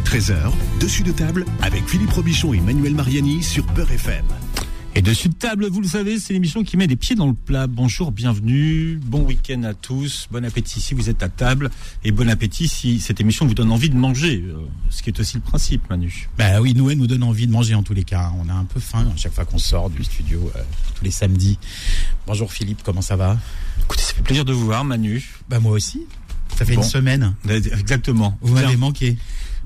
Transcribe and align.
midi 0.00 0.10
13h, 0.18 0.52
dessus 0.80 1.02
de 1.02 1.12
table 1.12 1.44
avec 1.62 1.86
Philippe 1.86 2.10
Robichon 2.12 2.54
et 2.54 2.60
Manuel 2.60 2.94
Mariani 2.94 3.42
sur 3.42 3.66
Peur 3.66 3.90
FM. 3.90 4.24
Et 4.94 5.02
dessus 5.02 5.28
de 5.28 5.34
table, 5.34 5.66
vous 5.68 5.80
le 5.82 5.86
savez, 5.86 6.18
c'est 6.18 6.32
l'émission 6.32 6.64
qui 6.64 6.76
met 6.76 6.86
des 6.86 6.96
pieds 6.96 7.16
dans 7.16 7.26
le 7.26 7.34
plat. 7.34 7.66
Bonjour, 7.66 8.10
bienvenue, 8.10 8.98
bon 9.04 9.22
week-end 9.22 9.62
à 9.64 9.74
tous, 9.74 10.26
bon 10.30 10.44
appétit 10.44 10.80
si 10.80 10.94
vous 10.94 11.10
êtes 11.10 11.22
à 11.22 11.28
table, 11.28 11.70
et 12.02 12.12
bon 12.12 12.28
appétit 12.30 12.66
si 12.66 12.98
cette 12.98 13.20
émission 13.20 13.46
vous 13.46 13.54
donne 13.54 13.70
envie 13.70 13.90
de 13.90 13.96
manger, 13.96 14.42
euh, 14.48 14.54
ce 14.90 15.02
qui 15.02 15.10
est 15.10 15.20
aussi 15.20 15.36
le 15.36 15.42
principe, 15.42 15.88
Manu. 15.90 16.28
Bah 16.38 16.60
oui, 16.60 16.72
nous, 16.74 16.90
elle 16.90 16.98
nous 16.98 17.06
donne 17.06 17.22
envie 17.22 17.46
de 17.46 17.52
manger 17.52 17.74
en 17.74 17.82
tous 17.82 17.94
les 17.94 18.04
cas. 18.04 18.32
On 18.42 18.48
a 18.48 18.54
un 18.54 18.64
peu 18.64 18.80
faim 18.80 19.06
à 19.14 19.16
chaque 19.16 19.32
fois 19.34 19.44
qu'on 19.44 19.58
sort 19.58 19.90
du 19.90 20.02
studio, 20.02 20.50
euh, 20.56 20.62
tous 20.96 21.04
les 21.04 21.10
samedis. 21.10 21.58
Bonjour 22.26 22.50
Philippe, 22.52 22.82
comment 22.84 23.02
ça 23.02 23.16
va? 23.16 23.38
Écoutez, 23.82 24.02
ça 24.02 24.14
fait 24.14 24.22
plaisir 24.22 24.44
de 24.44 24.52
vous 24.52 24.64
voir, 24.64 24.84
Manu. 24.84 25.22
Bah 25.48 25.60
moi 25.60 25.72
aussi. 25.72 26.02
Ça 26.58 26.64
fait 26.64 26.74
Bon. 26.74 26.82
une 26.82 26.88
semaine. 26.88 27.34
Exactement. 27.48 28.36
Vous 28.42 28.54
m'avez 28.54 28.76
manqué. 28.76 29.16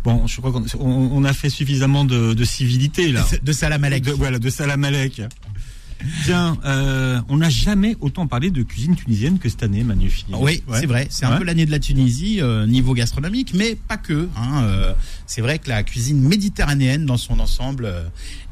Bon, 0.04 0.26
je 0.26 0.36
crois 0.36 0.52
qu'on 0.52 0.62
on- 0.80 1.10
on 1.12 1.24
a 1.24 1.32
fait 1.32 1.48
suffisamment 1.48 2.04
de, 2.04 2.34
de 2.34 2.44
civilité 2.44 3.10
là. 3.10 3.24
De 3.42 3.52
Salam 3.52 3.82
Alek. 3.84 4.04
De, 4.04 4.12
voilà, 4.12 4.38
de 4.38 4.50
Salam 4.50 4.84
Alek. 4.84 5.22
Tiens, 6.24 6.58
euh, 6.64 7.20
on 7.28 7.38
n'a 7.38 7.48
jamais 7.50 7.96
autant 8.00 8.26
parlé 8.26 8.50
de 8.50 8.62
cuisine 8.62 8.94
tunisienne 8.96 9.38
que 9.38 9.48
cette 9.48 9.62
année, 9.62 9.82
Manu. 9.84 10.10
Oui, 10.32 10.62
Ouais. 10.66 10.80
c'est 10.80 10.86
vrai. 10.86 11.06
C'est 11.10 11.24
un 11.26 11.36
peu 11.38 11.44
l'année 11.44 11.66
de 11.66 11.70
la 11.70 11.78
Tunisie 11.78 12.40
euh, 12.40 12.66
niveau 12.66 12.92
gastronomique, 12.94 13.52
mais 13.54 13.74
pas 13.74 13.96
que. 13.96 14.28
hein, 14.36 14.62
euh, 14.64 14.92
c'est 15.26 15.40
vrai 15.40 15.58
que 15.58 15.68
la 15.70 15.82
cuisine 15.82 16.20
méditerranéenne 16.20 17.06
dans 17.06 17.16
son 17.16 17.40
ensemble 17.40 17.86
euh, 17.86 18.02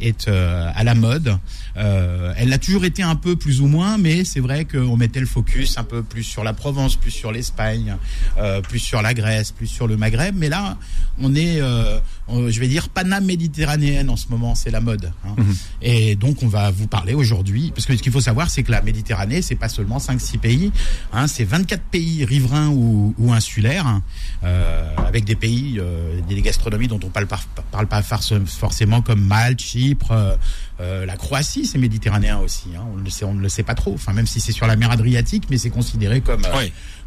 est 0.01 0.29
euh, 0.29 0.71
à 0.75 0.85
la 0.85 0.95
mode. 0.95 1.37
Euh, 1.77 2.33
elle 2.37 2.49
l'a 2.49 2.59
toujours 2.59 2.85
été 2.87 3.03
un 3.03 3.17
peu 3.17 3.37
plus 3.37 3.61
ou 3.61 3.67
moins, 3.67 3.99
mais 3.99 4.25
c'est 4.25 4.41
vrai 4.41 4.65
qu'on 4.65 4.97
mettait 4.97 5.21
le 5.21 5.27
focus 5.27 5.77
un 5.79 5.85
peu 5.85 6.03
plus 6.03 6.23
sur 6.25 6.45
la 6.45 6.55
Provence, 6.55 6.97
plus 6.97 7.11
sur 7.11 7.33
l'Espagne, 7.33 7.97
euh, 8.39 8.61
plus 8.63 8.79
sur 8.79 9.03
la 9.03 9.13
Grèce, 9.15 9.53
plus 9.53 9.67
sur 9.67 9.87
le 9.87 9.97
Maghreb. 9.99 10.35
Mais 10.37 10.49
là, 10.49 10.79
on 11.21 11.35
est, 11.35 11.61
euh, 11.61 11.99
je 12.29 12.61
vais 12.61 12.69
dire, 12.69 12.89
Paname 12.89 13.25
méditerranéenne 13.27 14.09
en 14.11 14.17
ce 14.17 14.29
moment. 14.29 14.55
C'est 14.55 14.71
la 14.71 14.81
mode. 14.81 15.13
hein. 15.27 15.35
Mhm. 15.37 15.55
Et 15.83 16.15
donc, 16.17 16.43
on 16.43 16.49
va 16.49 16.71
vous 16.71 16.87
parler 16.87 17.15
aujourd'hui, 17.15 17.73
parce 17.75 17.87
que 17.87 17.97
ce 17.97 18.03
qu'il 18.03 18.13
faut 18.13 18.21
savoir, 18.21 18.49
c'est 18.51 18.63
que 18.63 18.71
la 18.71 18.81
Méditerranée, 18.83 19.43
c'est 19.43 19.57
pas 19.57 19.69
seulement 19.69 19.99
5-6 19.99 20.39
pays, 20.39 20.73
hein, 21.13 21.27
c'est 21.27 21.45
24 21.45 21.83
pays 21.83 22.25
riverains 22.25 22.69
ou, 22.69 23.15
ou 23.19 23.33
insulaires, 23.33 23.87
hein, 23.87 24.03
euh, 24.45 24.95
avec 25.07 25.25
des 25.25 25.37
pays, 25.37 25.79
euh, 25.79 26.21
des 26.29 26.41
gastronomies 26.43 26.89
dont 26.89 27.01
on 27.05 27.09
parle 27.09 27.27
pas, 27.27 27.41
parle 27.71 27.87
pas 27.87 28.03
forcément 28.03 29.03
comme 29.03 29.21
Malte, 29.21 29.61
Chypre, 29.61 30.39
euh, 30.83 31.07
la 31.07 31.17
Croatie, 31.17 31.65
c'est 31.65 31.79
méditerranéen 31.79 32.39
aussi. 32.39 32.65
Hein, 32.77 32.83
on 32.93 32.97
ne 32.99 33.05
le 33.05 33.11
sait, 33.11 33.25
on 33.25 33.35
ne 33.35 33.41
le 33.41 33.49
sait 33.49 33.63
pas 33.63 33.75
trop. 33.75 33.95
Enfin, 33.95 34.13
même 34.13 34.27
si 34.27 34.41
c'est 34.41 34.53
sur 34.53 34.67
la 34.67 34.77
mer 34.77 34.91
Adriatique, 34.91 35.45
mais 35.51 35.57
c'est 35.59 35.71
considéré 35.71 36.21
comme 36.21 36.45
euh, 36.45 36.49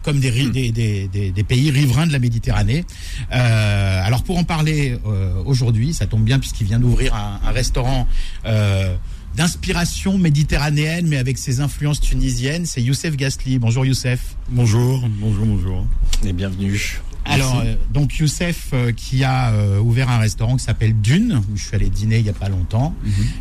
comme 0.02 0.20
des, 0.20 0.30
ri- 0.30 0.52
des, 0.52 0.72
des, 0.72 1.08
des, 1.08 1.32
des 1.32 1.44
pays 1.44 1.72
riverains 1.72 2.08
de 2.08 2.12
la 2.12 2.20
Méditerranée. 2.20 2.86
Euh, 3.34 4.02
alors 4.04 4.23
pour 4.23 4.38
en 4.38 4.44
parler 4.44 4.98
euh, 5.06 5.42
aujourd'hui, 5.45 5.94
ça 5.94 6.06
tombe 6.06 6.23
bien 6.23 6.40
puisqu'il 6.40 6.67
vient 6.67 6.80
d'ouvrir 6.80 7.14
un, 7.16 7.40
un 7.44 7.52
restaurant 7.52 8.08
euh, 8.45 8.95
d'inspiration 9.36 10.17
méditerranéenne, 10.17 11.08
mais 11.08 11.17
avec 11.17 11.38
ses 11.38 11.60
influences 11.60 12.00
tunisiennes. 12.00 12.66
C'est 12.66 12.82
Youssef 12.82 13.16
Gasly. 13.17 13.58
Bonjour 13.60 13.86
Youssef. 13.86 14.36
Bonjour, 14.50 15.08
bonjour, 15.20 15.45
bonjour. 15.45 15.86
Et 16.23 16.34
bienvenue. 16.34 17.00
Alors, 17.26 17.59
euh, 17.66 17.76
donc 17.94 18.18
Youssef 18.18 18.70
euh, 18.73 18.92
qui 18.92 19.23
a 19.23 19.52
euh, 19.52 19.80
ouvert 19.80 20.09
un 20.09 20.18
restaurant 20.20 20.56
qui 20.58 20.64
s'appelle 20.64 20.94
Dune, 21.02 21.42
où 21.52 21.58
je 21.58 21.64
suis 21.66 21.76
allé 21.76 21.90
dîner 21.90 22.20
il 22.20 22.26
y 22.26 22.30
a 22.30 22.34
pas 22.34 22.50
longtemps. 22.50 22.94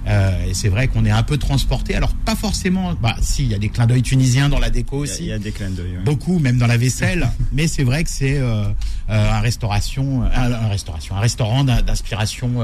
Euh, 0.08 0.46
et 0.46 0.54
c'est 0.54 0.68
vrai 0.68 0.88
qu'on 0.88 1.04
est 1.04 1.10
un 1.10 1.22
peu 1.22 1.36
transporté. 1.38 1.94
Alors 1.94 2.12
pas 2.14 2.34
forcément. 2.36 2.94
Bah 2.94 3.14
si, 3.20 3.42
il 3.44 3.50
y 3.50 3.54
a 3.54 3.58
des 3.58 3.68
clins 3.68 3.86
d'œil 3.86 4.02
tunisiens 4.02 4.48
dans 4.48 4.58
la 4.58 4.70
déco 4.70 5.04
Il 5.04 5.08
y 5.08 5.10
a- 5.10 5.12
aussi. 5.14 5.22
il 5.24 5.28
y 5.28 5.32
a 5.32 5.38
des 5.38 5.52
clins 5.52 5.70
d'œil. 5.70 5.96
ouais. 5.98 6.02
Beaucoup, 6.04 6.38
même 6.38 6.58
dans 6.58 6.66
la 6.66 6.76
vaisselle. 6.76 7.28
mais 7.52 7.68
c'est 7.68 7.84
vrai 7.84 8.04
que 8.04 8.10
c'est 8.10 8.38
euh, 8.38 8.64
euh, 9.10 9.32
un 9.32 9.40
restauration, 9.40 10.22
un, 10.24 10.52
un 10.52 10.68
restauration, 10.68 11.16
un 11.16 11.20
restaurant 11.20 11.64
d'in- 11.64 11.82
d'inspiration 11.82 12.54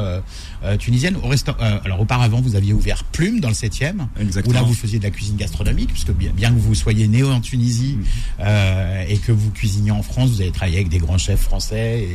tunisienne. 0.79 1.17
Au 1.23 1.29
resta- 1.29 1.57
alors 1.85 2.01
auparavant, 2.01 2.41
vous 2.41 2.57
aviez 2.57 2.73
ouvert 2.73 3.05
Plume 3.05 3.41
dans 3.41 3.49
le 3.49 3.55
7e, 3.55 4.07
où 4.47 4.53
là 4.53 4.63
vous 4.63 4.75
faisiez 4.75 4.99
de 4.99 5.05
la 5.05 5.11
cuisine 5.11 5.37
gastronomique, 5.37 5.91
puisque 5.93 6.13
bien, 6.13 6.31
bien 6.35 6.51
que 6.53 6.59
vous 6.59 6.75
soyez 6.75 7.09
né 7.09 7.23
en 7.23 7.41
Tunisie 7.41 7.97
Mm. 7.99 8.05
euh, 8.41 9.05
et 9.09 9.17
que 9.19 9.33
vous 9.33 9.51
cuisiniez 9.51 9.91
en 9.91 10.03
France, 10.03 10.31
vous 10.31 10.41
avez 10.41 10.51
travaillé 10.51 10.77
avec 10.77 10.89
des 10.89 10.99
grands 10.99 11.10
chefs 11.19 11.41
français 11.41 12.09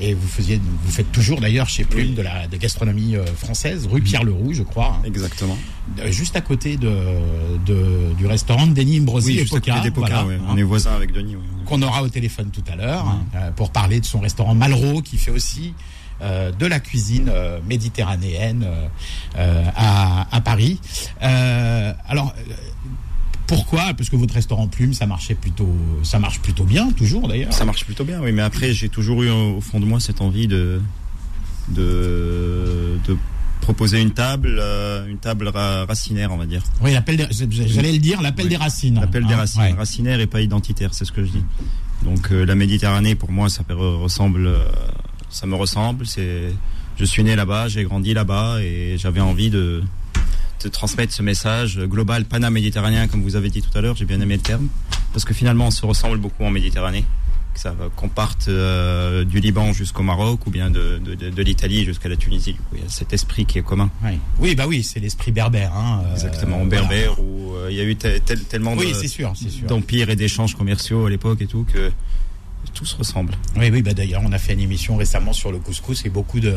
et, 0.00 0.08
et 0.10 0.14
vous 0.14 0.26
faisiez, 0.28 0.58
vous 0.84 0.90
faites 0.90 1.10
toujours 1.12 1.40
d'ailleurs 1.40 1.68
chez 1.68 1.84
Plume 1.84 2.14
de 2.14 2.22
la 2.22 2.46
de 2.46 2.56
gastronomie 2.56 3.16
euh, 3.16 3.24
française, 3.26 3.86
Mm. 3.86 3.90
rue 3.92 4.00
Pierre 4.02 4.24
Leroux, 4.24 4.52
je 4.54 4.62
crois, 4.62 4.98
hein, 4.98 5.02
Exactement. 5.06 5.56
euh, 6.00 6.10
juste 6.10 6.36
à 6.36 6.40
côté 6.40 6.76
de, 6.76 6.90
de- 7.66 8.12
du 8.16 8.26
restaurant 8.26 8.66
de 8.66 8.72
Denis 8.74 8.98
Imbrosi 8.98 9.28
Oui, 9.28 9.34
et 9.36 9.40
juste 9.40 9.54
à 9.54 9.56
côté 9.60 9.70
Poca, 9.70 9.82
des 9.82 9.90
Poca, 9.90 10.08
voilà, 10.22 10.26
ouais. 10.26 10.34
hein 10.36 10.46
On 10.50 10.56
est 10.56 10.62
voisins 10.62 10.94
avec 10.94 11.12
Denis. 11.12 11.36
ouais. 11.36 11.42
qu'on 11.66 11.80
aura 11.82 12.02
au 12.02 12.08
téléphone 12.08 12.50
tout 12.52 12.64
à 12.70 12.76
l'heure 12.76 13.06
hein, 13.08 13.24
euh, 13.36 13.50
pour 13.52 13.70
parler 13.70 14.00
de 14.00 14.04
son 14.06 14.20
restaurant 14.20 14.54
Malraux 14.54 15.02
qui 15.02 15.16
fait 15.18 15.30
aussi 15.30 15.74
euh, 16.22 16.52
de 16.52 16.66
la 16.66 16.78
cuisine 16.80 17.28
euh, 17.32 17.58
méditerranéenne 17.68 18.66
euh, 19.36 19.64
à, 19.76 20.26
à 20.34 20.40
Paris. 20.40 20.80
Alors 21.20 22.32
pourquoi 23.56 23.94
Parce 23.94 24.08
que 24.10 24.16
votre 24.16 24.34
restaurant 24.34 24.66
Plume, 24.68 24.94
ça 24.94 25.06
marchait 25.06 25.34
plutôt, 25.34 25.72
ça 26.02 26.18
marche 26.18 26.40
plutôt 26.40 26.64
bien, 26.64 26.90
toujours 26.92 27.28
d'ailleurs. 27.28 27.52
Ça 27.52 27.64
marche 27.64 27.84
plutôt 27.84 28.04
bien, 28.04 28.20
oui. 28.20 28.32
Mais 28.32 28.42
après, 28.42 28.72
j'ai 28.72 28.88
toujours 28.88 29.22
eu 29.22 29.30
au 29.30 29.60
fond 29.60 29.80
de 29.80 29.84
moi 29.86 30.00
cette 30.00 30.20
envie 30.20 30.46
de 30.48 30.80
de, 31.68 32.98
de 33.06 33.16
proposer 33.60 34.00
une 34.00 34.10
table, 34.12 34.58
euh, 34.60 35.06
une 35.08 35.18
table 35.18 35.48
ra- 35.48 35.84
racinaire, 35.86 36.30
on 36.32 36.36
va 36.36 36.46
dire. 36.46 36.62
Oui, 36.82 36.92
l'appel, 36.92 37.26
j'allais 37.30 37.92
le 37.92 37.98
dire, 37.98 38.20
l'appel 38.20 38.44
Oui. 38.46 38.50
des 38.50 38.56
racines. 38.56 39.00
L'appel 39.00 39.26
des 39.26 39.32
hein, 39.34 39.38
racines, 39.38 39.62
ouais. 39.62 39.72
racinaire 39.72 40.20
et 40.20 40.26
pas 40.26 40.40
identitaire, 40.42 40.92
c'est 40.92 41.04
ce 41.04 41.12
que 41.12 41.24
je 41.24 41.30
dis. 41.30 41.44
Donc 42.04 42.30
euh, 42.32 42.44
la 42.44 42.54
Méditerranée, 42.54 43.14
pour 43.14 43.32
moi, 43.32 43.48
ça 43.48 43.62
ressemble, 43.70 44.46
euh, 44.46 44.58
ça 45.30 45.46
me 45.46 45.54
ressemble. 45.54 46.06
C'est, 46.06 46.52
je 46.98 47.04
suis 47.04 47.24
né 47.24 47.34
là-bas, 47.34 47.68
j'ai 47.68 47.84
grandi 47.84 48.12
là-bas 48.12 48.58
et 48.62 48.96
j'avais 48.98 49.20
envie 49.20 49.48
de, 49.48 49.82
de 50.64 50.68
transmettre 50.70 51.12
ce 51.12 51.22
message 51.22 51.78
global 51.80 52.24
pana-méditerranéen, 52.24 53.06
comme 53.06 53.22
vous 53.22 53.36
avez 53.36 53.50
dit 53.50 53.62
tout 53.62 53.76
à 53.76 53.80
l'heure. 53.80 53.96
J'ai 53.96 54.06
bien 54.06 54.20
aimé 54.20 54.34
le 54.36 54.40
terme 54.42 54.68
parce 55.12 55.24
que 55.24 55.34
finalement, 55.34 55.66
on 55.66 55.70
se 55.70 55.84
ressemble 55.84 56.18
beaucoup 56.18 56.44
en 56.44 56.50
Méditerranée. 56.50 57.04
Que 57.52 57.60
ça 57.60 57.70
va- 57.70 57.88
qu'on 57.94 58.08
parte 58.08 58.48
euh, 58.48 59.22
du 59.24 59.38
Liban 59.38 59.72
jusqu'au 59.72 60.02
Maroc 60.02 60.44
ou 60.46 60.50
bien 60.50 60.70
de, 60.70 60.98
de, 61.04 61.14
de- 61.14 61.30
de 61.30 61.42
l'Italie 61.42 61.84
jusqu'à 61.84 62.08
la 62.08 62.16
Tunisie. 62.16 62.54
Du 62.54 62.58
coup, 62.58 62.74
il 62.76 62.82
y 62.82 62.84
a 62.84 62.88
cet 62.88 63.12
esprit 63.12 63.44
qui 63.46 63.58
est 63.58 63.62
commun. 63.62 63.90
Oui, 64.40 64.56
bah 64.56 64.64
oui, 64.66 64.82
c'est 64.82 64.98
l'esprit 64.98 65.30
berbère. 65.30 65.72
Hein, 65.72 66.02
euh, 66.06 66.14
Exactement, 66.14 66.56
voilà. 66.56 66.68
berbère 66.68 67.20
où 67.20 67.54
euh, 67.54 67.68
il 67.70 67.76
y 67.76 67.80
a 67.80 67.84
eu 67.84 67.94
tel- 67.94 68.20
tel- 68.22 68.42
tellement 68.42 68.72
Oui, 68.74 68.88
de, 68.88 68.94
c'est 68.94 69.06
sûr, 69.06 69.32
c'est 69.36 69.50
sûr. 69.50 69.66
d'empires 69.68 70.10
et 70.10 70.16
d'échanges 70.16 70.56
commerciaux 70.56 71.06
à 71.06 71.10
l'époque 71.10 71.42
et 71.42 71.46
tout 71.46 71.64
que 71.72 71.92
tout 72.74 72.84
se 72.84 72.96
ressemble. 72.96 73.34
Oui, 73.56 73.70
oui, 73.70 73.80
bah 73.82 73.94
d'ailleurs, 73.94 74.20
on 74.24 74.32
a 74.32 74.38
fait 74.38 74.52
une 74.52 74.60
émission 74.60 74.96
récemment 74.96 75.32
sur 75.32 75.50
le 75.52 75.58
couscous 75.58 76.04
et 76.04 76.10
beaucoup 76.10 76.40
de 76.40 76.54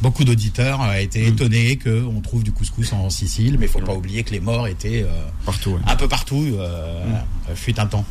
beaucoup 0.00 0.24
d'auditeurs 0.24 0.82
euh, 0.82 0.94
étaient 0.94 1.20
Mm. 1.22 1.34
étonnés 1.34 1.76
qu'on 1.78 2.20
trouve 2.22 2.42
du 2.42 2.52
couscous 2.52 2.92
en 2.92 3.10
Sicile, 3.10 3.56
mais 3.58 3.66
il 3.66 3.68
faut 3.68 3.80
pas 3.80 3.94
oublier 3.94 4.22
que 4.24 4.30
les 4.32 4.40
morts 4.40 4.66
étaient 4.66 5.02
euh, 5.04 5.12
Partout. 5.44 5.70
ouais. 5.72 5.80
un 5.86 5.96
peu 5.96 6.08
partout, 6.08 6.44
euh, 6.58 7.04
fut 7.54 7.78
un 7.78 7.86
temps. 7.86 8.04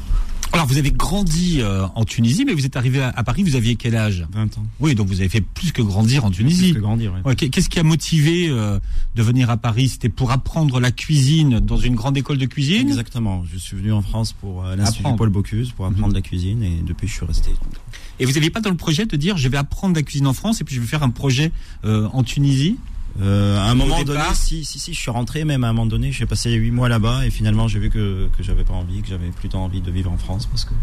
Alors, 0.51 0.65
vous 0.65 0.77
avez 0.79 0.91
grandi 0.91 1.57
euh, 1.61 1.85
en 1.93 2.05
Tunisie, 2.05 2.43
mais 2.43 2.53
vous 2.53 2.65
êtes 2.65 2.75
arrivé 2.75 2.99
à, 3.01 3.09
à 3.09 3.23
Paris, 3.23 3.43
vous 3.43 3.55
aviez 3.55 3.75
quel 3.75 3.95
âge? 3.95 4.25
20 4.33 4.57
ans. 4.57 4.65
Oui, 4.79 4.95
donc 4.95 5.07
vous 5.07 5.19
avez 5.19 5.29
fait 5.29 5.41
plus 5.41 5.71
que 5.71 5.81
grandir 5.83 6.25
en 6.25 6.31
Tunisie. 6.31 6.71
Plus 6.71 6.75
que 6.75 6.79
grandir. 6.79 7.13
Ouais, 7.23 7.35
qu'est- 7.35 7.49
Qu'est-ce 7.49 7.69
qui 7.69 7.77
a 7.79 7.83
motivé 7.83 8.47
euh, 8.49 8.79
de 9.15 9.21
venir 9.21 9.51
à 9.51 9.57
Paris? 9.57 9.89
C'était 9.89 10.09
pour 10.09 10.31
apprendre 10.31 10.79
la 10.79 10.91
cuisine 10.91 11.59
dans 11.59 11.77
une 11.77 11.93
grande 11.93 12.17
école 12.17 12.39
de 12.39 12.47
cuisine? 12.47 12.87
Exactement. 12.87 13.43
Je 13.51 13.59
suis 13.59 13.77
venu 13.77 13.91
en 13.93 14.01
France 14.01 14.33
pour 14.33 14.65
euh, 14.65 14.75
l'Institut. 14.75 15.03
Paul 15.17 15.29
Bocuse 15.29 15.71
pour 15.71 15.85
apprendre 15.85 16.13
la 16.15 16.21
cuisine 16.21 16.63
et 16.63 16.81
depuis 16.85 17.07
je 17.07 17.13
suis 17.13 17.25
resté. 17.25 17.51
Et 18.19 18.25
vous 18.25 18.31
n'aviez 18.33 18.49
pas 18.49 18.59
dans 18.59 18.71
le 18.71 18.75
projet 18.77 19.05
de 19.05 19.15
dire 19.15 19.37
je 19.37 19.47
vais 19.49 19.57
apprendre 19.57 19.95
la 19.95 20.01
cuisine 20.01 20.25
en 20.27 20.33
France 20.33 20.61
et 20.61 20.63
puis 20.63 20.75
je 20.75 20.81
vais 20.81 20.87
faire 20.87 21.03
un 21.03 21.09
projet 21.11 21.51
euh, 21.85 22.07
en 22.11 22.23
Tunisie? 22.23 22.77
Euh, 23.21 23.57
à 23.59 23.63
un 23.69 23.75
moment 23.75 24.01
donné, 24.03 24.19
départ 24.19 24.35
si, 24.35 24.63
si, 24.63 24.79
si, 24.79 24.93
je 24.93 24.99
suis 24.99 25.11
rentré 25.11 25.43
même 25.43 25.63
à 25.63 25.69
un 25.69 25.73
moment 25.73 25.85
donné, 25.87 26.11
j'ai 26.11 26.25
passé 26.25 26.51
huit 26.53 26.71
mois 26.71 26.87
là-bas 26.89 27.25
et 27.25 27.31
finalement 27.31 27.67
j'ai 27.67 27.79
vu 27.79 27.89
que, 27.89 28.29
que 28.37 28.43
j'avais 28.43 28.63
pas 28.63 28.73
envie, 28.73 29.01
que 29.01 29.09
j'avais 29.09 29.29
plutôt 29.29 29.57
envie 29.57 29.81
de 29.81 29.91
vivre 29.91 30.11
en 30.11 30.17
France 30.17 30.45
parce 30.45 30.63
que 30.63 30.73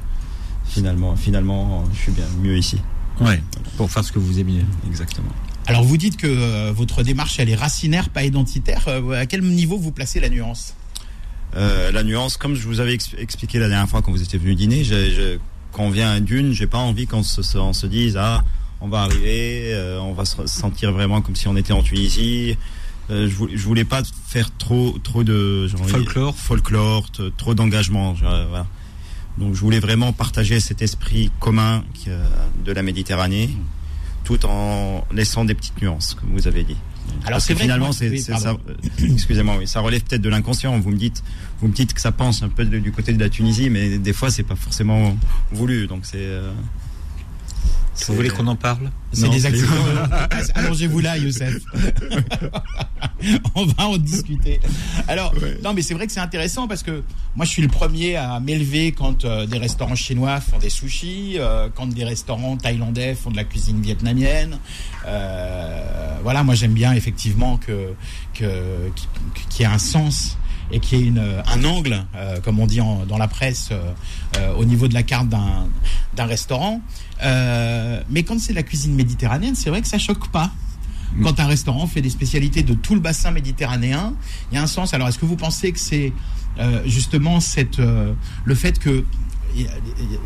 finalement, 0.66 1.16
finalement, 1.16 1.84
je 1.94 1.98
suis 1.98 2.12
bien 2.12 2.26
mieux 2.42 2.58
ici. 2.58 2.78
Ouais. 3.20 3.42
Pour 3.78 3.90
faire 3.90 4.04
ce 4.04 4.12
que 4.12 4.18
vous 4.18 4.38
aimiez. 4.38 4.64
Exactement. 4.86 5.28
Alors 5.66 5.82
vous 5.84 5.96
dites 5.96 6.16
que 6.18 6.26
euh, 6.26 6.72
votre 6.74 7.02
démarche 7.02 7.38
elle 7.40 7.48
est 7.48 7.54
racinaire, 7.54 8.10
pas 8.10 8.24
identitaire. 8.24 8.84
Euh, 8.88 9.12
à 9.22 9.26
quel 9.26 9.42
niveau 9.42 9.78
vous 9.78 9.90
placez 9.92 10.20
la 10.20 10.28
nuance? 10.28 10.74
Euh, 11.56 11.90
la 11.92 12.02
nuance, 12.02 12.36
comme 12.36 12.54
je 12.54 12.66
vous 12.66 12.80
avais 12.80 12.92
ex- 12.94 13.14
expliqué 13.18 13.58
la 13.58 13.68
dernière 13.68 13.88
fois 13.88 14.02
quand 14.02 14.12
vous 14.12 14.22
étiez 14.22 14.38
venu 14.38 14.54
dîner, 14.54 14.84
j'ai- 14.84 15.10
j'ai- 15.10 15.38
quand 15.72 15.84
on 15.84 15.90
vient 15.90 16.10
à 16.10 16.20
Dune, 16.20 16.52
j'ai 16.52 16.66
pas 16.66 16.78
envie 16.78 17.06
qu'on 17.06 17.22
se, 17.22 17.40
se- 17.42 17.56
on 17.56 17.72
se 17.72 17.86
dise 17.86 18.16
ah 18.18 18.44
on 18.80 18.88
va 18.88 19.02
arriver, 19.02 19.72
euh, 19.74 19.98
on 20.00 20.12
va 20.12 20.24
se 20.24 20.46
sentir 20.46 20.92
vraiment 20.92 21.20
comme 21.22 21.36
si 21.36 21.48
on 21.48 21.56
était 21.56 21.72
en 21.72 21.82
Tunisie. 21.82 22.56
Euh, 23.10 23.28
je, 23.28 23.34
voulais, 23.36 23.56
je 23.56 23.64
voulais 23.64 23.84
pas 23.84 24.02
faire 24.26 24.50
trop 24.56 24.98
trop 25.02 25.22
de 25.24 25.68
envie- 25.80 25.90
Folklore. 25.92 26.36
folklore, 26.36 27.06
trop 27.36 27.54
d'engagement. 27.54 28.14
voilà. 28.14 28.66
Donc 29.38 29.54
je 29.54 29.60
voulais 29.60 29.80
vraiment 29.80 30.12
partager 30.12 30.60
cet 30.60 30.82
esprit 30.82 31.30
commun 31.40 31.84
de 32.64 32.72
la 32.72 32.82
Méditerranée, 32.82 33.50
tout 34.24 34.44
en 34.46 35.04
laissant 35.12 35.44
des 35.44 35.54
petites 35.54 35.80
nuances, 35.80 36.14
comme 36.14 36.30
vous 36.32 36.48
avez 36.48 36.64
dit. 36.64 36.76
Alors 37.24 37.40
c'est 37.40 37.54
finalement, 37.54 37.92
c'est, 37.92 38.08
oui, 38.10 38.18
ça. 38.18 38.36
euh, 38.68 38.74
Excusez-moi, 39.12 39.56
oui, 39.58 39.68
ça 39.68 39.80
relève 39.80 40.02
peut-être 40.02 40.22
de 40.22 40.28
l'inconscient. 40.28 40.76
Vous 40.80 40.90
me 40.90 40.96
dites, 40.96 41.22
vous 41.60 41.68
me 41.68 41.72
dites 41.72 41.94
que 41.94 42.00
ça 42.00 42.10
pense 42.12 42.42
un 42.42 42.48
peu 42.48 42.64
de- 42.64 42.78
du 42.80 42.90
côté 42.92 43.12
de 43.12 43.20
la 43.20 43.28
Tunisie, 43.28 43.70
mais 43.70 43.98
des 43.98 44.12
fois, 44.12 44.30
c'est 44.30 44.42
pas 44.42 44.56
forcément 44.56 45.16
voulu. 45.52 45.86
Donc 45.86 46.00
c'est. 46.04 46.16
euh, 46.18 46.50
Vous 48.08 48.14
voulez 48.14 48.28
qu'on 48.28 48.46
en 48.46 48.56
parle 48.56 48.90
C'est 49.12 49.28
des 49.28 49.46
accidents. 49.46 49.72
Allongez-vous 50.54 51.00
là, 51.00 51.16
Youssef. 51.16 51.62
On 53.54 53.64
va 53.64 53.86
en 53.86 53.96
discuter. 53.96 54.60
Alors, 55.08 55.34
non, 55.64 55.72
mais 55.72 55.82
c'est 55.82 55.94
vrai 55.94 56.06
que 56.06 56.12
c'est 56.12 56.20
intéressant 56.20 56.68
parce 56.68 56.82
que 56.82 57.02
moi, 57.34 57.46
je 57.46 57.50
suis 57.50 57.62
le 57.62 57.68
premier 57.68 58.16
à 58.16 58.38
m'élever 58.38 58.92
quand 58.92 59.24
euh, 59.24 59.46
des 59.46 59.58
restaurants 59.58 59.94
chinois 59.94 60.40
font 60.40 60.58
des 60.58 60.70
sushis, 60.70 61.36
euh, 61.38 61.68
quand 61.74 61.86
des 61.86 62.04
restaurants 62.04 62.56
thaïlandais 62.56 63.14
font 63.14 63.30
de 63.30 63.36
la 63.36 63.44
cuisine 63.44 63.80
vietnamienne. 63.80 64.58
Euh, 65.06 66.18
voilà, 66.22 66.42
moi, 66.44 66.54
j'aime 66.54 66.74
bien 66.74 66.92
effectivement 66.92 67.56
que 67.56 67.92
qu'il 68.34 68.46
y 69.58 69.62
ait 69.62 69.66
un 69.66 69.78
sens 69.78 70.36
et 70.70 70.80
qu'il 70.80 70.98
y 70.98 71.02
ait 71.02 71.06
une, 71.06 71.42
un 71.46 71.64
angle, 71.64 72.04
euh, 72.14 72.40
comme 72.40 72.58
on 72.58 72.66
dit 72.66 72.80
en, 72.80 73.04
dans 73.06 73.18
la 73.18 73.28
presse, 73.28 73.68
euh, 73.72 73.92
euh, 74.38 74.54
au 74.54 74.64
niveau 74.64 74.88
de 74.88 74.94
la 74.94 75.02
carte 75.02 75.28
d'un 75.28 76.24
restaurant. 76.24 76.80
Euh, 77.22 78.02
mais 78.10 78.22
quand 78.22 78.40
c'est 78.40 78.52
la 78.52 78.62
cuisine 78.62 78.94
méditerranéenne, 78.94 79.54
c'est 79.54 79.70
vrai 79.70 79.82
que 79.82 79.88
ça 79.88 79.98
choque 79.98 80.28
pas. 80.28 80.50
Quand 81.22 81.40
un 81.40 81.46
restaurant 81.46 81.86
fait 81.86 82.02
des 82.02 82.10
spécialités 82.10 82.62
de 82.62 82.74
tout 82.74 82.94
le 82.94 83.00
bassin 83.00 83.30
méditerranéen, 83.30 84.12
il 84.50 84.56
y 84.56 84.58
a 84.58 84.62
un 84.62 84.66
sens. 84.66 84.92
Alors, 84.92 85.08
est-ce 85.08 85.18
que 85.18 85.24
vous 85.24 85.36
pensez 85.36 85.72
que 85.72 85.78
c'est 85.78 86.12
euh, 86.58 86.82
justement 86.84 87.40
cette, 87.40 87.78
euh, 87.78 88.12
le 88.44 88.54
fait 88.54 88.78
que 88.78 89.04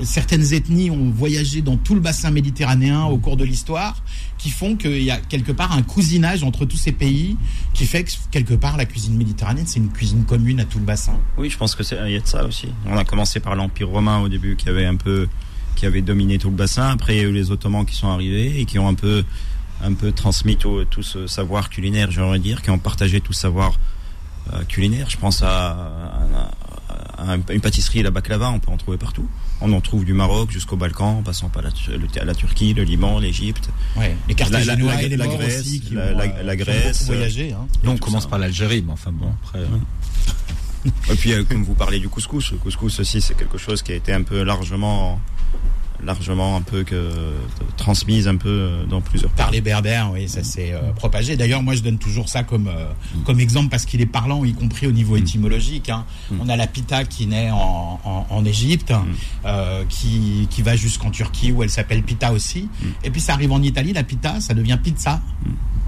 certaines 0.03 0.53
ethnies 0.53 0.91
ont 0.91 1.11
voyagé 1.11 1.62
dans 1.62 1.77
tout 1.77 1.94
le 1.94 2.00
bassin 2.00 2.31
méditerranéen 2.31 3.05
au 3.05 3.19
cours 3.19 3.37
de 3.37 3.44
l'histoire, 3.44 4.03
qui 4.38 4.50
font 4.50 4.77
qu'il 4.77 5.03
y 5.03 5.11
a 5.11 5.19
quelque 5.19 5.53
part 5.53 5.73
un 5.73 5.82
cousinage 5.82 6.43
entre 6.43 6.65
tous 6.65 6.77
ces 6.77 6.93
pays, 6.93 7.37
qui 7.75 7.87
fait 7.87 8.05
que 8.05 8.11
quelque 8.31 8.55
part 8.55 8.77
la 8.77 8.87
cuisine 8.87 9.17
méditerranéenne 9.17 9.67
c'est 9.67 9.79
une 9.79 9.91
cuisine 9.91 10.25
commune 10.25 10.61
à 10.61 10.65
tout 10.65 10.79
le 10.79 10.85
bassin. 10.85 11.19
Oui, 11.37 11.50
je 11.50 11.56
pense 11.56 11.75
que 11.75 11.82
c'est 11.82 11.97
y 12.11 12.17
a 12.17 12.21
de 12.21 12.27
ça 12.27 12.44
aussi. 12.44 12.69
On 12.87 12.97
a 12.97 13.05
commencé 13.05 13.41
par 13.41 13.55
l'Empire 13.55 13.88
romain 13.88 14.21
au 14.21 14.29
début, 14.29 14.56
qui 14.56 14.69
avait 14.69 14.87
un 14.87 14.97
peu, 14.97 15.29
qui 15.76 15.87
avait 15.87 16.03
dominé 16.03 16.38
tout 16.38 16.50
le 16.50 16.56
bassin. 16.56 16.88
Après, 16.88 17.17
il 17.17 17.23
y 17.23 17.25
a 17.25 17.29
eu 17.29 17.33
les 17.33 17.50
Ottomans 17.50 17.85
qui 17.85 17.97
sont 17.97 18.09
arrivés 18.09 18.61
et 18.61 18.65
qui 18.65 18.79
ont 18.79 18.88
un 18.88 18.94
peu, 18.94 19.25
un 19.83 19.93
peu 19.93 20.12
transmis 20.12 20.56
tout, 20.56 20.85
ce 21.00 21.26
savoir 21.26 21.71
culinaire, 21.71 22.11
j'aimerais 22.11 22.38
dire, 22.38 22.62
qui 22.62 22.71
ont 22.71 22.79
partagé 22.79 23.21
tout 23.21 23.33
ce 23.33 23.43
savoir 23.43 23.79
euh, 24.53 24.65
culinaire. 24.65 25.09
Je 25.11 25.17
pense 25.17 25.43
à 25.43 25.93
une 27.50 27.61
pâtisserie, 27.61 28.02
la 28.02 28.11
baklava, 28.11 28.50
on 28.50 28.58
peut 28.58 28.70
en 28.70 28.76
trouver 28.76 28.96
partout. 28.99 29.28
On 29.61 29.72
en 29.72 29.81
trouve 29.81 30.05
du 30.05 30.12
Maroc 30.14 30.50
jusqu'au 30.50 30.76
Balkan, 30.76 31.19
en 31.19 31.22
passant 31.22 31.49
par 31.50 31.62
la, 31.62 31.69
le- 31.88 32.25
la 32.25 32.34
Turquie, 32.34 32.72
le 32.72 32.82
Liban, 32.82 33.19
l'Égypte. 33.19 33.69
Ouais. 33.96 34.17
Les 34.28 34.34
Carthaginois 34.34 34.93
La- 34.93 34.96
la- 34.96 35.02
et 35.02 35.08
les 35.11 35.17
la 35.17 35.26
Grèce, 35.26 35.61
aussi 35.61 35.81
qui 35.81 35.94
la- 35.94 36.12
vont, 36.12 36.19
Grèce. 36.56 37.08
Hein. 37.11 37.67
Donc 37.84 37.96
on 37.96 37.99
commence 37.99 38.22
ça. 38.25 38.28
par 38.31 38.38
l'Algérie, 38.38 38.82
mais 38.87 38.93
enfin 38.93 39.12
bon, 39.12 39.32
après. 39.44 39.58
euh, 39.58 39.67
Et 41.12 41.14
puis, 41.17 41.32
euh, 41.34 41.44
comme 41.44 41.62
vous 41.62 41.75
parlez 41.75 41.99
du 42.00 42.08
couscous, 42.08 42.52
le 42.52 42.56
couscous 42.58 43.00
aussi, 43.00 43.20
c'est 43.20 43.34
quelque 43.37 43.58
chose 43.58 43.82
qui 43.82 43.93
a 43.93 43.96
été 43.96 44.14
un 44.14 44.23
peu 44.23 44.43
largement, 44.43 45.20
largement 46.05 46.56
un 46.56 46.62
peu 46.62 46.82
que 46.85 47.11
transmise 47.76 48.29
un 48.29 48.37
peu 48.37 48.49
euh, 48.49 48.85
dans 48.87 49.00
plusieurs 49.00 49.31
Par 49.32 49.49
pays. 49.49 49.56
les 49.56 49.61
berbères, 49.61 50.11
oui, 50.12 50.29
ça 50.29 50.43
s'est 50.43 50.73
euh, 50.73 50.93
propagé. 50.93 51.37
D'ailleurs, 51.37 51.62
moi, 51.62 51.75
je 51.75 51.81
donne 51.82 51.99
toujours 51.99 52.29
ça 52.29 52.43
comme 52.43 52.69
euh, 52.69 52.87
comme 53.25 53.41
exemple 53.41 53.69
parce 53.69 53.85
qu'il 53.87 54.00
est 54.00 54.06
parlant, 54.06 54.44
y 54.44 54.52
compris 54.52 54.87
au 54.87 54.93
niveau 54.93 55.17
étymologique. 55.17 55.88
hein. 55.91 56.05
On 56.41 56.49
a 56.49 56.56
la 56.56 56.67
pita 56.67 57.05
qui 57.05 57.26
naît 57.26 57.50
en, 57.50 58.00
en, 58.05 58.26
en 58.31 58.44
Égypte, 58.44 58.93
euh, 59.44 59.85
qui 59.88 60.47
qui 60.50 60.62
va 60.62 60.76
jusqu'en 60.76 61.11
Turquie 61.11 61.52
où 61.52 61.62
elle 61.62 61.70
s'appelle 61.70 62.02
pita 62.02 62.32
aussi. 62.32 62.69
Et 63.05 63.11
puis 63.11 63.20
ça 63.20 63.35
arrive 63.35 63.52
en 63.52 63.62
Italie, 63.62 63.93
la 63.93 64.02
pita, 64.05 64.41
ça 64.41 64.55
devient 64.55 64.79
pizza. 64.82 65.20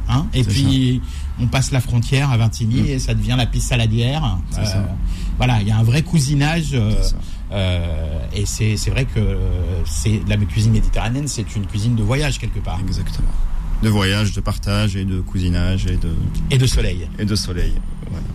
Hein 0.08 0.26
et 0.34 0.42
puis 0.42 1.00
on 1.40 1.46
passe 1.46 1.70
la 1.70 1.80
frontière 1.80 2.30
à 2.30 2.36
Vintigny 2.36 2.90
et 2.90 2.98
ça 2.98 3.14
devient 3.14 3.36
la 3.38 3.46
piste 3.46 3.68
saladière. 3.68 4.38
C'est 4.50 4.66
ça. 4.66 4.84
Voilà, 5.38 5.60
il 5.62 5.68
y 5.68 5.70
a 5.70 5.78
un 5.78 5.82
vrai 5.84 6.02
cousinage. 6.02 6.76
Euh, 7.52 8.18
et 8.34 8.46
c'est 8.46 8.76
vrai 8.90 9.04
que 9.04 9.18
euh, 9.20 9.36
c'est 9.84 10.20
la 10.26 10.36
cuisine 10.36 10.72
méditerranéenne, 10.72 11.28
c'est 11.28 11.54
une 11.56 11.66
cuisine 11.66 11.94
de 11.96 12.02
voyage 12.02 12.38
quelque 12.38 12.60
part 12.60 12.80
Exactement. 12.80 13.28
De 13.82 13.88
voyage, 13.88 14.32
de 14.32 14.40
partage 14.40 14.96
et 14.96 15.04
de 15.04 15.20
cousinage 15.20 15.86
et 15.86 15.96
de, 15.96 16.14
et 16.50 16.58
de 16.58 16.66
soleil. 16.66 17.08
et 17.18 17.24
de 17.24 17.34
soleil. 17.34 17.72
Voilà. 18.10 18.26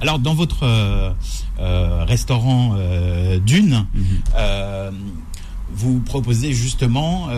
Alors 0.00 0.18
dans 0.18 0.34
votre 0.34 0.64
euh, 0.64 2.04
restaurant 2.04 2.74
euh, 2.76 3.38
Dune, 3.38 3.86
Mhm. 3.94 4.04
euh, 4.36 4.90
vous 5.72 5.98
proposez 6.00 6.52
justement, 6.52 7.28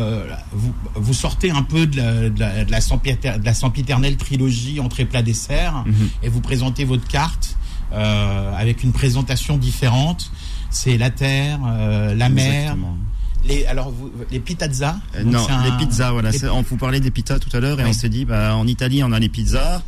vous, 0.52 0.72
vous 0.94 1.14
sortez 1.14 1.50
un 1.50 1.62
peu 1.62 1.86
de 1.86 1.96
la, 1.96 2.28
de 2.30 2.38
la, 2.40 2.64
de 2.64 2.70
la 2.70 2.80
sempiter- 2.80 3.38
de 3.38 3.44
la 3.44 3.54
sempiternelle 3.54 4.16
trilogie 4.16 4.80
entrée 4.80 5.06
plat 5.06 5.22
dessert 5.22 5.82
Mhm. 5.86 6.08
et 6.22 6.28
vous 6.28 6.40
présentez 6.40 6.84
votre 6.84 7.06
carte 7.08 7.56
avec 7.92 8.82
une 8.84 8.92
présentation 8.92 9.56
différente. 9.56 10.30
C'est 10.70 10.99
la 10.99 11.11
terre, 11.11 11.59
euh, 11.67 12.15
la 12.15 12.29
mer. 12.29 12.47
Exactement. 12.62 12.97
Les, 13.44 13.65
alors 13.67 13.91
vous, 13.91 14.11
les 14.31 14.41
pitazzas. 14.41 14.97
Euh, 15.17 15.25
non, 15.25 15.47
un- 15.49 15.65
les 15.65 15.70
pizzas, 15.85 16.11
voilà. 16.12 16.31
les- 16.31 16.49
On 16.49 16.62
vous 16.62 16.76
parlait 16.76 17.00
des 17.00 17.11
pizzas 17.11 17.38
tout 17.38 17.55
à 17.56 17.61
l'heure 17.61 17.81
et 17.81 17.85
Oui. 17.85 17.91
on 17.91 17.93
s'est 17.93 18.09
dit, 18.09 18.25
bah, 18.25 18.55
en 18.56 18.67
Italie, 18.67 19.03
on 19.05 19.12
a 19.12 19.19
les 19.19 19.29
pizzas. 19.29 19.82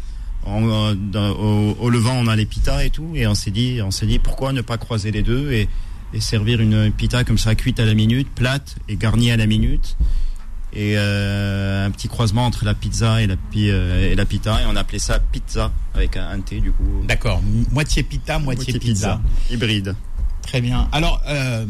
Euh, 0.49 0.95
dans- 0.95 1.31
au, 1.33 1.77
au 1.81 1.91
Levant, 1.91 2.15
on 2.15 2.27
a 2.27 2.35
les 2.37 2.47
pitas 2.47 2.83
et 2.85 2.91
tout. 2.91 3.11
Et 3.15 3.27
on 3.27 3.35
s'est 3.35 3.51
dit, 3.51 3.81
on 3.85 3.91
s'est 3.91 4.07
dit, 4.07 4.19
pourquoi 4.19 4.53
ne 4.53 4.63
pas 4.63 4.79
croiser 4.79 5.11
les 5.11 5.23
deux 5.23 5.53
et, 5.53 5.69
et 6.15 6.21
servir 6.21 6.61
une 6.61 6.91
pita 6.93 7.25
comme 7.25 7.39
ça, 7.39 7.55
cuite 7.55 7.79
à 7.81 7.85
la 7.85 7.93
minute, 7.95 8.29
plate 8.35 8.77
et 8.89 8.97
garnie 8.97 9.31
à 9.31 9.37
la 9.37 9.47
minute. 9.47 9.97
Et 10.73 10.95
euh, 10.97 11.85
un 11.87 11.91
petit 11.91 12.07
croisement 12.07 12.47
entre 12.47 12.65
la 12.65 12.75
pizza 12.75 13.21
et 13.21 13.27
la, 13.27 13.35
euh, 13.57 14.13
et 14.13 14.15
la 14.15 14.25
pita. 14.25 14.63
Et 14.63 14.65
on 14.71 14.77
appelait 14.77 15.01
ça 15.01 15.19
pizza 15.19 15.73
avec 15.95 16.17
un, 16.17 16.29
un 16.31 16.41
T 16.41 16.61
du 16.61 16.71
coup. 16.71 17.03
D'accord, 17.09 17.43
moitié 17.73 18.05
pita, 18.05 18.39
moitié, 18.39 18.79
pizza. 18.79 19.21
Hybride. 19.51 19.97
Très 20.43 20.61
bien. 20.61 20.89
Alors, 20.91 21.23
euh, 21.29 21.65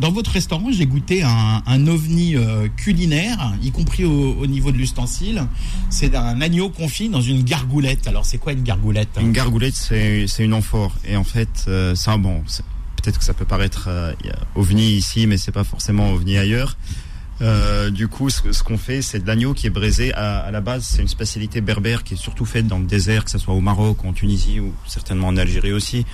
dans, 0.00 0.10
votre 0.10 0.30
restaurant, 0.32 0.70
j'ai 0.72 0.86
goûté 0.86 1.22
un, 1.22 1.62
un 1.66 1.86
ovni 1.86 2.34
euh, 2.34 2.68
culinaire, 2.76 3.54
y 3.62 3.70
compris 3.70 4.04
au, 4.04 4.34
au 4.34 4.46
niveau 4.46 4.72
de 4.72 4.76
l'ustensile. 4.76 5.46
C'est 5.90 6.14
un 6.16 6.40
agneau 6.40 6.68
confit 6.68 7.08
dans 7.08 7.20
une 7.20 7.42
gargoulette. 7.44 8.08
Alors, 8.08 8.24
c'est 8.24 8.38
quoi 8.38 8.52
une 8.52 8.62
gargoulette? 8.62 9.10
Une 9.20 9.32
gargoulette, 9.32 9.74
c'est 9.76 10.26
une 10.38 10.54
amphore. 10.54 10.96
Et 11.04 11.16
en 11.16 11.24
fait, 11.24 11.66
euh, 11.68 11.94
ça, 11.94 12.16
bon, 12.16 12.42
peut-être 12.96 13.18
que 13.18 13.24
ça 13.24 13.34
peut 13.34 13.44
paraître 13.44 13.88
ovni 14.56 14.92
ici, 14.92 15.26
mais 15.26 15.36
c'est 15.36 15.52
pas 15.52 15.64
forcément 15.64 16.10
ovni 16.10 16.38
ailleurs. 16.38 16.76
Du 17.92 18.08
coup, 18.08 18.30
ce, 18.30 18.50
ce 18.52 18.62
qu'on 18.64 18.78
fait, 18.78 19.02
c'est 19.02 19.20
de 19.20 19.26
l'agneau 19.28 19.54
qui 19.54 19.66
est 19.68 19.70
braisé. 19.70 20.12
À, 20.14 20.38
à 20.38 20.50
la 20.50 20.60
base, 20.60 20.84
c'est 20.84 21.02
une 21.02 21.08
spécialité 21.08 21.60
berbère 21.60 22.02
qui 22.02 22.14
est 22.14 22.16
surtout 22.16 22.46
faite 22.46 22.66
dans 22.66 22.78
le 22.78 22.86
désert, 22.86 23.24
que 23.24 23.30
ce 23.30 23.38
soit 23.38 23.54
au 23.54 23.60
Maroc, 23.60 24.04
en 24.04 24.12
Tunisie 24.12 24.58
ou 24.58 24.72
certainement 24.86 25.28
en 25.28 25.36
Algérie 25.36 25.72
aussi. 25.72 26.04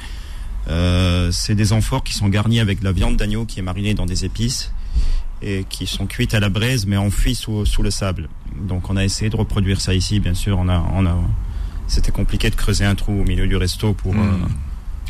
Euh, 0.69 1.31
c'est 1.33 1.55
des 1.55 1.73
amphores 1.73 2.05
qui 2.05 2.15
sont 2.15 2.29
garnis 2.29 2.61
avec 2.61 2.81
de 2.81 2.85
la 2.85 2.93
viande 2.93 3.17
d'agneau 3.17 3.45
qui 3.45 3.59
est 3.59 3.63
marinée 3.63 3.95
dans 3.95 4.07
des 4.07 4.25
épices 4.25 4.73
et 5.43 5.65
qui 5.69 5.87
sont 5.89 6.07
cuites 6.07 6.35
à 6.35 6.41
la 6.41 6.49
braise 6.51 6.87
mais 6.87 6.97
enfouies 6.97 7.35
sous, 7.35 7.67
sous 7.67 7.83
le 7.83 7.91
sable. 7.91 8.29
Donc 8.69 8.89
on 8.91 8.97
a 8.97 9.05
essayé 9.05 9.29
de 9.31 9.37
reproduire 9.37 9.81
ça 9.81 9.93
ici, 9.95 10.21
bien 10.21 10.35
sûr. 10.35 10.59
On 10.59 10.69
a, 10.69 10.85
on 10.95 11.05
a, 11.07 11.17
c'était 11.89 12.13
compliqué 12.13 12.49
de 12.49 12.55
creuser 12.55 12.85
un 12.85 12.95
trou 12.95 13.21
au 13.21 13.25
milieu 13.25 13.47
du 13.47 13.57
resto 13.57 13.93
pour, 13.93 14.15
Mmh. 14.15 14.45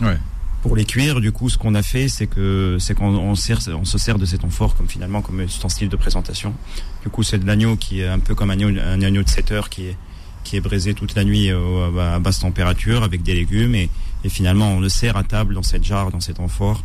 euh, 0.00 0.06
Ouais. 0.06 0.18
pour 0.62 0.74
les 0.74 0.86
cuire. 0.86 1.20
Du 1.20 1.32
coup, 1.32 1.50
ce 1.50 1.58
qu'on 1.58 1.74
a 1.74 1.82
fait, 1.82 2.08
c'est 2.08 2.26
que 2.26 2.78
c'est 2.80 2.94
qu'on 2.94 3.08
on 3.14 3.34
sert, 3.34 3.58
on 3.78 3.84
se 3.84 3.98
sert 3.98 4.18
de 4.18 4.24
cet 4.24 4.42
amphore 4.44 4.74
comme 4.74 4.88
finalement 4.88 5.20
comme 5.20 5.42
ustensile 5.42 5.90
de 5.90 5.96
présentation. 5.96 6.54
Du 7.02 7.10
coup, 7.10 7.22
c'est 7.22 7.38
de 7.38 7.46
l'agneau 7.46 7.76
qui 7.76 8.00
est 8.00 8.08
un 8.08 8.18
peu 8.20 8.34
comme 8.34 8.50
un 8.50 8.54
agneau, 8.54 8.68
un 8.80 9.02
agneau 9.02 9.22
de 9.22 9.28
7 9.28 9.52
heures 9.52 9.68
qui 9.68 9.86
est 9.88 9.96
qui 10.44 10.56
est 10.56 10.60
braisé 10.60 10.92
toute 10.94 11.14
la 11.14 11.22
nuit 11.22 11.50
à 11.50 12.18
basse 12.18 12.40
température 12.40 13.04
avec 13.04 13.22
des 13.22 13.34
légumes 13.34 13.76
et, 13.76 13.90
et 14.24 14.28
finalement 14.28 14.68
on 14.72 14.80
le 14.80 14.88
sert 14.88 15.16
à 15.16 15.24
table 15.24 15.54
dans 15.54 15.62
cette 15.62 15.84
jarre, 15.84 16.10
dans 16.10 16.20
cet 16.20 16.40
amphore 16.40 16.82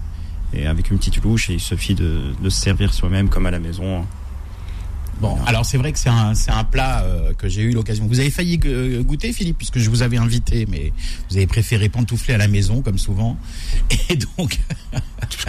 et 0.54 0.66
avec 0.66 0.92
une 0.92 0.98
petite 0.98 1.22
louche 1.24 1.50
et 1.50 1.54
il 1.54 1.60
suffit 1.60 1.96
de, 1.96 2.22
de 2.42 2.50
se 2.50 2.62
servir 2.62 2.94
soi-même 2.94 3.30
comme 3.30 3.46
à 3.46 3.52
la 3.52 3.60
maison. 3.60 4.06
Bon, 5.22 5.36
alors 5.46 5.66
c'est 5.66 5.78
vrai 5.78 5.92
que 5.92 6.00
c'est 6.00 6.10
un, 6.10 6.36
c'est 6.36 6.52
un 6.52 6.64
plat 6.64 7.02
euh, 7.04 7.34
que 7.34 7.48
j'ai 7.50 7.62
eu 7.64 7.72
l'occasion. 7.72 8.06
Vous 8.08 8.20
avez 8.20 8.30
failli 8.30 8.60
euh, 8.66 9.02
goûter, 9.04 9.34
Philippe, 9.34 9.58
puisque 9.58 9.80
je 9.80 9.90
vous 9.90 10.04
avais 10.04 10.18
invité, 10.18 10.68
mais 10.70 10.92
vous 11.30 11.38
avez 11.38 11.48
préféré 11.48 11.90
pantoufler 11.90 12.36
à 12.36 12.38
la 12.38 12.48
maison, 12.48 12.82
comme 12.82 12.98
souvent. 12.98 13.38
Et 14.10 14.16
donc, 14.16 14.60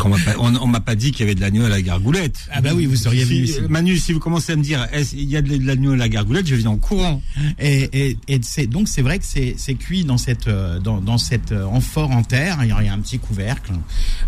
m'a 0.08 0.16
pas, 0.18 0.34
on, 0.38 0.66
m'a 0.66 0.80
pas 0.80 0.94
dit 0.94 1.10
qu'il 1.12 1.20
y 1.20 1.22
avait 1.24 1.34
de 1.34 1.40
l'agneau 1.40 1.64
à 1.64 1.68
la 1.68 1.82
gargoulette. 1.82 2.48
Ah 2.50 2.60
bah 2.60 2.70
oui, 2.74 2.86
vous 2.86 2.96
seriez 2.96 3.24
venu 3.24 3.40
ici. 3.44 3.60
Manu, 3.68 3.98
si 3.98 4.12
vous 4.12 4.20
commencez 4.20 4.52
à 4.52 4.56
me 4.56 4.62
dire, 4.62 4.86
est-ce- 4.92 5.14
il 5.14 5.28
y 5.28 5.36
a 5.36 5.42
de 5.42 5.66
l'agneau 5.66 5.92
à 5.92 5.96
la 5.96 6.08
gargoulette, 6.08 6.46
je 6.46 6.54
viens 6.54 6.70
en 6.70 6.76
courant. 6.76 7.20
Et, 7.58 8.08
et, 8.08 8.18
et 8.28 8.40
c'est 8.42 8.66
donc 8.66 8.88
c'est 8.88 9.02
vrai 9.02 9.18
que 9.18 9.24
c'est 9.24 9.54
c'est 9.58 9.74
cuit 9.74 10.04
dans 10.04 10.18
cette 10.18 10.48
euh, 10.48 10.78
dans, 10.80 11.00
dans 11.00 11.18
cette 11.18 11.52
euh, 11.52 11.64
amphore 11.64 12.10
en 12.10 12.22
terre. 12.22 12.58
Il 12.62 12.68
y 12.68 12.88
a 12.88 12.92
un 12.92 13.00
petit 13.00 13.18
couvercle. 13.18 13.72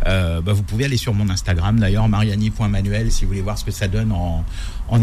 Euh, 0.07 0.41
bah, 0.41 0.53
vous 0.53 0.63
pouvez 0.63 0.85
aller 0.85 0.97
sur 0.97 1.15
mon 1.15 1.31
Instagram 1.31 1.79
d'ailleurs 1.81 2.09
mariani.manuel 2.09 3.11
si 3.11 3.25
vous 3.25 3.29
voulez 3.29 3.43
voir 3.43 3.59
ce 3.59 3.65
que 3.65 3.71
ça 3.71 3.89
donne 3.89 4.13
en 4.13 4.45
en 4.91 5.03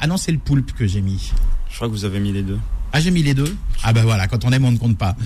Ah 0.00 0.06
non 0.06 0.16
c'est 0.16 0.32
le 0.32 0.38
poulpe 0.38 0.72
que 0.72 0.86
j'ai 0.86 1.02
mis. 1.02 1.30
Je 1.68 1.76
crois 1.76 1.88
que 1.88 1.92
vous 1.92 2.04
avez 2.04 2.20
mis 2.20 2.32
les 2.32 2.42
deux. 2.42 2.58
Ah, 2.92 3.00
j'ai 3.00 3.10
mis 3.10 3.22
les 3.22 3.34
deux. 3.34 3.56
Ah 3.82 3.92
ben 3.92 4.02
voilà, 4.02 4.28
quand 4.28 4.44
on 4.44 4.52
aime, 4.52 4.64
on 4.64 4.72
ne 4.72 4.76
compte 4.78 4.98
pas. 4.98 5.16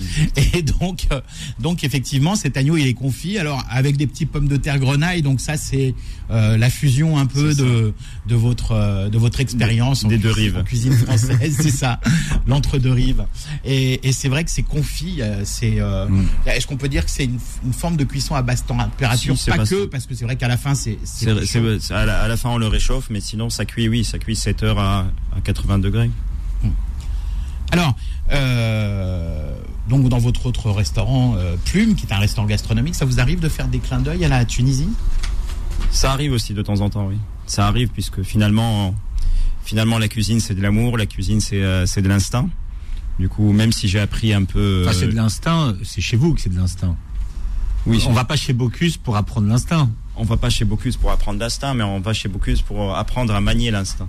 Et 0.53 0.61
donc, 0.61 1.07
euh, 1.11 1.21
donc 1.59 1.83
effectivement, 1.83 2.35
cet 2.35 2.57
agneau, 2.57 2.77
il 2.77 2.87
est 2.87 2.93
confit. 2.93 3.37
Alors 3.37 3.63
avec 3.69 3.97
des 3.97 4.07
petits 4.07 4.25
pommes 4.25 4.47
de 4.47 4.57
terre 4.57 4.79
grenaille. 4.79 5.21
Donc 5.21 5.41
ça, 5.41 5.57
c'est 5.57 5.93
euh, 6.31 6.57
la 6.57 6.69
fusion 6.69 7.17
un 7.17 7.25
peu 7.25 7.53
de 7.53 7.93
de 8.27 8.35
votre 8.35 8.71
euh, 8.71 9.09
de 9.09 9.17
votre 9.17 9.39
expérience 9.39 10.05
Des 10.05 10.15
en, 10.15 10.19
deux 10.19 10.31
rives. 10.31 10.57
en 10.57 10.63
cuisine 10.63 10.93
française, 10.93 11.57
c'est 11.61 11.69
ça, 11.71 11.99
l'entre 12.47 12.77
deux 12.77 12.91
rives. 12.91 13.25
Et, 13.65 14.07
et 14.07 14.11
c'est 14.11 14.29
vrai 14.29 14.43
que 14.43 14.51
c'est 14.51 14.63
confit. 14.63 15.21
C'est 15.43 15.77
Mm. 15.77 16.25
est-ce 16.45 16.67
qu'on 16.67 16.77
peut 16.77 16.87
dire 16.89 17.05
que 17.05 17.11
c'est 17.11 17.25
une, 17.25 17.39
une 17.65 17.73
forme 17.73 17.97
de 17.97 18.03
cuisson 18.03 18.35
à 18.35 18.41
basse 18.41 18.65
température 18.65 19.37
Si, 19.37 19.49
Pas 19.49 19.57
pas 19.57 19.65
que, 19.65 19.85
parce 19.85 20.05
que 20.05 20.15
c'est 20.15 20.25
vrai 20.25 20.35
qu'à 20.35 20.47
la 20.47 20.57
fin, 20.57 20.75
c'est 20.75 20.97
à 21.91 22.27
la 22.27 22.37
fin, 22.37 22.49
on 22.49 22.57
le 22.57 22.67
réchauffe, 22.67 23.07
mais 23.09 23.19
sinon, 23.19 23.49
ça 23.49 23.65
cuit, 23.65 23.87
oui, 23.89 24.03
ça 24.03 24.17
cuit 24.19 24.35
7 24.35 24.63
heures 24.63 24.79
à, 24.79 25.05
à 25.35 25.41
80 25.43 25.79
degrés. 25.79 26.09
Alors, 27.71 27.95
euh, 28.31 29.55
donc 29.89 30.07
dans 30.09 30.17
votre 30.19 30.45
autre 30.45 30.71
restaurant, 30.71 31.35
euh, 31.35 31.55
Plume, 31.65 31.95
qui 31.95 32.05
est 32.05 32.13
un 32.13 32.19
restaurant 32.19 32.47
gastronomique, 32.47 32.95
ça 32.95 33.05
vous 33.05 33.19
arrive 33.19 33.39
de 33.39 33.49
faire 33.49 33.67
des 33.67 33.79
clins 33.79 33.99
d'œil 33.99 34.23
à 34.25 34.29
la 34.29 34.45
Tunisie? 34.45 34.89
Ça 35.91 36.11
arrive 36.11 36.31
aussi 36.31 36.53
de 36.53 36.61
temps 36.61 36.81
en 36.81 36.89
temps, 36.89 37.07
oui. 37.07 37.17
Ça 37.45 37.67
arrive 37.67 37.89
puisque 37.89 38.23
finalement, 38.23 38.93
finalement, 39.63 39.99
la 39.99 40.07
cuisine, 40.07 40.39
c'est 40.39 40.55
de 40.55 40.61
l'amour, 40.61 40.97
la 40.97 41.05
cuisine, 41.05 41.39
c'est, 41.39 41.61
euh, 41.61 41.85
c'est 41.85 42.01
de 42.01 42.09
l'instinct. 42.09 42.49
Du 43.19 43.29
coup, 43.29 43.51
même 43.51 43.71
si 43.71 43.87
j'ai 43.87 43.99
appris 43.99 44.33
un 44.33 44.43
peu. 44.43 44.83
Enfin, 44.85 44.95
c'est 44.97 45.07
de 45.07 45.15
l'instinct. 45.15 45.73
C'est 45.83 46.01
chez 46.01 46.17
vous 46.17 46.33
que 46.35 46.41
c'est 46.41 46.49
de 46.49 46.57
l'instinct. 46.57 46.95
oui, 47.87 48.03
On 48.07 48.13
va 48.13 48.25
pas 48.25 48.35
chez 48.35 48.53
Bocuse 48.53 48.97
pour 48.97 49.17
apprendre 49.17 49.47
l'instinct. 49.47 49.89
on 50.15 50.23
va 50.23 50.37
pas 50.37 50.49
chez 50.49 50.65
Bocuse 50.65 50.97
pour 50.97 51.11
apprendre 51.11 51.39
l'instinct, 51.39 51.73
mais 51.73 51.83
on 51.83 51.99
va 51.99 52.13
chez 52.13 52.29
Bocuse 52.29 52.61
pour 52.61 52.95
apprendre 52.95 53.33
à 53.33 53.41
manier 53.41 53.71
l'instinct. 53.71 54.07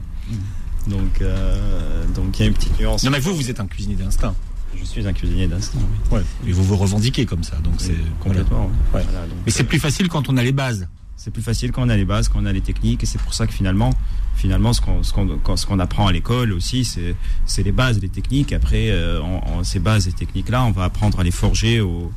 Donc, 0.88 1.20
euh, 1.20 2.04
donc 2.14 2.38
il 2.38 2.42
y 2.42 2.44
a 2.44 2.48
une 2.48 2.54
petite 2.54 2.78
nuance. 2.78 3.04
Non, 3.04 3.10
mais 3.10 3.20
vous, 3.20 3.34
vous 3.34 3.50
êtes 3.50 3.60
un 3.60 3.66
cuisinier 3.66 3.96
d'instinct. 3.96 4.34
Je 4.76 4.84
suis 4.84 5.06
un 5.06 5.12
cuisinier 5.12 5.46
d'instinct. 5.46 5.80
Oui. 6.10 6.18
Ouais. 6.18 6.24
Et 6.46 6.52
vous 6.52 6.62
vous 6.62 6.76
revendiquez 6.76 7.26
comme 7.26 7.42
ça. 7.42 7.56
Donc 7.56 7.74
c'est 7.78 7.96
complètement. 8.20 8.66
Ouais. 8.94 9.02
Voilà, 9.02 9.26
donc, 9.26 9.38
Mais 9.44 9.52
c'est 9.52 9.62
euh, 9.62 9.66
plus 9.66 9.78
facile 9.78 10.08
quand 10.08 10.28
on 10.28 10.36
a 10.36 10.42
les 10.42 10.52
bases. 10.52 10.88
c'est 11.16 11.30
plus 11.30 11.42
facile 11.42 11.72
quand 11.72 11.82
on 11.82 11.88
a 11.88 11.96
les 11.96 12.04
bases, 12.04 12.28
quand 12.28 12.40
on 12.40 12.46
a 12.46 12.52
les 12.52 12.60
techniques, 12.60 13.02
et 13.02 13.06
c'est 13.06 13.20
pour 13.20 13.34
ça 13.34 13.46
que 13.46 13.52
finalement, 13.52 13.92
finalement, 14.36 14.72
ce 14.72 14.80
qu'on 14.80 15.02
ce 15.02 15.66
qu'on 15.66 15.78
apprend 15.78 16.06
à 16.06 16.12
l'école 16.12 16.52
aussi, 16.52 16.84
c'est 16.84 17.62
les 17.62 17.72
bases, 17.72 18.00
les 18.00 18.08
techniques. 18.08 18.52
Après, 18.52 18.90
euh, 18.90 19.20
ces 19.62 19.80
bases 19.80 20.06
et 20.08 20.12
techniques-là, 20.12 20.64
on 20.64 20.70
va 20.70 20.84
apprendre 20.84 21.18
à 21.20 21.24
les 21.24 21.32
forger 21.32 21.80
au, 21.80 22.12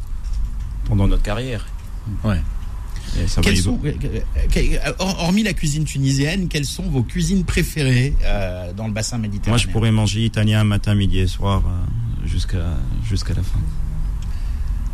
pendant 0.85 1.07
notre 1.07 1.23
carrière. 1.23 1.65
Ouais. 2.23 2.41
Ça 3.27 3.41
Quelles 3.41 3.57
sont, 3.57 3.79
hormis 4.99 5.43
la 5.43 5.53
cuisine 5.53 5.83
tunisienne, 5.83 6.47
quelles 6.47 6.65
sont 6.65 6.83
vos 6.83 7.03
cuisines 7.03 7.43
préférées 7.43 8.15
euh, 8.23 8.73
dans 8.73 8.87
le 8.87 8.93
bassin 8.93 9.17
Moi, 9.17 9.27
méditerranéen? 9.27 9.57
je 9.57 9.67
pourrais 9.71 9.91
manger 9.91 10.25
italien 10.25 10.63
matin, 10.63 10.95
midi 10.95 11.19
et 11.19 11.27
soir 11.27 11.63
euh, 11.65 12.27
jusqu'à 12.27 12.77
jusqu'à 13.09 13.33
la 13.33 13.43
fin. 13.43 13.59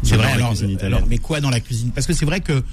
C'est 0.04 0.16
vrai, 0.16 0.32
alors, 0.32 0.54
euh, 0.62 0.86
alors, 0.86 1.02
mais 1.10 1.18
quoi 1.18 1.42
dans 1.42 1.50
la 1.50 1.60
cuisine? 1.60 1.92
Parce 1.92 2.06
que 2.08 2.14
c'est 2.14 2.26
vrai 2.26 2.40
que, 2.42 2.64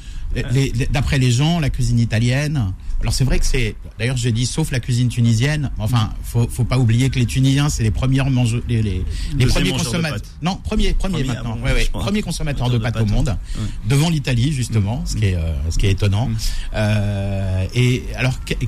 d'après 0.90 1.18
les 1.18 1.30
gens, 1.30 1.60
la 1.60 1.70
cuisine 1.70 1.98
italienne. 1.98 2.72
Alors 3.00 3.12
c'est 3.12 3.24
vrai 3.24 3.38
que 3.38 3.44
c'est. 3.44 3.76
D'ailleurs, 3.98 4.16
j'ai 4.16 4.32
dit 4.32 4.46
sauf 4.46 4.70
la 4.70 4.80
cuisine 4.80 5.08
tunisienne. 5.08 5.70
Enfin, 5.78 6.10
faut, 6.22 6.48
faut 6.48 6.64
pas 6.64 6.78
oublier 6.78 7.10
que 7.10 7.18
les 7.18 7.26
Tunisiens, 7.26 7.68
c'est 7.68 7.82
les 7.82 7.90
premiers 7.90 8.22
mangeurs, 8.30 8.62
les, 8.66 8.80
les, 8.82 9.04
les 9.38 9.46
premiers 9.46 9.72
consommateurs. 9.72 10.20
Non, 10.40 10.56
premier, 10.56 10.94
premier, 10.94 11.16
Premier, 11.22 11.28
maintenant. 11.28 11.52
ah 11.54 11.58
bon, 11.58 11.64
Ouais, 11.66 11.72
ouais, 11.74 11.88
premier 11.92 12.22
consommateur 12.22 12.70
de 12.70 12.78
pâtes 12.78 12.96
au 12.96 13.00
pâtes, 13.00 13.10
monde, 13.10 13.28
ouais. 13.28 13.62
devant 13.88 14.08
l'Italie 14.08 14.52
justement, 14.52 15.02
ce 15.04 15.16
qui 15.16 15.26
est, 15.26 15.34
euh, 15.34 15.52
ce 15.70 15.76
qui 15.78 15.86
est 15.86 15.90
étonnant. 15.90 16.28
Mm. 16.28 16.36
Euh, 16.76 17.66
et 17.74 18.04
alors, 18.16 18.42
qu'est- 18.44 18.58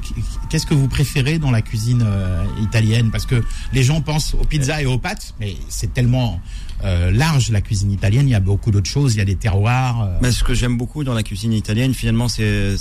qu'est-ce 0.51 0.67
que 0.67 0.75
vous 0.75 0.89
préférez 0.89 1.39
dans 1.39 1.51
la 1.51 1.63
cuisine 1.63 2.03
euh, 2.07 2.45
italienne? 2.63 3.11
Parce 3.11 3.25
que 3.27 3.43
les 3.73 3.83
gens 3.85 4.03
pensent 4.03 4.35
aux 4.35 4.45
pizzas 4.45 4.83
et 4.83 4.87
aux 4.87 4.99
pâtes, 4.99 5.35
mais 5.41 5.57
c'est 5.69 5.95
tellement 5.95 6.41
euh, 6.85 7.11
large 7.11 7.51
la 7.51 7.61
cuisine 7.61 7.91
italienne. 7.91 8.29
Il 8.29 8.33
y 8.33 8.35
a 8.35 8.41
beaucoup 8.41 8.71
d'autres 8.71 8.89
choses. 8.91 9.15
Il 9.15 9.19
y 9.19 9.21
a 9.21 9.25
des 9.25 9.37
terroirs. 9.37 10.03
euh, 10.03 10.19
Mais 10.23 10.31
ce 10.31 10.45
que 10.45 10.55
j'aime 10.55 10.77
beaucoup 10.77 11.05
dans 11.05 11.15
la 11.15 11.23
cuisine 11.23 11.53
italienne, 11.53 11.95
finalement, 11.95 12.29
c'est 12.29 12.77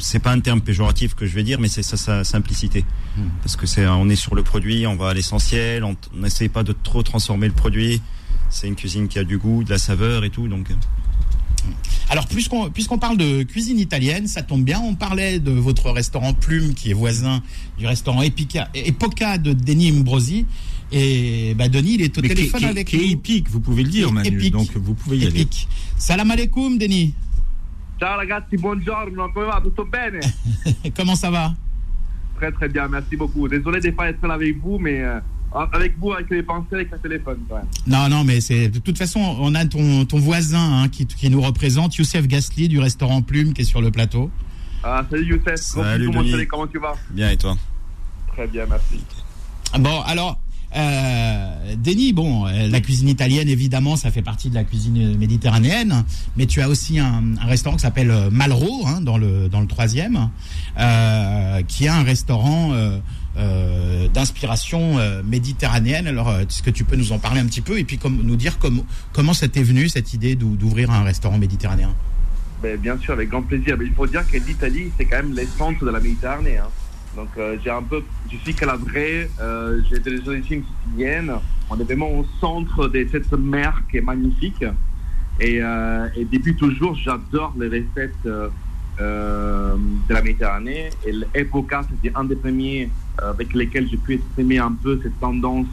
c'est 0.00 0.20
pas 0.20 0.30
un 0.30 0.38
terme 0.40 0.60
péjoratif 0.60 1.14
que 1.14 1.26
je 1.26 1.34
vais 1.34 1.42
dire, 1.42 1.58
mais 1.60 1.66
c'est 1.68 1.82
sa 1.82 2.22
simplicité. 2.22 2.84
Hmm. 3.16 3.28
Parce 3.42 3.56
que 3.56 3.66
c'est 3.66 3.86
on 3.86 4.08
est 4.08 4.16
sur 4.16 4.34
le 4.36 4.42
produit, 4.44 4.86
on 4.86 4.94
va 4.96 5.08
à 5.10 5.14
l'essentiel, 5.14 5.82
on 5.84 5.96
n'essaye 6.14 6.48
pas 6.48 6.62
de 6.62 6.72
trop 6.72 7.02
transformer 7.02 7.48
le 7.48 7.54
produit. 7.54 8.00
C'est 8.50 8.68
une 8.68 8.76
cuisine 8.76 9.08
qui 9.08 9.18
a 9.18 9.24
du 9.24 9.38
goût, 9.38 9.64
de 9.64 9.70
la 9.70 9.78
saveur 9.78 10.24
et 10.24 10.30
tout, 10.30 10.46
donc. 10.48 10.70
euh, 10.70 10.74
Alors, 12.10 12.26
puisqu'on 12.28 12.70
puisqu'on 12.70 12.98
parle 12.98 13.16
de 13.18 13.42
cuisine 13.42 13.78
italienne, 13.78 14.26
ça 14.28 14.42
tombe 14.42 14.64
bien. 14.64 14.80
On 14.80 14.94
parlait 14.94 15.40
de 15.40 15.50
votre 15.50 15.90
restaurant 15.90 16.32
Plume, 16.32 16.74
qui 16.74 16.90
est 16.90 16.94
voisin 16.94 17.42
du 17.78 17.86
restaurant 17.86 18.22
Epica, 18.22 18.68
Epoca 18.74 19.36
de 19.38 19.52
Denis 19.52 19.90
Imbrosi. 19.90 20.46
Et 20.92 21.54
bah, 21.54 21.68
Denis, 21.68 21.94
il 21.94 22.02
est 22.02 22.16
au 22.16 22.22
Mais 22.22 22.28
téléphone 22.28 22.60
qui- 22.60 22.66
avec 22.66 22.86
qui 22.86 22.96
est 22.96 23.06
nous. 23.06 23.12
épique, 23.12 23.50
vous 23.50 23.60
pouvez 23.60 23.82
le 23.82 23.90
dire, 23.90 24.10
Manu. 24.12 24.28
Épique. 24.28 24.52
Donc 24.52 24.70
vous 24.74 24.94
pouvez 24.94 25.18
y 25.18 25.26
aller. 25.26 25.40
Epic. 25.42 25.68
Salam 25.96 26.30
alaikum, 26.30 26.78
Denis. 26.78 27.14
Ciao 28.00 28.16
ragazzi, 28.16 28.56
buongiorno, 28.56 29.28
come 29.32 29.46
va? 29.46 29.60
Tutto 29.62 29.84
bene? 29.84 30.20
Comment 30.96 31.16
ça 31.16 31.30
va? 31.30 31.54
Très 32.36 32.52
très 32.52 32.68
bien, 32.68 32.86
merci 32.88 33.16
beaucoup. 33.16 33.48
Désolé 33.48 33.80
des 33.80 33.92
fois 33.92 34.08
être 34.08 34.24
là 34.26 34.34
avec 34.34 34.56
vous, 34.62 34.78
mais 34.78 35.00
euh, 35.02 35.18
avec 35.72 35.98
vous, 35.98 36.12
avec 36.12 36.30
les 36.30 36.44
pensées, 36.44 36.66
avec 36.76 36.92
le 36.92 36.98
téléphone 37.00 37.38
quand 37.48 37.56
même. 37.56 37.66
Non, 37.88 38.08
non, 38.08 38.22
mais 38.22 38.40
c'est 38.40 38.68
de 38.68 38.78
toute 38.78 38.96
façon, 38.96 39.18
on 39.40 39.52
a 39.56 39.66
ton, 39.66 40.04
ton 40.04 40.18
voisin 40.20 40.82
hein, 40.84 40.88
qui, 40.88 41.06
qui 41.06 41.28
nous 41.28 41.40
représente, 41.40 41.96
Youssef 41.96 42.28
Gasly 42.28 42.68
du 42.68 42.78
restaurant 42.78 43.20
Plume, 43.20 43.52
qui 43.52 43.62
est 43.62 43.64
sur 43.64 43.80
le 43.82 43.90
plateau. 43.90 44.30
Ah, 44.84 45.04
salut 45.10 45.26
Youssef, 45.26 45.56
Salut, 45.56 46.06
Comment 46.06 46.20
Denis. 46.20 46.30
salut, 46.30 46.46
comment 46.46 46.66
tu 46.68 46.78
vas? 46.78 46.94
Bien 47.10 47.30
et 47.32 47.36
toi? 47.36 47.56
Très 48.28 48.46
bien, 48.46 48.64
merci. 48.70 49.00
Bon, 49.80 50.00
alors, 50.02 50.38
euh, 50.76 51.74
Denis, 51.82 52.12
bon, 52.12 52.46
euh, 52.46 52.68
la 52.68 52.80
cuisine 52.80 53.08
italienne, 53.08 53.48
évidemment, 53.48 53.96
ça 53.96 54.10
fait 54.10 54.22
partie 54.22 54.50
de 54.50 54.54
la 54.54 54.64
cuisine 54.64 55.16
méditerranéenne, 55.16 56.04
mais 56.36 56.46
tu 56.46 56.60
as 56.60 56.68
aussi 56.68 56.98
un, 56.98 57.22
restaurant 57.46 57.76
qui 57.76 57.82
s'appelle 57.82 58.10
euh, 58.10 58.30
Malraux, 58.30 58.86
hein, 58.86 59.00
dans 59.00 59.16
le 59.18 59.48
dans 59.48 59.60
le 59.60 59.66
troisième, 59.66 60.28
euh, 60.78 61.62
qui 61.66 61.86
est 61.86 61.88
un 61.88 62.02
restaurant 62.02 62.72
euh, 62.72 62.98
euh, 63.38 64.08
d'inspiration 64.08 64.96
méditerranéenne. 65.24 66.06
Alors, 66.06 66.32
est-ce 66.38 66.62
que 66.62 66.70
tu 66.70 66.84
peux 66.84 66.96
nous 66.96 67.12
en 67.12 67.18
parler 67.18 67.40
un 67.40 67.46
petit 67.46 67.60
peu 67.60 67.78
et 67.78 67.84
puis 67.84 67.98
comme, 67.98 68.22
nous 68.22 68.36
dire 68.36 68.58
comme, 68.58 68.82
comment 69.12 69.32
t'est 69.32 69.62
venu 69.62 69.88
cette 69.88 70.12
idée 70.12 70.34
d'ou- 70.34 70.56
d'ouvrir 70.56 70.90
un 70.90 71.02
restaurant 71.02 71.38
méditerranéen? 71.38 71.94
Ben, 72.62 72.76
bien 72.76 72.98
sûr, 72.98 73.12
avec 73.12 73.28
grand 73.28 73.42
plaisir. 73.42 73.76
Mais 73.78 73.86
il 73.86 73.92
faut 73.94 74.06
dire 74.06 74.28
que 74.28 74.36
l'Italie, 74.36 74.90
c'est 74.98 75.04
quand 75.04 75.18
même 75.22 75.34
les 75.34 75.46
centres 75.46 75.84
de 75.84 75.90
la 75.90 76.00
Méditerranée. 76.00 76.58
hein. 76.58 76.66
Donc, 77.16 77.28
euh, 77.36 77.56
j'ai 77.62 77.70
un 77.70 77.82
peu, 77.82 78.02
je 78.30 78.36
suis 78.38 78.54
calabré, 78.54 79.30
euh, 79.40 79.80
j'ai 79.88 79.98
des 79.98 80.28
origines 80.28 80.62
siciliennes. 80.86 81.32
On 81.70 81.78
est 81.78 81.84
vraiment 81.84 82.10
au 82.10 82.24
centre 82.40 82.88
de 82.88 83.06
cette 83.10 83.32
mer 83.32 83.82
qui 83.90 83.98
est 83.98 84.02
magnifique. 84.02 84.64
Et, 85.40 85.58
euh, 85.62 86.08
depuis 86.30 86.54
toujours, 86.54 86.94
j'adore 86.94 87.54
les 87.58 87.66
recettes 87.66 88.26
euh, 88.26 89.76
de 90.08 90.14
la 90.14 90.22
Méditerranée. 90.22 90.90
Et 91.06 91.12
l'Epoca, 91.12 91.82
c'était 91.88 92.14
un 92.16 92.24
des 92.24 92.36
premiers 92.36 92.90
avec 93.18 93.52
lesquels 93.54 93.88
j'ai 93.90 93.96
pu 93.96 94.14
exprimer 94.14 94.58
un 94.58 94.72
peu 94.72 95.00
cette 95.02 95.18
tendance 95.18 95.66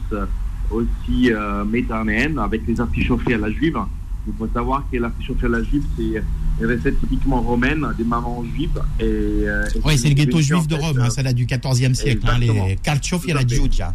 aussi 0.70 1.30
méditerranéenne 1.64 2.40
avec 2.40 2.66
les 2.66 2.80
artichauffés 2.80 3.34
à 3.34 3.38
la 3.38 3.50
juive. 3.50 3.78
Il 4.26 4.32
faut 4.38 4.48
savoir 4.52 4.84
que 4.90 4.96
l'artichauffe 4.96 5.42
à 5.44 5.48
la 5.48 5.62
juive, 5.62 5.84
c'est 5.96 6.22
une 6.60 6.66
recette 6.66 6.98
typiquement 7.00 7.40
romaine 7.40 7.86
des 7.96 8.04
mamans 8.04 8.44
juives. 8.44 8.80
Et, 8.98 9.04
euh, 9.04 9.64
et 9.74 9.80
Oui, 9.84 9.98
c'est 9.98 10.08
le 10.08 10.14
ghetto 10.14 10.38
en 10.38 10.40
juif 10.40 10.66
de 10.66 10.74
Rome, 10.74 10.98
hein, 11.00 11.10
ça 11.10 11.22
date 11.22 11.34
du 11.36 11.46
14e 11.46 11.94
siècle, 11.94 12.26
hein, 12.28 12.38
les 12.38 12.76
carciofi 12.82 13.32
la 13.32 13.40
fait. 13.40 13.48
Giudia. 13.48 13.94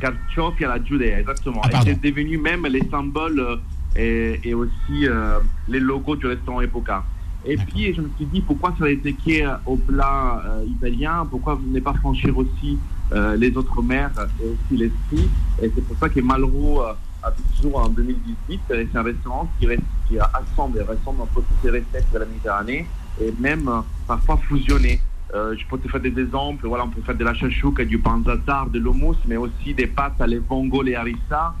Carciofi 0.00 0.64
la 0.64 0.82
Giudea, 0.82 1.20
exactement. 1.20 1.62
Ah, 1.64 1.68
et 1.82 1.84
c'est 1.84 2.00
devenu 2.00 2.36
même 2.38 2.66
les 2.66 2.82
symboles 2.90 3.40
euh, 3.40 3.56
et, 3.96 4.40
et 4.42 4.54
aussi 4.54 5.06
euh, 5.06 5.38
les 5.68 5.80
logos 5.80 6.16
du 6.16 6.26
restaurant 6.26 6.60
Epoca. 6.60 7.04
Et 7.46 7.56
puis 7.56 7.92
je 7.94 8.00
me 8.00 8.08
suis 8.16 8.24
dit 8.26 8.40
pourquoi 8.40 8.74
ça 8.78 8.88
été 8.88 9.14
euh, 9.44 9.54
au 9.66 9.76
plat 9.76 10.42
euh, 10.46 10.64
italien, 10.66 11.26
pourquoi 11.30 11.54
vous 11.54 11.70
ne 11.70 11.80
pas 11.80 11.92
franchir 11.94 12.36
aussi 12.38 12.78
euh, 13.12 13.36
les 13.36 13.54
autres 13.56 13.82
mers 13.82 14.10
et 14.42 14.46
aussi 14.46 14.82
l'esprit? 14.82 15.28
Et 15.62 15.70
c'est 15.74 15.84
pour 15.86 15.96
ça 15.98 16.08
que 16.08 16.20
Malraux 16.20 16.82
toujours 17.30 17.78
en 17.78 17.88
2018, 17.88 18.60
et 18.70 18.88
c'est 18.92 18.98
un 18.98 19.02
restaurant 19.02 19.48
qui, 19.58 19.66
qui 20.08 20.18
assemble 20.18 20.78
et 20.78 20.82
ressemble 20.82 21.22
un 21.22 21.26
peu 21.26 21.42
toutes 21.42 21.64
les 21.64 21.80
recettes 21.80 22.12
de 22.12 22.18
la 22.18 22.24
Méditerranée 22.26 22.86
et 23.20 23.32
même 23.38 23.68
euh, 23.68 23.80
parfois 24.06 24.38
fusionné. 24.48 25.00
Euh, 25.34 25.56
je 25.58 25.64
peux 25.66 25.78
te 25.78 25.88
faire 25.88 26.00
des 26.00 26.16
exemples. 26.18 26.66
Voilà, 26.66 26.84
on 26.84 26.90
peut 26.90 27.00
faire 27.02 27.16
de 27.16 27.24
la 27.24 27.34
chachouka, 27.34 27.84
du 27.84 27.98
panzatar, 27.98 28.68
de 28.68 28.78
l'hummus, 28.78 29.16
mais 29.26 29.36
aussi 29.36 29.74
des 29.74 29.86
pâtes 29.86 30.20
à 30.20 30.26
les 30.26 30.38
vongole 30.38 30.88
et 30.88 30.94
harissa, 30.94 31.54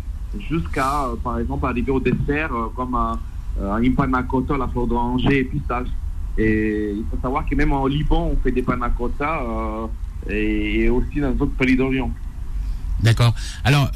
jusqu'à, 0.48 1.04
euh, 1.04 1.16
par 1.22 1.38
exemple, 1.38 1.66
arriver 1.66 1.90
au 1.90 2.00
dessert 2.00 2.50
comme 2.76 2.94
un, 2.94 3.18
un 3.60 3.80
à 3.80 4.56
la 4.58 4.68
fleur 4.68 4.86
d'oranger 4.86 5.40
et 5.40 5.44
pistache. 5.44 5.88
Et 6.36 6.92
il 6.96 7.04
faut 7.10 7.18
savoir 7.22 7.46
que 7.46 7.54
même 7.54 7.72
au 7.72 7.86
Liban, 7.86 8.32
on 8.32 8.36
fait 8.42 8.50
des 8.50 8.64
euh, 8.68 9.86
et, 10.28 10.84
et 10.84 10.90
aussi 10.90 11.20
dans 11.20 11.30
d'autres 11.30 11.54
pays 11.54 11.76
d'Orient. 11.76 12.10
D'accord. 13.02 13.34
Alors, 13.64 13.90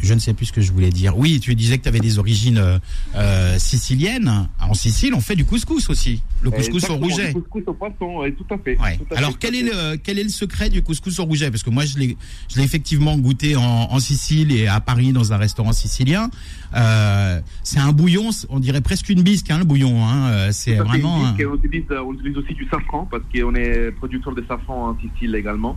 je 0.00 0.14
ne 0.14 0.18
sais 0.18 0.34
plus 0.34 0.46
ce 0.46 0.52
que 0.52 0.60
je 0.60 0.72
voulais 0.72 0.90
dire. 0.90 1.16
Oui, 1.18 1.40
tu 1.40 1.54
disais 1.54 1.78
que 1.78 1.82
tu 1.82 1.88
avais 1.88 1.98
des 2.00 2.18
origines 2.18 2.58
euh, 2.58 2.78
euh, 3.16 3.58
siciliennes. 3.58 4.48
En 4.60 4.74
Sicile, 4.74 5.14
on 5.14 5.20
fait 5.20 5.34
du 5.36 5.44
couscous 5.44 5.88
aussi. 5.90 6.22
Le 6.42 6.50
couscous 6.50 6.68
au 6.74 6.76
Exactement, 6.76 6.98
rouget. 7.08 7.26
Du 7.28 7.40
couscous 7.40 7.62
au 7.66 7.74
poisson, 7.74 8.20
oui, 8.20 8.34
tout 8.34 8.54
à 8.54 8.58
fait. 8.58 8.78
Ouais. 8.78 8.96
Tout 8.98 9.14
à 9.14 9.18
Alors 9.18 9.30
fait, 9.32 9.36
quel 9.40 9.54
est 9.56 9.62
le 9.62 9.96
quel 9.96 10.18
est 10.18 10.22
le 10.22 10.28
secret 10.28 10.70
du 10.70 10.82
couscous 10.82 11.18
au 11.18 11.24
rouget? 11.24 11.50
Parce 11.50 11.62
que 11.62 11.70
moi 11.70 11.84
je 11.84 11.98
l'ai 11.98 12.16
effectivement 12.58 13.16
goûté 13.18 13.56
en, 13.56 13.62
en 13.62 13.98
Sicile 13.98 14.52
et 14.52 14.66
à 14.68 14.80
Paris 14.80 15.12
dans 15.12 15.32
un 15.32 15.36
restaurant 15.36 15.72
sicilien. 15.72 16.30
Euh, 16.76 17.40
c'est 17.62 17.78
un 17.80 17.92
bouillon, 17.92 18.30
on 18.50 18.60
dirait 18.60 18.80
presque 18.80 19.08
une 19.08 19.22
bisque, 19.22 19.50
hein, 19.50 19.58
le 19.58 19.64
bouillon. 19.64 20.04
Hein. 20.06 20.28
Euh, 20.30 20.48
C'est 20.52 20.76
vraiment. 20.76 21.20
une 21.20 21.26
un- 21.26 21.32
bisque, 21.32 21.48
on, 21.50 21.56
utilise, 21.56 21.84
euh, 21.90 22.02
on 22.04 22.12
utilise 22.14 22.36
aussi 22.36 22.54
du 22.54 22.66
safran 22.70 23.08
parce 23.10 23.22
qu'on 23.34 23.54
est 23.54 23.90
producteur 23.92 24.34
de 24.34 24.44
safran 24.46 24.90
en 24.90 24.96
Sicile 25.00 25.34
également. 25.34 25.76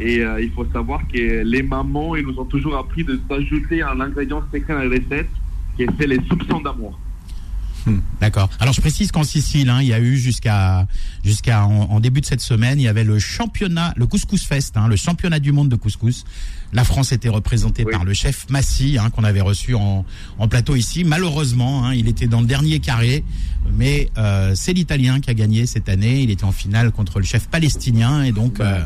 Et 0.00 0.20
euh, 0.20 0.40
il 0.42 0.50
faut 0.52 0.66
savoir 0.72 1.00
que 1.08 1.42
les 1.44 1.62
mamans, 1.62 2.16
ils 2.16 2.24
nous 2.26 2.38
ont 2.38 2.44
toujours 2.44 2.76
appris 2.76 3.04
de 3.04 3.18
s'ajouter 3.28 3.82
un 3.82 3.98
ingrédient 4.00 4.42
secret 4.52 4.74
dans 4.74 4.80
les 4.80 4.98
recettes, 4.98 5.30
qui 5.76 5.82
est 5.84 5.92
fait 5.96 6.06
les 6.06 6.20
soupçons 6.28 6.60
d'amour. 6.60 6.98
D'accord. 8.20 8.50
Alors 8.58 8.74
je 8.74 8.80
précise 8.80 9.12
qu'en 9.12 9.22
Sicile, 9.22 9.70
hein, 9.70 9.80
il 9.80 9.86
y 9.86 9.92
a 9.92 10.00
eu 10.00 10.16
jusqu'à 10.16 10.88
jusqu'à 11.24 11.64
en, 11.64 11.82
en 11.82 12.00
début 12.00 12.20
de 12.20 12.26
cette 12.26 12.40
semaine, 12.40 12.80
il 12.80 12.82
y 12.82 12.88
avait 12.88 13.04
le 13.04 13.20
championnat, 13.20 13.94
le 13.96 14.08
Couscous 14.08 14.42
Fest, 14.44 14.76
hein, 14.76 14.88
le 14.88 14.96
championnat 14.96 15.38
du 15.38 15.52
monde 15.52 15.68
de 15.68 15.76
couscous. 15.76 16.24
La 16.72 16.82
France 16.82 17.12
était 17.12 17.28
représentée 17.28 17.84
Oui. 17.86 17.92
par 17.92 18.04
le 18.04 18.12
chef 18.12 18.50
Massy, 18.50 18.98
hein, 18.98 19.10
qu'on 19.10 19.22
avait 19.22 19.40
reçu 19.40 19.76
en, 19.76 20.04
en 20.38 20.48
plateau 20.48 20.74
ici. 20.74 21.04
Malheureusement, 21.04 21.84
hein, 21.86 21.94
il 21.94 22.08
était 22.08 22.26
dans 22.26 22.40
le 22.40 22.46
dernier 22.48 22.80
carré, 22.80 23.22
mais 23.72 24.10
euh, 24.18 24.52
c'est 24.56 24.72
l'Italien 24.72 25.20
qui 25.20 25.30
a 25.30 25.34
gagné 25.34 25.66
cette 25.66 25.88
année. 25.88 26.22
Il 26.22 26.30
était 26.32 26.42
en 26.44 26.50
finale 26.50 26.90
contre 26.90 27.20
le 27.20 27.24
chef 27.24 27.46
palestinien 27.46 28.24
et 28.24 28.32
donc 28.32 28.58
euh, 28.58 28.84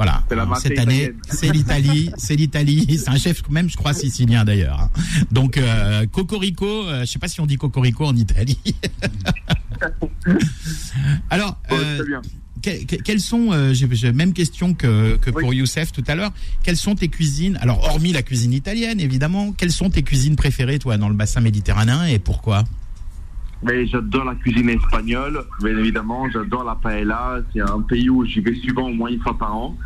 voilà. 0.00 0.22
Cette 0.62 0.78
année, 0.78 1.12
c'est 1.30 1.52
l'Italie, 1.52 2.10
c'est 2.16 2.36
l'Italie. 2.36 2.86
C'est 3.04 3.10
un 3.10 3.18
chef 3.18 3.46
même, 3.50 3.68
je 3.68 3.76
crois, 3.76 3.92
sicilien 3.92 4.44
d'ailleurs. 4.46 4.80
hein. 4.80 4.90
Donc 5.30 5.58
euh, 5.58 6.06
Cocorico, 6.06 6.86
euh, 6.86 7.00
je 7.00 7.06
sais 7.10 7.18
pas 7.18 7.28
si 7.28 7.38
on 7.40 7.46
dit 7.46 7.56
Cocorico 7.56 8.06
en 8.06 8.16
Italie. 8.16 8.58
Alors, 11.30 11.56
euh, 11.72 11.98
que- 12.62 12.84
que- 12.84 12.96
quelles 13.02 13.20
sont, 13.20 13.52
euh, 13.52 13.72
j'ai 13.74 14.12
même 14.12 14.32
question 14.32 14.74
que, 14.74 15.16
que 15.16 15.30
pour. 15.30 15.54
Youssef 15.54 15.92
tout 15.92 16.04
à 16.06 16.14
l'heure, 16.14 16.32
quelles 16.62 16.76
sont 16.76 16.94
tes 16.94 17.08
cuisines, 17.08 17.58
alors 17.60 17.82
hormis 17.84 18.12
la 18.12 18.22
cuisine 18.22 18.52
italienne 18.52 19.00
évidemment, 19.00 19.52
quelles 19.52 19.72
sont 19.72 19.90
tes 19.90 20.02
cuisines 20.02 20.36
préférées 20.36 20.78
toi 20.78 20.96
dans 20.96 21.08
le 21.08 21.14
bassin 21.14 21.40
méditerranéen 21.40 22.04
et 22.06 22.18
pourquoi? 22.18 22.64
Mais 23.62 23.86
j'adore 23.86 24.24
la 24.24 24.34
cuisine 24.36 24.70
espagnole, 24.70 25.44
bien 25.62 25.76
évidemment. 25.76 26.28
J'adore 26.30 26.64
la 26.64 26.76
paella. 26.76 27.40
C'est 27.52 27.60
un 27.60 27.82
pays 27.82 28.08
où 28.08 28.24
j'y 28.24 28.40
vais 28.40 28.54
souvent 28.54 28.88
au 28.88 28.94
moins 28.94 29.10
une 29.10 29.20
fois 29.20 29.36
par 29.36 29.54
an. 29.54 29.76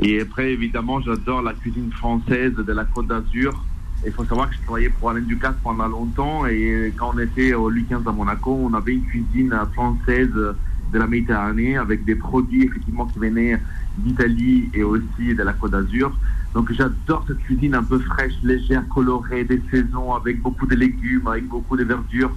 Et 0.00 0.20
après, 0.20 0.52
évidemment, 0.52 1.00
j'adore 1.00 1.42
la 1.42 1.52
cuisine 1.52 1.90
française 1.90 2.54
de 2.54 2.72
la 2.72 2.84
Côte 2.84 3.08
d'Azur. 3.08 3.64
Il 4.06 4.12
faut 4.12 4.24
savoir 4.24 4.48
que 4.48 4.54
je 4.54 4.62
travaillais 4.62 4.90
pour 4.90 5.10
Alain 5.10 5.22
Ducasse 5.22 5.56
pendant 5.64 5.88
longtemps. 5.88 6.46
Et 6.46 6.92
quand 6.96 7.14
on 7.14 7.18
était 7.18 7.52
au 7.54 7.68
XV 7.68 8.06
à 8.06 8.12
Monaco, 8.12 8.52
on 8.52 8.72
avait 8.74 8.94
une 8.94 9.04
cuisine 9.04 9.52
française 9.72 10.30
de 10.30 10.98
la 10.98 11.06
Méditerranée 11.08 11.76
avec 11.76 12.04
des 12.04 12.14
produits 12.14 12.62
effectivement 12.62 13.06
qui 13.06 13.18
venaient 13.18 13.60
d'Italie 13.98 14.70
et 14.72 14.84
aussi 14.84 15.34
de 15.34 15.42
la 15.42 15.52
Côte 15.52 15.72
d'Azur. 15.72 16.16
Donc 16.54 16.72
j'adore 16.72 17.24
cette 17.26 17.38
cuisine 17.38 17.74
un 17.74 17.82
peu 17.82 17.98
fraîche, 17.98 18.34
légère, 18.44 18.86
colorée, 18.88 19.42
des 19.42 19.60
saisons, 19.70 20.14
avec 20.14 20.40
beaucoup 20.40 20.66
de 20.66 20.76
légumes, 20.76 21.26
avec 21.26 21.48
beaucoup 21.48 21.76
de 21.76 21.82
verdures 21.82 22.30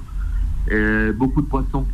euh, 0.72 1.14
beaucoup 1.14 1.42
de 1.42 1.48
poissons. 1.48 1.86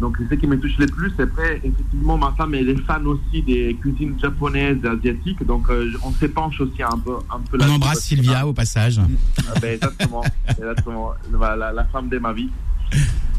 Donc 0.00 0.16
c'est 0.18 0.34
ce 0.34 0.40
qui 0.40 0.46
me 0.46 0.58
touche 0.58 0.78
le 0.78 0.86
plus. 0.86 1.12
Après, 1.18 1.56
effectivement, 1.58 2.16
ma 2.16 2.32
femme 2.32 2.54
elle 2.54 2.70
est 2.70 2.80
fan 2.86 3.06
aussi 3.06 3.42
des 3.42 3.76
cuisines 3.80 4.18
japonaises 4.18 4.78
et 4.82 4.88
asiatiques. 4.88 5.44
Donc 5.44 5.68
euh, 5.68 5.92
on 6.02 6.10
s'épanche 6.12 6.60
aussi 6.60 6.82
un 6.82 6.98
peu, 6.98 7.16
un 7.30 7.40
peu 7.40 7.58
On 7.60 7.70
embrasse 7.70 8.00
Sylvia 8.00 8.46
au 8.46 8.54
passage. 8.54 8.98
Ah, 9.38 9.58
ben, 9.60 9.74
exactement, 9.74 10.24
exactement. 10.48 11.12
La 11.30 11.84
femme 11.92 12.08
de 12.08 12.18
ma 12.18 12.32
vie. 12.32 12.48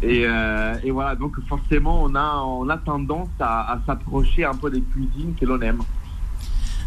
Et, 0.03 0.23
euh, 0.25 0.75
et 0.83 0.91
voilà, 0.91 1.15
donc 1.15 1.35
forcément, 1.47 2.03
on 2.03 2.15
a, 2.15 2.37
on 2.37 2.69
a 2.69 2.77
tendance 2.77 3.29
à, 3.39 3.73
à 3.73 3.81
s'approcher 3.85 4.45
un 4.45 4.55
peu 4.55 4.71
des 4.71 4.81
cuisines 4.81 5.35
que 5.39 5.45
l'on 5.45 5.61
aime. 5.61 5.81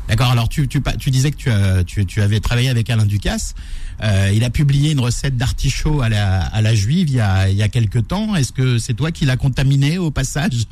D'accord. 0.09 0.31
Alors 0.31 0.49
tu, 0.49 0.67
disais 0.67 1.31
que 1.31 1.37
tu, 1.37 1.51
as- 1.51 1.85
tu, 1.85 2.21
avais 2.21 2.41
travaillé 2.41 2.69
avec 2.69 2.91
Alain 2.91 3.07
Ducasse. 3.07 3.55
Euh, 4.03 4.31
il 4.35 4.45
a 4.45 4.51
publié 4.51 4.93
une 4.93 5.01
recette 5.01 5.37
d'artichaut 5.37 6.03
à 6.03 6.09
la, 6.09 6.75
juive 6.75 7.09
il 7.09 7.17
y 7.17 7.21
a, 7.21 7.49
il 7.49 7.71
quelques 7.71 8.07
temps. 8.07 8.35
Est-ce 8.35 8.53
que 8.53 8.79
c'est 8.79 8.95
toi 8.95 9.11
qui 9.11 9.25
l'as 9.25 9.37
contaminé 9.37 9.99
au 9.99 10.11
passage? 10.11 10.65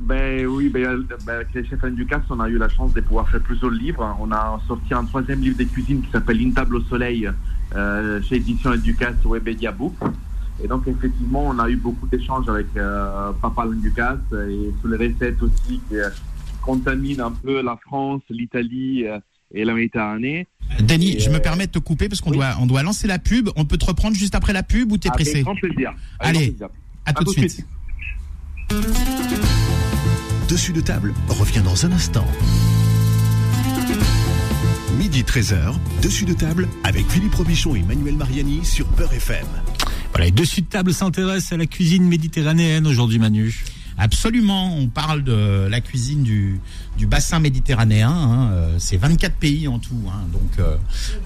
Ben 0.00 0.46
oui, 0.46 0.68
ben, 0.68 1.04
ben, 1.26 1.34
avec 1.34 1.48
les 1.54 1.66
chefs 1.66 1.84
Ducasse, 1.84 2.22
on 2.30 2.38
a 2.38 2.48
eu 2.48 2.56
la 2.56 2.68
chance 2.68 2.94
de 2.94 3.00
pouvoir 3.00 3.28
faire 3.28 3.40
plusieurs 3.40 3.72
livres. 3.72 4.16
On 4.20 4.30
a 4.30 4.60
sorti 4.68 4.94
un 4.94 5.04
troisième 5.04 5.40
livre 5.40 5.58
de 5.58 5.64
cuisine 5.64 6.02
qui 6.02 6.10
s'appelle 6.12 6.40
Une 6.40 6.54
table 6.54 6.76
au 6.76 6.82
soleil 6.82 7.28
euh, 7.74 8.22
chez 8.22 8.36
Édition 8.36 8.76
Ducasse 8.76 9.16
Webedia 9.24 9.72
Book. 9.72 9.96
Et 10.62 10.68
donc 10.68 10.86
effectivement, 10.86 11.48
on 11.48 11.58
a 11.58 11.68
eu 11.68 11.76
beaucoup 11.76 12.06
d'échanges 12.06 12.48
avec 12.48 12.66
euh, 12.76 13.32
Papa 13.42 13.62
Alain 13.62 13.74
Ducasse 13.74 14.18
et 14.32 14.72
sur 14.80 14.88
les 14.88 15.08
recettes 15.08 15.42
aussi 15.42 15.80
contaminent 16.62 17.26
un 17.26 17.32
peu 17.32 17.62
la 17.62 17.76
France, 17.76 18.22
l'Italie 18.30 19.04
euh, 19.06 19.18
et 19.54 19.64
la 19.64 19.74
Méditerranée. 19.74 20.46
Denis, 20.80 21.16
Et, 21.16 21.20
je 21.20 21.30
me 21.30 21.36
euh, 21.36 21.40
permets 21.40 21.66
de 21.66 21.72
te 21.72 21.78
couper 21.78 22.08
parce 22.08 22.20
qu'on 22.20 22.30
oui. 22.30 22.36
doit, 22.36 22.56
on 22.60 22.66
doit 22.66 22.82
lancer 22.82 23.06
la 23.06 23.18
pub. 23.18 23.48
On 23.56 23.64
peut 23.64 23.78
te 23.78 23.86
reprendre 23.86 24.16
juste 24.16 24.34
après 24.34 24.52
la 24.52 24.62
pub 24.62 24.92
ou 24.92 24.98
t'es 24.98 25.08
Avec 25.08 25.24
pressé? 25.26 25.42
grand 25.42 25.54
plaisir. 25.54 25.94
Avec 26.20 26.36
Allez. 26.36 26.48
grand 26.50 26.68
plaisir. 26.68 26.68
À 27.06 27.12
tout 27.14 27.24
de 27.24 27.30
suite. 27.30 27.66
Dessus 30.48 30.72
de 30.72 30.80
table 30.80 31.14
revient 31.28 31.62
dans 31.62 31.86
un 31.86 31.92
instant. 31.92 32.26
Midi 34.98 35.22
13h, 35.22 35.74
dessus 36.02 36.24
de 36.24 36.32
table 36.34 36.68
avec 36.84 37.06
Philippe 37.08 37.34
Robichon 37.34 37.74
et 37.76 37.82
Manuel 37.82 38.16
Mariani 38.16 38.64
sur 38.64 38.86
Peur 38.88 39.12
FM. 39.12 39.46
Voilà, 40.12 40.26
et 40.26 40.30
dessus 40.30 40.62
de 40.62 40.66
table 40.66 40.92
s'intéresse 40.92 41.52
à 41.52 41.56
la 41.56 41.66
cuisine 41.66 42.04
méditerranéenne 42.08 42.86
aujourd'hui, 42.86 43.18
Manu. 43.18 43.54
Absolument, 43.98 44.76
on 44.76 44.86
parle 44.88 45.24
de 45.24 45.66
la 45.68 45.80
cuisine 45.80 46.22
du, 46.22 46.60
du 46.96 47.06
bassin 47.06 47.40
méditerranéen. 47.40 48.10
hein, 48.10 48.50
euh, 48.52 48.76
c'est 48.78 48.96
24 48.96 49.34
pays 49.34 49.66
en 49.66 49.78
tout, 49.80 50.00
hein, 50.08 50.20
donc 50.32 50.50
euh, 50.60 50.76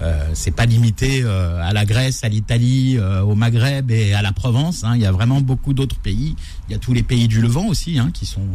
euh, 0.00 0.30
c'est 0.32 0.50
pas 0.52 0.64
limité 0.64 1.20
euh, 1.22 1.61
à 1.62 1.72
la 1.72 1.85
Grèce, 1.85 2.24
à 2.24 2.28
l'Italie, 2.28 2.98
au 2.98 3.35
Maghreb 3.35 3.90
et 3.90 4.14
à 4.14 4.22
la 4.22 4.32
Provence. 4.32 4.85
hein, 4.85 4.92
il 4.94 5.02
y 5.02 5.06
a 5.06 5.12
vraiment 5.12 5.40
beaucoup 5.40 5.74
d'autres 5.74 5.96
pays. 5.98 6.35
Il 6.68 6.72
y 6.72 6.74
a 6.74 6.78
tous 6.78 6.94
les 6.94 7.02
pays 7.02 7.28
du 7.28 7.40
Levant 7.42 7.66
aussi 7.66 7.98
hein, 7.98 8.11
qui 8.14 8.24
sont 8.24 8.46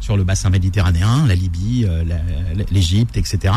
sur 0.00 0.16
le 0.16 0.24
bassin 0.24 0.50
méditerranéen, 0.50 1.26
la 1.26 1.34
Libye, 1.34 1.86
l'Égypte, 2.70 3.16
etc. 3.16 3.54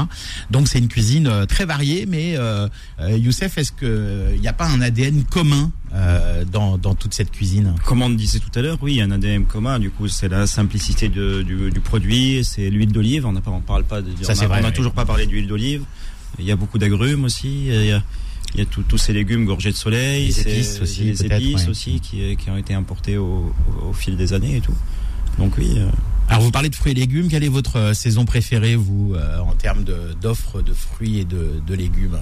Donc 0.52 0.68
c'est 0.68 0.80
une 0.80 0.88
cuisine 0.88 1.46
très 1.48 1.66
variée. 1.66 2.06
Mais 2.06 2.36
euh, 2.38 2.68
Youssef, 3.00 3.58
est-ce 3.58 3.72
que 3.72 4.30
il 4.36 4.42
n'y 4.42 4.48
a 4.48 4.54
pas 4.54 4.68
un 4.68 4.82
ADN 4.82 5.24
commun 5.24 5.72
euh, 5.96 6.44
dans, 6.46 6.78
dans 6.78 6.94
toute 6.94 7.14
cette 7.14 7.32
cuisine 7.32 7.74
Comme 7.86 8.02
on 8.02 8.10
disait 8.10 8.40
tout 8.40 8.52
à 8.60 8.62
l'heure, 8.62 8.78
oui, 8.82 8.94
il 8.94 8.98
y 8.98 9.02
a 9.02 9.06
un 9.06 9.12
ADN 9.12 9.46
commun. 9.46 9.80
Du 9.80 9.90
coup, 9.92 10.08
c'est 10.08 10.28
la 10.28 10.46
simplicité 10.46 11.08
de- 11.10 11.42
du, 11.42 11.72
du 11.72 11.80
produit, 11.80 12.44
c'est 12.44 12.70
l'huile 12.70 12.92
d'olive. 12.92 13.26
On 13.26 13.32
n'a 13.32 13.42
on 13.48 13.62
parle 13.62 13.84
pas 13.86 14.02
de. 14.02 14.10
Ça, 14.24 14.34
on 14.46 14.48
n'a 14.50 14.62
oui. 14.68 14.74
toujours 14.74 14.92
pas 14.94 15.06
parlé 15.06 15.26
d'huile 15.26 15.48
d'olive. 15.48 15.84
Il 16.38 16.46
y 16.46 16.52
a 16.52 16.56
beaucoup 16.58 16.78
d'agrumes 16.78 17.24
aussi. 17.24 17.68
Il 17.68 17.86
y 17.86 17.92
a, 17.94 18.04
il 18.54 18.60
y 18.60 18.62
a 18.62 18.66
tout- 18.66 18.84
tous 18.84 18.98
ces 18.98 19.14
légumes 19.14 19.46
gorgés 19.46 19.72
de 19.72 19.78
soleil, 19.78 20.28
Les 20.28 20.40
épices 20.42 20.80
aussi, 20.82 21.04
les 21.06 21.26
épices 21.26 21.64
ouais. 21.64 21.70
aussi 21.70 22.00
qui, 22.02 22.36
qui 22.36 22.50
ont 22.50 22.58
été 22.58 22.74
importés 22.74 23.18
au, 23.18 23.54
au 23.90 23.94
fil 23.94 24.18
des 24.18 24.34
années 24.34 24.58
et 24.58 24.62
tout. 24.62 24.76
Donc 25.40 25.58
oui. 25.58 25.76
euh, 25.78 25.88
Alors 26.30 26.42
vous 26.44 26.52
parlez 26.52 26.70
de 26.70 26.76
fruits 26.76 26.92
et 26.92 26.96
légumes, 26.96 27.28
quelle 27.30 27.44
est 27.44 27.50
votre 27.50 27.78
euh, 27.78 27.94
saison 27.94 28.26
préférée 28.26 28.76
vous 28.76 29.14
euh, 29.16 29.40
en 29.40 29.54
termes 29.54 29.84
d'offres 30.22 30.62
de, 30.62 30.74
fruits 30.74 31.20
et 31.20 31.26
de, 31.26 31.62
de 31.66 31.74
légumes? 31.74 32.18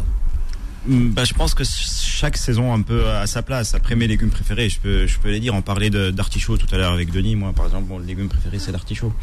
Bah, 0.85 1.23
je 1.23 1.33
pense 1.33 1.53
que 1.53 1.63
chaque 1.63 2.35
saison 2.35 2.73
un 2.73 2.81
peu 2.81 3.07
à 3.07 3.25
sa 3.25 3.41
place. 3.41 3.73
Après 3.73 3.95
mes 3.95 4.07
légumes 4.07 4.29
préférés, 4.29 4.69
je 4.69 4.79
peux, 4.79 5.07
je 5.07 5.17
peux 5.17 5.29
les 5.29 5.39
dire. 5.39 5.55
On 5.55 5.61
parlait 5.61 5.89
d'artichaut 5.89 6.57
tout 6.57 6.67
à 6.73 6.77
l'heure 6.77 6.91
avec 6.91 7.11
Denis. 7.11 7.35
Moi, 7.35 7.53
par 7.53 7.65
exemple, 7.65 7.87
mon 7.87 7.99
légume 7.99 8.27
préféré 8.27 8.59
c'est 8.59 8.71
l'artichaut. 8.71 9.13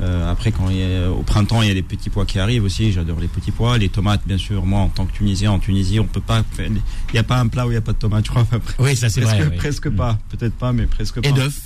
Euh, 0.00 0.30
après, 0.30 0.52
quand 0.52 0.68
il 0.70 0.76
y 0.76 0.94
a- 0.96 1.10
au 1.10 1.22
printemps, 1.22 1.60
il 1.62 1.68
y 1.68 1.70
a 1.70 1.74
les 1.74 1.82
petits 1.82 2.08
pois 2.08 2.24
qui 2.24 2.38
arrivent 2.38 2.62
aussi. 2.64 2.92
J'adore 2.92 3.18
les 3.18 3.26
petits 3.26 3.50
pois, 3.50 3.78
les 3.78 3.88
tomates, 3.88 4.20
bien 4.26 4.38
sûr. 4.38 4.64
Moi, 4.64 4.78
en 4.80 4.88
tant 4.88 5.06
que 5.06 5.12
Tunisien, 5.12 5.50
en 5.50 5.58
Tunisie, 5.58 5.98
on 5.98 6.06
peut 6.06 6.20
pas. 6.20 6.44
Il 6.58 6.80
n'y 7.12 7.18
a 7.18 7.24
pas 7.24 7.38
un 7.40 7.48
plat 7.48 7.66
où 7.66 7.70
il 7.70 7.72
n'y 7.72 7.78
a 7.78 7.80
pas 7.80 7.92
de 7.92 7.98
tomates, 7.98 8.26
je 8.26 8.30
crois. 8.30 8.46
Oui, 8.78 8.94
ça 8.94 9.08
c'est 9.08 9.20
vrai. 9.22 9.40
oui. 9.50 9.56
presque 9.56 9.88
pas. 9.90 10.18
Peut-être 10.30 10.54
pas, 10.54 10.72
mais 10.72 10.86
presque 10.86 11.20
pas. 11.20 11.28
Et 11.28 11.32
d'œufs. 11.32 11.60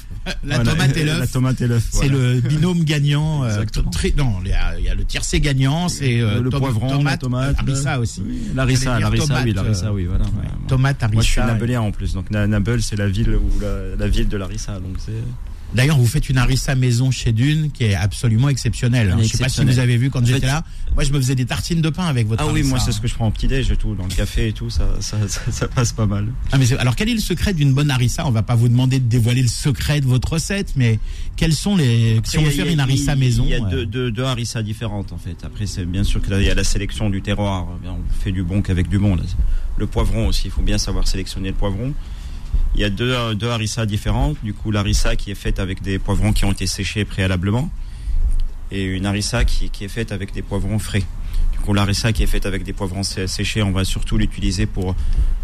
La 0.45 0.55
Voilà, 0.57 0.71
tomate 0.73 0.97
et 0.97 1.05
La 1.05 1.19
l'œuf. 1.19 1.33
tomate 1.33 1.61
et 1.61 1.67
l'œuf. 1.67 1.87
C'est 1.91 2.09
voilà. 2.09 2.35
le 2.35 2.41
binôme 2.41 2.85
gagnant. 2.85 3.45
euh, 3.45 3.65
très- 3.91 4.15
non, 4.17 4.37
il 4.45 4.51
y, 4.51 4.53
a, 4.55 4.79
il 4.79 4.85
y 4.85 4.89
a 4.89 4.95
le 4.95 5.05
tiercé 5.05 5.41
gagnant, 5.41 5.89
c'est 5.89 6.21
euh, 6.21 6.41
le 6.41 6.49
tom- 6.49 6.61
poivron, 6.61 6.87
la 6.87 6.97
tomate, 6.97 7.21
tomate, 7.21 7.59
harissa 7.59 7.99
aussi. 8.01 8.23
Larissa, 8.55 8.99
tomate, 9.01 9.45
oui, 9.45 9.53
Larissa, 9.53 9.87
euh, 9.89 9.93
oui, 9.93 10.05
voilà. 10.05 10.25
ouais. 10.25 10.31
Tomate, 10.69 11.03
harissa. 11.03 11.15
Moi, 11.15 11.23
je 11.25 11.29
suis 11.29 11.41
nabelien 11.41 11.81
en 11.81 11.91
plus. 11.91 12.15
Donc, 12.15 12.31
Na- 12.31 12.47
Nabeul, 12.47 12.81
c'est 12.83 12.97
la 12.97 13.09
ville 13.09 13.31
où 13.37 13.61
la, 13.61 13.97
la 13.99 14.09
ville 14.09 14.29
de 14.29 14.37
Larissa. 14.37 14.75
Donc, 14.79 14.95
c'est. 14.99 15.13
D'ailleurs, 15.75 15.97
vous 15.99 16.07
faites 16.07 16.29
une 16.29 16.39
harissa 16.39 16.75
maison 16.75 17.11
chez 17.11 17.33
Dune 17.33 17.71
qui 17.73 17.85
est 17.85 17.95
absolument 17.95 18.49
exceptionnelle. 18.49 19.09
Elle 19.13 19.19
Je 19.19 19.23
ne 19.23 19.29
sais 19.29 19.39
pas 19.39 19.49
si 19.49 19.65
vous 19.65 19.79
avez 19.79 19.97
vu 19.97 20.11
quand 20.11 20.25
j'étais 20.25 20.47
là. 20.47 20.65
Moi, 20.95 21.05
je 21.05 21.13
me 21.13 21.19
faisais 21.19 21.35
des 21.35 21.47
tartines 21.47 21.81
de 21.81 21.89
pain 21.89 22.05
avec 22.05 22.27
votre 22.29 22.43
Ah 22.43 22.47
oui, 22.47 22.61
harissa. 22.61 22.69
moi 22.69 22.79
c'est 22.79 22.93
ce 22.93 23.01
que 23.01 23.09
je 23.09 23.15
prends 23.15 23.27
en 23.27 23.31
petit 23.31 23.47
déj 23.49 23.71
et 23.71 23.77
tout, 23.77 23.95
dans 23.95 24.05
le 24.05 24.11
café 24.11 24.49
et 24.49 24.53
tout, 24.53 24.69
ça, 24.69 24.85
ça, 25.01 25.17
ça, 25.27 25.41
ça 25.51 25.69
passe 25.69 25.93
pas 25.93 26.05
mal. 26.07 26.27
Ah, 26.53 26.59
mais 26.59 26.71
alors, 26.75 26.95
quel 26.95 27.09
est 27.09 27.15
le 27.15 27.21
secret 27.21 27.55
d'une 27.55 27.73
bonne 27.73 27.91
harissa? 27.91 28.27
On 28.27 28.31
va 28.31 28.43
pas 28.43 28.55
vous 28.55 28.69
demander 28.69 28.99
de 28.99 29.07
dévoiler 29.09 29.41
le 29.43 29.49
secret 29.49 30.01
de 30.03 30.07
votre 30.07 30.33
recette, 30.35 30.73
mais 30.77 30.99
quels 31.37 31.55
sont 31.55 31.77
les 31.77 32.21
si 32.25 32.37
on 32.39 32.43
veut 32.43 32.51
faire 32.51 32.67
une 32.67 32.81
harissa 32.81 33.17
maison 33.17 33.45
Il 33.47 33.51
y 33.51 33.55
a 33.55 33.65
euh, 33.65 33.71
deux, 33.71 33.87
deux, 33.87 34.11
deux 34.11 34.25
harissas 34.25 34.63
différentes 34.63 35.13
en 35.13 35.19
fait. 35.19 35.37
Après, 35.45 35.67
c'est 35.67 35.87
bien 35.87 36.05
sûr 36.05 36.21
que 36.21 36.31
là, 36.31 36.39
il 36.41 36.47
y 36.47 36.51
a 36.51 36.55
la 36.55 36.65
sélection 36.65 37.09
du 37.09 37.23
terroir. 37.23 37.67
Bien, 37.81 37.93
On 37.93 38.23
fait 38.23 38.33
du 38.33 38.43
bon 38.43 38.61
qu'avec 38.61 38.89
du 38.89 38.99
bon. 38.99 39.17
Là. 39.17 39.23
Le 39.79 39.87
poivron 39.87 40.27
aussi, 40.27 40.43
il 40.47 40.51
faut 40.51 40.61
bien 40.63 40.79
savoir 40.79 41.09
sélectionner 41.09 41.49
le 41.49 41.55
poivron. 41.55 41.95
Il 42.75 42.81
y 42.81 42.85
a 42.85 42.91
deux, 42.91 43.35
deux 43.35 43.49
harissas 43.51 43.85
différentes. 43.87 44.37
Du 44.43 44.55
coup, 44.55 44.71
l'harissa 44.71 45.15
qui 45.17 45.31
est 45.31 45.35
faite 45.37 45.59
avec 45.61 45.83
des 45.83 45.99
poivrons 45.99 46.33
qui 46.33 46.45
ont 46.45 46.53
été 46.53 46.67
séchés 46.67 47.05
préalablement 47.05 47.71
et 48.71 48.85
une 48.85 49.05
harissa 49.05 49.45
qui, 49.45 49.69
qui 49.69 49.85
est 49.85 49.89
faite 49.89 50.13
avec 50.13 50.33
des 50.33 50.41
poivrons 50.43 50.79
frais. 50.79 51.03
Du 51.53 51.59
coup, 51.59 51.75
l'harissa 51.75 52.13
qui 52.13 52.23
est 52.23 52.27
faite 52.27 52.47
avec 52.47 52.63
des 52.65 52.73
poivrons 52.73 53.03
sé- 53.03 53.27
séchés, 53.27 53.63
on 53.63 53.73
va 53.73 53.85
surtout 53.85 54.17
l'utiliser 54.17 54.65
pour, 54.67 54.97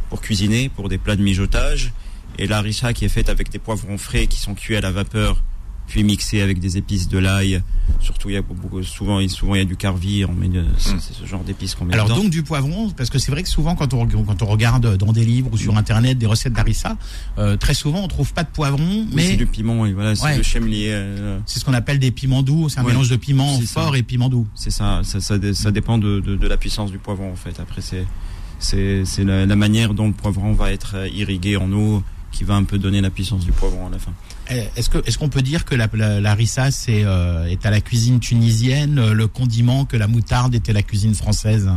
pour 0.08 0.22
cuisiner, 0.22 0.70
pour 0.70 0.88
des 0.88 0.96
plats 0.96 1.16
de 1.16 1.22
mijotage. 1.22 1.92
Et 2.38 2.46
la 2.46 2.58
harissa 2.58 2.92
qui 2.94 3.04
est 3.04 3.10
faite 3.10 3.28
avec 3.28 3.50
des 3.50 3.58
poivrons 3.58 3.98
frais 3.98 4.26
qui 4.26 4.38
sont 4.40 4.54
cuits 4.54 4.76
à 4.76 4.80
la 4.80 4.90
vapeur, 4.90 5.42
puis 5.88 6.04
mixés 6.04 6.40
avec 6.42 6.60
des 6.60 6.76
épices 6.76 7.08
de 7.08 7.18
l'ail. 7.18 7.62
Surtout, 8.00 8.28
il 8.30 8.34
y 8.34 8.36
a 8.36 8.42
beaucoup, 8.42 8.82
souvent, 8.84 9.26
souvent 9.28 9.54
il 9.54 9.58
y 9.58 9.62
a 9.62 9.64
du 9.64 9.76
carvi, 9.76 10.24
on 10.24 10.32
met 10.32 10.48
de- 10.48 10.64
c'est 10.76 11.00
ce 11.00 11.24
genre 11.26 11.42
d'épices 11.42 11.74
qu'on 11.74 11.86
met 11.86 11.94
Alors 11.94 12.06
dedans. 12.08 12.22
donc 12.22 12.30
du 12.30 12.42
poivron, 12.42 12.90
parce 12.90 13.10
que 13.10 13.18
c'est 13.18 13.32
vrai 13.32 13.42
que 13.42 13.48
souvent 13.48 13.74
quand 13.74 13.92
on, 13.94 14.06
quand 14.06 14.42
on 14.42 14.46
regarde 14.46 14.96
dans 14.96 15.12
des 15.12 15.24
livres 15.24 15.48
ou 15.52 15.56
sur 15.56 15.76
internet 15.76 16.16
des 16.18 16.26
recettes 16.26 16.52
d'harissa, 16.52 16.96
euh, 17.38 17.56
très 17.56 17.74
souvent 17.74 18.00
on 18.04 18.08
trouve 18.08 18.32
pas 18.32 18.44
de 18.44 18.50
poivron, 18.50 18.78
Oui, 18.86 19.08
mais 19.14 19.26
c'est 19.30 19.36
du 19.36 19.46
piment, 19.46 19.80
oui, 19.80 19.92
voilà, 19.92 20.14
c'est 20.14 20.24
Ouais. 20.24 20.36
le 20.36 20.42
chemlier. 20.42 20.88
euh, 20.90 21.38
c'est 21.46 21.58
ce 21.58 21.64
qu'on 21.64 21.72
appelle 21.74 21.98
des 21.98 22.10
piments 22.10 22.42
doux. 22.42 22.68
C'est 22.68 22.78
un 22.80 22.82
Ouais, 22.84 22.90
mélange 22.92 23.08
de 23.08 23.16
piment 23.16 23.58
ça. 23.60 23.66
fort 23.66 23.96
et 23.96 24.02
piment 24.02 24.28
doux. 24.28 24.46
c'est 24.54 24.70
ça, 24.70 25.00
ça, 25.04 25.20
ça, 25.20 25.38
dé- 25.38 25.54
ça 25.54 25.70
dépend 25.70 25.98
de, 25.98 26.20
de, 26.20 26.36
de 26.36 26.46
la 26.46 26.56
puissance 26.58 26.90
du 26.90 26.98
poivron 26.98 27.32
en 27.32 27.36
fait. 27.36 27.58
Après, 27.60 27.80
c'est 27.80 29.24
la, 29.24 29.46
la 29.46 29.56
manière 29.56 29.94
dont 29.94 30.06
le 30.08 30.12
poivron 30.12 30.52
va 30.52 30.70
être 30.72 30.92
euh, 30.96 31.08
irrigué 31.08 31.56
en 31.56 31.72
eau 31.72 32.02
qui 32.30 32.44
va 32.44 32.54
un 32.54 32.64
peu 32.64 32.78
donner 32.78 33.00
la 33.00 33.10
puissance 33.10 33.44
du 33.44 33.52
poivron 33.52 33.86
à 33.86 33.90
la 33.90 33.98
fin. 33.98 34.12
Eh, 34.50 34.64
Est-ce 34.76 34.88
que 34.88 34.98
est-ce 35.06 35.18
qu'on 35.18 35.28
peut 35.28 35.42
dire 35.42 35.64
que 35.64 35.74
la, 35.74 35.88
la, 35.92 36.20
la 36.20 36.30
harissa 36.30 36.70
c'est 36.70 37.04
euh, 37.04 37.44
est 37.46 37.66
à 37.66 37.70
la 37.70 37.80
cuisine 37.80 38.18
tunisienne 38.20 38.98
euh, 38.98 39.12
le 39.12 39.26
condiment 39.26 39.84
que 39.84 39.96
la 39.96 40.06
moutarde 40.06 40.54
était 40.54 40.70
à 40.70 40.74
la 40.74 40.82
cuisine 40.82 41.14
française? 41.14 41.70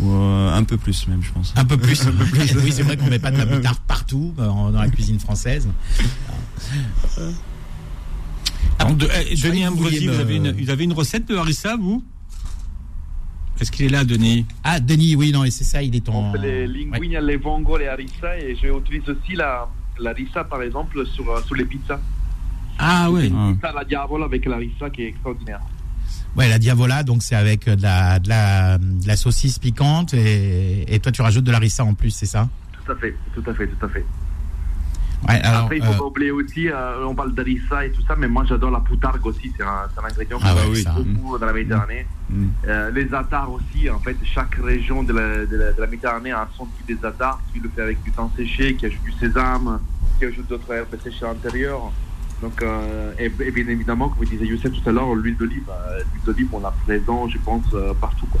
Ou 0.00 0.10
euh, 0.12 0.54
un 0.54 0.62
peu 0.64 0.76
plus 0.78 1.08
même, 1.08 1.22
je 1.22 1.30
pense. 1.32 1.52
Un 1.56 1.64
peu 1.64 1.76
plus. 1.76 2.06
oui, 2.62 2.72
c'est 2.72 2.82
vrai 2.82 2.96
qu'on 2.96 3.08
met 3.08 3.18
pas 3.18 3.30
de 3.32 3.36
la 3.38 3.46
moutarde 3.46 3.78
partout 3.86 4.32
euh, 4.38 4.46
dans 4.46 4.80
la 4.80 4.88
cuisine 4.88 5.18
française. 5.18 5.68
Alors, 8.78 8.94
de, 8.94 9.08
eh, 9.30 9.34
Denis 9.34 9.64
vous 9.64 9.72
Ambrosi, 9.72 10.06
vous, 10.06 10.14
me- 10.14 10.20
avez 10.20 10.36
une, 10.36 10.52
vous 10.52 10.70
avez 10.70 10.84
une 10.84 10.92
recette 10.92 11.26
de 11.28 11.36
harissa, 11.36 11.76
vous? 11.76 12.02
Est-ce 13.60 13.72
qu'il 13.72 13.86
est 13.86 13.88
là, 13.88 14.04
Denis? 14.04 14.46
Ah, 14.62 14.78
Denis, 14.78 15.16
oui, 15.16 15.32
non, 15.32 15.42
et 15.44 15.50
c'est 15.50 15.64
ça, 15.64 15.82
il 15.82 15.94
est 15.96 16.08
en. 16.08 16.30
On 16.30 16.32
fait 16.32 16.38
les 16.38 16.66
linguines, 16.68 17.18
les 17.18 17.36
vongo, 17.36 17.76
les 17.76 17.88
harissa 17.88 18.38
et 18.38 18.54
j'utilise 18.56 19.02
aussi 19.08 19.34
la, 19.34 19.68
la 19.98 20.10
harissa 20.10 20.44
par 20.44 20.62
exemple 20.62 21.06
sur, 21.06 21.30
euh, 21.30 21.40
sur 21.42 21.54
les 21.54 21.64
pizzas. 21.64 22.00
Ah 22.78 23.10
oui. 23.10 23.32
Ah. 23.34 23.72
La 23.74 23.84
diavole 23.84 24.22
avec 24.22 24.44
la 24.46 24.56
harissa 24.56 24.90
qui 24.90 25.02
est 25.02 25.08
extraordinaire. 25.08 25.60
Ouais, 26.36 26.48
la 26.48 26.58
diavola, 26.58 27.02
donc 27.02 27.22
c'est 27.22 27.34
avec 27.34 27.66
euh, 27.66 27.76
de 27.76 27.82
la, 27.82 28.18
de 28.18 28.28
la, 28.28 28.78
de 28.78 29.06
la 29.06 29.16
saucisse 29.16 29.58
piquante 29.58 30.14
et, 30.14 30.84
et 30.94 31.00
toi 31.00 31.10
tu 31.10 31.22
rajoutes 31.22 31.44
de 31.44 31.50
la 31.50 31.56
harissa 31.56 31.84
en 31.84 31.94
plus, 31.94 32.10
c'est 32.10 32.26
ça? 32.26 32.48
Tout 32.72 32.92
à 32.92 32.96
fait, 32.96 33.16
tout 33.34 33.42
à 33.50 33.54
fait, 33.54 33.66
tout 33.66 33.86
à 33.86 33.88
fait. 33.88 34.04
Ouais, 35.26 35.40
alors. 35.42 35.64
Après, 35.64 35.78
il 35.78 35.84
faut 35.84 35.92
euh, 35.92 35.98
pas 35.98 36.04
oublier 36.04 36.30
aussi, 36.30 36.68
euh, 36.68 37.04
on 37.04 37.14
parle 37.14 37.34
d'harissa 37.34 37.84
et 37.84 37.90
tout 37.90 38.02
ça, 38.06 38.14
mais 38.16 38.28
moi 38.28 38.44
j'adore 38.48 38.70
la 38.70 38.80
poutargue 38.80 39.24
aussi, 39.26 39.52
c'est 39.56 39.64
un, 39.64 39.88
ingrédient 40.04 40.38
Ah 40.42 40.54
j'aime 40.72 40.74
ça. 40.76 40.92
beaucoup 40.92 41.38
dans 41.38 41.46
la 41.46 41.52
Méditerranée. 41.52 42.06
Mm. 42.30 42.46
Euh, 42.68 42.90
les 42.92 43.12
atars 43.12 43.50
aussi, 43.52 43.90
en 43.90 43.98
fait, 43.98 44.16
chaque 44.22 44.54
région 44.54 45.02
de 45.02 45.12
la, 45.12 45.44
de 45.44 45.56
la, 45.56 45.72
de 45.72 45.80
la 45.80 45.86
Méditerranée 45.86 46.32
a 46.32 46.48
son 46.56 46.66
type 46.66 46.98
des 46.98 47.06
atars, 47.06 47.40
qui 47.52 47.58
le 47.58 47.68
fait 47.68 47.82
avec 47.82 48.02
du 48.02 48.12
thym 48.12 48.28
séché, 48.36 48.76
qui 48.76 48.86
ajoute 48.86 49.02
du 49.02 49.12
sésame, 49.12 49.80
qui 50.18 50.26
ajoute 50.26 50.48
d'autres 50.48 50.72
herbes 50.72 50.96
séchées 51.02 51.24
à 51.24 51.28
l'intérieur. 51.28 51.90
Donc, 52.40 52.62
euh, 52.62 53.12
et, 53.18 53.24
et 53.24 53.50
bien 53.50 53.66
évidemment, 53.66 54.10
comme 54.10 54.24
disait 54.24 54.46
Youssef 54.46 54.70
tout 54.72 54.88
à 54.88 54.92
l'heure, 54.92 55.12
l'huile 55.14 55.36
d'olive, 55.36 55.64
l'huile 56.12 56.24
d'olive, 56.24 56.48
on 56.52 56.60
l'a 56.60 56.72
présent, 56.84 57.28
je 57.28 57.38
pense, 57.38 57.64
partout. 58.00 58.26
Quoi. 58.26 58.40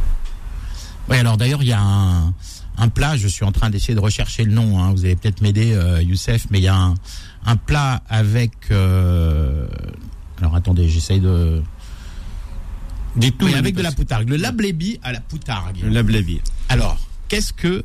Ouais, 1.08 1.18
alors 1.18 1.36
d'ailleurs, 1.36 1.62
il 1.62 1.68
y 1.68 1.72
a 1.72 1.80
un, 1.80 2.32
un 2.78 2.88
plat, 2.88 3.16
je 3.16 3.26
suis 3.28 3.44
en 3.44 3.52
train 3.52 3.70
d'essayer 3.70 3.94
de 3.94 4.00
rechercher 4.00 4.44
le 4.44 4.52
nom, 4.52 4.78
hein, 4.80 4.92
vous 4.92 5.04
allez 5.04 5.16
peut-être 5.16 5.40
m'aider, 5.42 5.72
euh, 5.74 6.00
Youssef, 6.02 6.46
mais 6.50 6.58
il 6.60 6.64
y 6.64 6.68
a 6.68 6.76
un, 6.76 6.94
un 7.44 7.56
plat 7.56 8.02
avec. 8.08 8.52
euh, 8.70 9.66
alors 10.40 10.54
attendez, 10.54 10.88
j'essaye 10.88 11.20
de. 11.20 11.62
Dites-nous. 13.16 13.48
Oui, 13.48 13.54
avec 13.54 13.74
de 13.74 13.82
la 13.82 13.90
poutargue. 13.92 14.28
Le 14.28 14.36
lablébi 14.36 15.00
à 15.02 15.12
la 15.12 15.20
poutargue. 15.20 15.80
Le 15.82 15.88
lablebi. 15.88 16.40
Alors, 16.68 16.98
qu'est-ce 17.28 17.52
que 17.52 17.84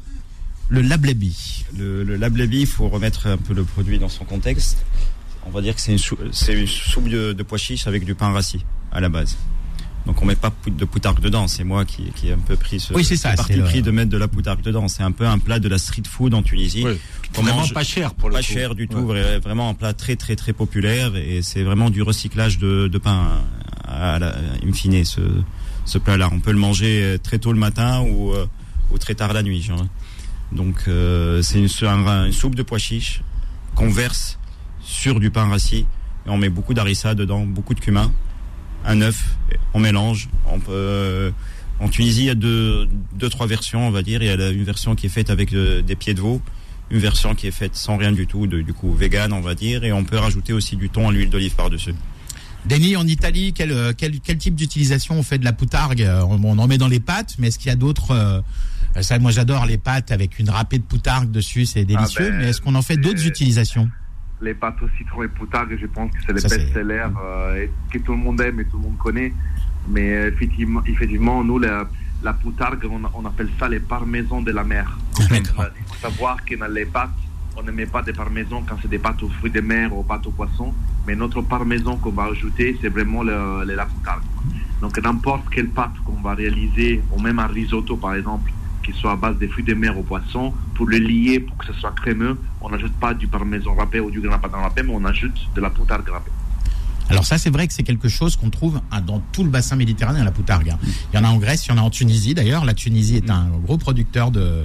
le 0.70 0.82
lablébi 0.82 1.66
Le, 1.78 2.04
le 2.04 2.16
lablebi, 2.18 2.62
il 2.62 2.68
faut 2.68 2.88
remettre 2.88 3.28
un 3.28 3.38
peu 3.38 3.54
le 3.54 3.64
produit 3.64 3.98
dans 4.00 4.10
son 4.10 4.26
contexte. 4.26 4.86
On 5.46 5.50
va 5.50 5.62
dire 5.62 5.76
que 5.76 5.82
c'est 5.82 5.92
une, 5.92 5.98
sou- 5.98 6.18
c'est 6.32 6.54
une 6.54 6.68
soupe 6.68 7.10
de, 7.10 7.34
de 7.34 7.44
pois 7.44 7.58
chiches 7.58 7.88
avec 7.88 8.06
du 8.06 8.16
pain 8.16 8.32
rassis 8.32 8.64
à 8.92 9.00
la 9.02 9.10
base. 9.10 9.36
Donc 10.06 10.22
on 10.22 10.26
met 10.26 10.36
pas 10.36 10.52
de 10.68 10.84
poutargue 10.86 11.20
dedans. 11.22 11.48
C'est 11.48 11.64
moi 11.64 11.86
qui, 11.86 12.12
qui 12.16 12.28
ai 12.28 12.34
un 12.34 12.38
peu 12.38 12.56
pris 12.58 12.80
ce, 12.80 12.94
Oui, 12.94 13.06
c'est 13.06 13.16
ça, 13.16 13.32
ce 13.32 13.38
parti 13.38 13.54
c'est 13.54 13.60
le- 13.60 13.64
pris 13.66 13.82
de 13.82 13.90
mettre 13.92 14.10
de 14.10 14.18
la 14.18 14.28
poutargue 14.28 14.62
dedans. 14.62 14.88
C'est 14.90 15.04
un 15.04 15.12
peu 15.14 15.26
un 15.26 15.40
plat 15.40 15.60
de 15.60 15.70
la 15.70 15.78
street 15.78 16.04
food 16.10 16.34
en 16.34 16.44
Tunisie. 16.44 16.84
Oui. 16.86 16.98
On 17.38 17.42
Vraiment 17.42 17.60
mange- 17.62 17.74
pas 17.74 17.84
cher 17.84 18.14
pour 18.14 18.30
le 18.30 18.34
pas 18.36 18.42
coup. 18.42 18.52
cher 18.54 18.76
du 18.76 18.88
tout, 18.88 18.98
Ouais. 19.00 19.40
vraiment 19.40 19.70
un 19.70 19.74
plat 19.74 19.94
très 19.94 20.16
très 20.18 20.36
très 20.36 20.52
populaire 20.54 21.16
et 21.16 21.42
c'est 21.42 21.64
vraiment 21.64 21.90
du 21.90 22.02
recyclage 22.02 22.58
de, 22.60 22.88
de 22.88 22.98
pain 22.98 23.42
à 23.88 24.20
la, 24.20 24.36
in 24.68 24.74
fine 24.74 25.04
ce, 25.06 25.22
ce 25.86 25.98
plat-là. 25.98 26.30
On 26.32 26.40
peut 26.42 26.52
le 26.52 26.60
manger 26.60 27.18
très 27.24 27.40
tôt 27.40 27.54
le 27.54 27.60
matin 27.60 28.02
ou, 28.02 28.34
euh, 28.34 28.46
ou 28.92 28.98
très 28.98 29.16
tard 29.16 29.32
la 29.34 29.42
nuit. 29.42 29.62
genre. 29.62 29.86
Donc 30.52 30.84
euh, 30.88 31.42
c'est 31.42 31.60
une, 31.60 31.70
une 31.88 32.32
soupe 32.34 32.56
de 32.56 32.62
pois 32.64 32.78
chiches 32.78 33.22
qu'on 33.76 33.90
verse 33.90 34.38
sur 34.84 35.20
du 35.20 35.32
pain 35.32 35.48
rassis 35.48 35.86
et 36.26 36.30
on 36.30 36.38
met 36.38 36.50
beaucoup 36.50 36.74
d'harissa 36.74 37.16
dedans, 37.16 37.46
beaucoup 37.46 37.74
de 37.74 37.80
cumin, 37.80 38.12
un 38.86 39.02
œuf, 39.02 39.36
on 39.74 39.80
mélange. 39.80 40.30
On 40.52 40.60
peut, 40.60 40.72
euh, 40.72 41.32
en 41.80 41.90
Tunisie, 41.90 42.22
il 42.22 42.26
y 42.28 42.30
a 42.30 42.36
deux, 42.36 42.88
deux 43.16 43.30
trois 43.30 43.48
versions, 43.48 43.88
on 43.88 43.92
va 43.92 44.02
dire. 44.04 44.22
Il 44.22 44.28
y 44.28 44.30
a 44.30 44.50
une 44.50 44.64
version 44.64 44.96
qui 44.96 45.08
est 45.08 45.10
faite 45.10 45.30
avec 45.30 45.54
euh, 45.54 45.82
des 45.82 45.96
pieds 45.96 46.14
de 46.14 46.22
veau, 46.22 46.42
une 46.90 47.00
version 47.00 47.36
qui 47.36 47.48
est 47.48 47.52
faite 47.52 47.76
sans 47.76 47.98
rien 47.98 48.12
du 48.12 48.28
tout, 48.28 48.48
de, 48.48 48.62
du 48.62 48.74
coup 48.74 48.94
vegan, 48.94 49.34
on 49.34 49.42
va 49.42 49.56
dire, 49.56 49.84
et 49.84 49.92
on 49.92 50.04
peut 50.04 50.18
rajouter 50.18 50.54
aussi 50.54 50.76
du 50.76 50.90
thon 50.90 51.10
à 51.10 51.12
l'huile 51.12 51.30
d'olive 51.30 51.56
par-dessus. 51.56 51.96
Denis, 52.66 52.96
en 52.96 53.06
Italie, 53.06 53.52
quel, 53.54 53.72
euh, 53.72 53.92
quel, 53.96 54.20
quel 54.22 54.38
type 54.38 54.56
d'utilisation 54.56 55.16
on 55.16 55.24
fait 55.24 55.38
de 55.38 55.44
la 55.44 55.52
poutargue? 55.52 56.08
On, 56.30 56.42
on 56.44 56.58
en 56.58 56.68
met 56.68 56.78
dans 56.78 56.88
les 56.88 57.02
pâtes, 57.02 57.36
mais 57.40 57.48
est-ce 57.48 57.60
qu'il 57.60 57.68
y 57.68 57.74
a 57.74 57.76
d'autres 57.76 58.12
euh, 58.12 59.02
ça, 59.02 59.20
Moi, 59.20 59.32
j'adore 59.32 59.66
les 59.66 59.78
pâtes 59.78 60.12
avec 60.12 60.40
une 60.40 60.50
râpée 60.50 60.78
de 60.78 60.84
poutargue 60.84 61.30
dessus, 61.30 61.66
c'est 61.66 61.84
délicieux. 61.84 62.30
ben, 62.30 62.40
mais 62.40 62.50
est-ce 62.50 62.62
qu'on 62.62 62.76
en 62.76 62.82
fait 62.82 62.96
d'autres 62.98 63.26
utilisations? 63.26 63.90
Les 64.42 64.54
pâtes 64.54 64.82
au 64.82 64.90
citron 64.98 65.24
et 65.24 65.28
poutargue, 65.30 65.78
je 65.80 65.86
pense 65.88 66.12
que 66.12 66.18
c'est 66.26 66.34
les 66.34 66.42
best-sellers 66.58 67.08
euh, 67.24 67.68
que 67.92 67.98
tout 68.00 68.12
le 68.12 68.18
monde 68.18 68.42
aime 68.42 68.60
et 68.60 68.66
tout 68.66 68.78
le 68.78 68.84
monde 68.84 68.98
connaît. 68.98 69.34
Mais 69.88 70.14
euh, 70.16 70.28
effectivement, 70.30 70.82
effectivement 70.86 71.44
nous, 71.44 71.60
la, 71.60 71.88
la 72.24 72.34
poutargue, 72.34 72.86
on, 72.90 73.02
on 73.14 73.26
appelle 73.26 73.50
ça 73.60 73.70
les 73.70 73.80
parmesans 73.80 74.42
de 74.42 74.52
la 74.52 74.64
mer. 74.64 74.98
D'accord. 75.30 75.66
Il 75.78 75.84
faut 75.86 75.96
savoir 76.10 76.44
que 76.44 76.56
dans 76.56 76.68
les 76.68 76.86
pâtes, 76.86 77.10
on 77.56 77.64
ne 77.64 77.72
met 77.72 77.86
pas 77.86 78.02
des 78.02 78.14
parmesans 78.14 78.64
quand 78.68 78.76
c'est 78.82 78.88
des 78.90 78.98
pâtes 79.00 79.22
aux 79.24 79.30
fruits 79.30 79.52
de 79.52 79.62
mer 79.62 79.94
ou 79.96 80.00
aux 80.00 80.04
pâtes 80.04 80.26
aux 80.28 80.32
poissons. 80.32 80.74
Mais 81.08 81.16
notre 81.16 81.42
parmesan 81.42 81.98
qu'on 81.98 82.12
va 82.12 82.24
ajouter, 82.26 82.78
c'est 82.82 82.90
vraiment 82.90 83.24
le, 83.24 83.64
le- 83.66 83.76
la 83.76 83.86
poutargue. 83.86 84.24
Donc 84.82 84.98
n'importe 85.02 85.48
quelle 85.50 85.70
pâte 85.70 85.94
qu'on 86.04 86.20
va 86.22 86.34
réaliser, 86.34 87.02
ou 87.12 87.22
même 87.22 87.40
un 87.40 87.48
risotto 87.48 87.96
par 87.96 88.16
exemple, 88.16 88.52
qui 88.84 88.94
soit 88.94 89.14
à 89.14 89.16
base 89.16 89.38
des 89.38 89.48
fruits 89.48 89.64
de 89.64 89.74
mer 89.74 89.98
au 89.98 90.04
poisson, 90.04 90.54
pour 90.76 90.86
le 90.88 90.98
lier, 90.98 91.40
pour 91.40 91.58
que 91.58 91.66
ce 91.68 91.74
soit 91.74 91.92
crémeux, 91.96 92.38
on 92.62 92.70
n'ajoute 92.70 92.94
pas 93.00 93.14
du 93.14 93.28
parmesan 93.28 93.74
râpé 93.76 94.00
ou 94.00 94.12
du 94.12 94.22
grain 94.22 94.38
padano 94.38 94.64
râpé, 94.64 94.84
mais 94.84 94.94
on 94.94 95.04
ajoute 95.06 95.36
de 95.56 95.62
la 95.62 95.70
poutargue 95.70 96.08
râpée. 96.10 96.32
Alors 97.10 97.26
ça, 97.26 97.38
c'est 97.38 97.50
vrai 97.50 97.68
que 97.68 97.74
c'est 97.74 97.84
quelque 97.84 98.08
chose 98.08 98.38
qu'on 98.38 98.50
trouve 98.50 98.80
hein, 98.92 99.02
dans 99.02 99.20
tout 99.34 99.44
le 99.44 99.50
bassin 99.50 99.76
méditerranéen, 99.76 100.24
la 100.24 100.32
poutargue. 100.32 100.70
hein. 100.70 100.80
Il 101.12 101.18
y 101.18 101.20
en 101.20 101.26
a 101.26 101.28
en 101.28 101.38
Grèce, 101.38 101.66
il 101.66 101.70
y 101.70 101.72
en 101.74 101.78
a 101.78 101.82
en 101.82 101.90
Tunisie. 101.90 102.34
D'ailleurs, 102.34 102.64
la 102.64 102.74
Tunisie 102.74 103.18
est 103.18 103.30
un 103.30 103.50
gros 103.66 103.78
producteur 103.78 104.32
de, 104.32 104.64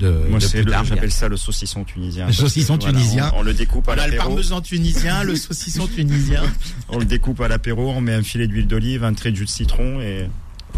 de, 0.00 0.24
Moi, 0.28 0.40
de 0.40 0.44
c'est 0.44 0.58
le- 0.58 0.64
poutargue. 0.64 0.86
j'appelle 0.86 1.12
ça 1.12 1.28
le 1.28 1.36
saucisson 1.36 1.84
tunisien. 1.84 2.26
Le 2.26 2.32
saucisson 2.32 2.76
tunisien. 2.76 3.30
On, 3.36 3.38
on 3.40 3.42
le 3.44 3.54
découpe 3.54 3.88
à 3.88 3.94
Voilà, 3.94 4.06
le 4.08 4.14
l'apéro. 4.16 4.30
parmesan 4.30 4.60
tunisien, 4.62 5.22
le 5.22 5.36
saucisson 5.36 5.86
tunisien. 5.86 6.42
On 6.88 6.98
le 6.98 7.04
découpe 7.04 7.40
à 7.40 7.46
l'apéro. 7.48 7.90
On 7.92 8.00
met 8.00 8.14
un 8.14 8.22
filet 8.22 8.48
d'huile 8.48 8.66
d'olive, 8.66 9.04
un 9.04 9.14
trait 9.14 9.30
de 9.30 9.36
jus 9.36 9.44
de 9.44 9.50
citron 9.50 10.00
et, 10.00 10.28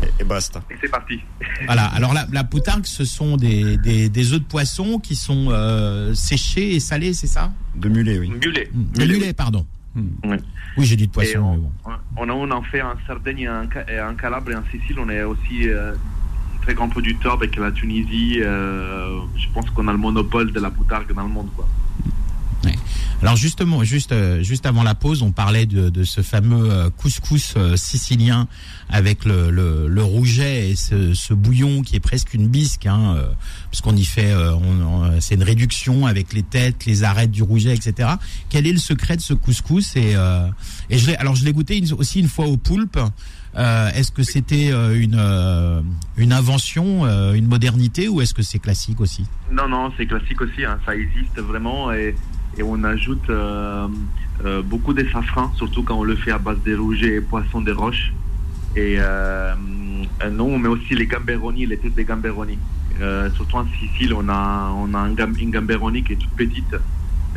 et, 0.02 0.22
et 0.22 0.24
basta. 0.24 0.62
Et 0.70 0.74
c'est 0.80 0.88
parti. 0.90 1.20
Voilà. 1.66 1.86
Alors 1.86 2.12
la, 2.14 2.26
la 2.32 2.44
poutargue, 2.44 2.86
ce 2.86 3.04
sont 3.04 3.36
des, 3.36 3.76
des, 3.78 4.08
des 4.08 4.32
œufs 4.32 4.40
de 4.40 4.44
poisson 4.44 4.98
qui 4.98 5.16
sont 5.16 5.48
euh, 5.50 6.14
séchés 6.14 6.74
et 6.74 6.80
salés, 6.80 7.12
c'est 7.14 7.26
ça? 7.26 7.52
De 7.76 7.88
mulet, 7.88 8.18
oui. 8.18 8.30
Mulet. 8.30 8.70
Le 8.98 9.06
mulet, 9.06 9.32
pardon. 9.32 9.66
Hmm. 9.94 10.08
Oui. 10.24 10.36
Oui, 10.76 10.84
j'ai 10.86 10.96
dit 10.96 11.06
de 11.06 11.12
poisson. 11.12 11.38
mais 11.38 11.44
on, 11.44 11.56
bon. 11.58 11.72
on, 12.16 12.28
a- 12.28 12.32
on 12.32 12.50
en 12.50 12.62
fait 12.62 12.82
en 12.82 12.94
Sardaigne 13.06 13.40
et 13.40 13.48
en, 13.48 13.62
en 14.10 14.14
Calabre 14.14 14.50
et 14.52 14.54
en 14.56 14.62
Sicile. 14.70 14.96
On 15.00 15.08
est 15.08 15.22
aussi 15.22 15.68
euh, 15.68 15.94
très 16.62 16.74
grand 16.74 16.88
producteur 16.88 17.32
avec 17.34 17.56
la 17.56 17.72
Tunisie. 17.72 18.38
euh, 18.40 19.18
je 19.36 19.46
pense 19.54 19.68
qu'on 19.70 19.88
a 19.88 19.92
le 19.92 19.98
monopole 19.98 20.52
de 20.52 20.60
la 20.60 20.70
poutargue 20.70 21.12
dans 21.14 21.22
le 21.24 21.28
monde. 21.30 21.48
Quoi. 21.56 21.66
Alors 23.20 23.36
justement, 23.36 23.82
juste 23.82 24.12
euh, 24.12 24.42
juste 24.42 24.64
avant 24.66 24.82
la 24.82 24.94
pause, 24.94 25.22
on 25.22 25.32
parlait 25.32 25.66
de, 25.66 25.88
de 25.88 26.04
ce 26.04 26.20
fameux 26.20 26.70
euh, 26.70 26.90
couscous 26.90 27.54
euh, 27.56 27.76
sicilien 27.76 28.46
avec 28.88 29.24
le, 29.24 29.50
le, 29.50 29.88
le 29.88 30.02
rouget 30.02 30.70
et 30.70 30.76
ce, 30.76 31.14
ce 31.14 31.34
bouillon 31.34 31.82
qui 31.82 31.96
est 31.96 32.00
presque 32.00 32.32
une 32.34 32.48
bisque, 32.48 32.86
hein, 32.86 33.14
euh, 33.16 33.26
puisqu'on 33.70 33.96
y 33.96 34.04
fait, 34.04 34.32
c'est 35.20 35.34
une 35.34 35.42
réduction 35.42 36.06
avec 36.06 36.32
les 36.32 36.42
têtes, 36.42 36.86
les 36.86 37.04
arêtes 37.04 37.30
du 37.30 37.42
rouget, 37.42 37.74
etc. 37.74 38.08
Quel 38.48 38.66
est 38.66 38.72
le 38.72 38.78
secret 38.78 39.16
de 39.16 39.22
ce 39.22 39.34
couscous? 39.34 39.96
Et, 39.96 40.14
euh, 40.14 40.48
et 40.88 40.98
je 40.98 41.10
alors 41.18 41.34
je 41.34 41.44
l'ai 41.44 41.52
goûté 41.52 41.82
aussi 41.96 42.20
une 42.20 42.28
fois 42.28 42.46
au 42.46 42.56
poulpe. 42.56 42.98
Euh, 43.56 43.90
est-ce 43.94 44.12
que 44.12 44.22
c'était 44.22 44.70
euh, 44.72 45.00
une 45.00 45.16
euh, 45.18 45.80
une 46.16 46.32
invention, 46.32 47.06
une 47.32 47.46
modernité, 47.46 48.08
ou 48.08 48.20
est-ce 48.20 48.34
que 48.34 48.42
c'est 48.42 48.58
classique 48.58 49.00
aussi? 49.00 49.26
Non, 49.50 49.68
non, 49.68 49.92
c'est 49.96 50.06
classique 50.06 50.40
aussi, 50.40 50.64
hein, 50.64 50.78
ça 50.84 50.94
existe 50.94 51.38
vraiment 51.38 51.92
et, 51.92 52.14
on 52.60 52.82
ajoute 52.82 53.30
beaucoup 54.64 54.92
de 54.92 55.06
safran, 55.12 55.52
surtout 55.54 55.84
quand 55.84 55.96
on 55.96 56.02
le 56.02 56.16
fait 56.16 56.32
à 56.32 56.38
base 56.38 56.58
de 56.64 56.74
rouget 56.74 57.14
et 57.14 57.20
poisson 57.20 57.60
des 57.60 57.70
roches. 57.70 58.12
Et 58.74 58.98
non, 60.32 60.46
on 60.46 60.58
met 60.58 60.68
aussi 60.68 60.96
les 60.96 61.06
gamberoni, 61.06 61.66
les 61.66 61.78
têtes 61.78 61.94
des 61.94 62.04
gamberoni. 62.04 62.58
Surtout 63.36 63.58
en 63.58 63.66
Sicile, 63.78 64.12
on 64.12 64.28
a, 64.28 64.72
on 64.76 64.92
a 64.92 65.08
une 65.08 65.50
gamberoni 65.52 66.02
qui 66.02 66.14
est 66.14 66.16
toute 66.16 66.30
petite, 66.30 66.74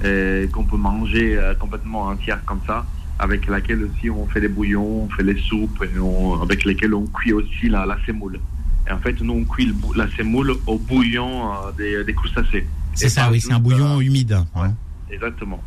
et 0.04 0.50
qu'on 0.52 0.64
peut 0.64 0.78
manger 0.78 1.40
complètement 1.60 2.08
entière 2.08 2.44
comme 2.44 2.62
ça, 2.66 2.84
avec 3.22 3.48
laquelle 3.48 3.84
aussi 3.86 4.10
on 4.10 4.26
fait 4.28 4.42
des 4.42 4.50
bouillons, 4.50 5.04
on 5.06 5.10
fait 5.10 5.24
les 5.24 5.40
soupes, 5.48 5.82
et 5.84 5.98
on- 6.00 6.42
avec 6.42 6.66
lesquelles 6.66 6.94
on 6.94 7.06
cuit 7.08 7.32
aussi 7.34 7.70
la, 7.70 7.86
la 7.86 7.98
semoule. 8.06 8.40
Et 8.88 8.92
en 8.92 8.98
fait, 8.98 9.22
nous, 9.22 9.34
on 9.34 9.46
cuit 9.46 9.68
le 9.68 9.76
la 9.96 10.08
semoule 10.18 10.56
au 10.68 10.78
bouillon 10.78 11.32
euh, 11.54 11.72
des, 11.78 12.04
des 12.04 12.14
crustacés. 12.14 12.66
C'est 12.96 13.10
ça, 13.10 13.30
oui, 13.32 13.40
c'est 13.40 13.54
un 13.54 13.60
bouillon 13.60 13.98
euh, 14.00 14.02
humide. 14.02 14.34
hein. 14.34 14.46
ouais. 14.62 14.70
Exactement. 15.16 15.62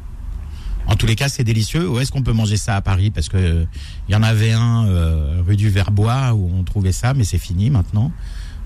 En 0.87 0.97
tous 0.97 1.07
les 1.07 1.15
cas, 1.15 1.29
c'est 1.29 1.45
délicieux. 1.45 1.89
Où 1.89 1.99
est-ce 2.01 2.13
qu'on 2.13 2.23
peut 2.23 2.33
manger 2.35 2.59
ça 2.59 2.77
à 2.77 2.83
Paris? 2.83 3.11
Parce 3.11 3.29
que 3.31 3.39
euh, 3.39 3.65
il 4.09 4.13
y 4.13 4.17
en 4.17 4.23
avait 4.23 4.53
un 4.53 4.87
euh, 4.87 5.41
rue 5.47 5.57
du 5.57 5.71
Verbois 5.71 6.35
où 6.35 6.51
on 6.55 6.63
trouvait 6.65 6.93
ça, 6.93 7.15
mais 7.15 7.25
c'est 7.25 7.39
fini 7.39 7.71
maintenant. 7.71 8.13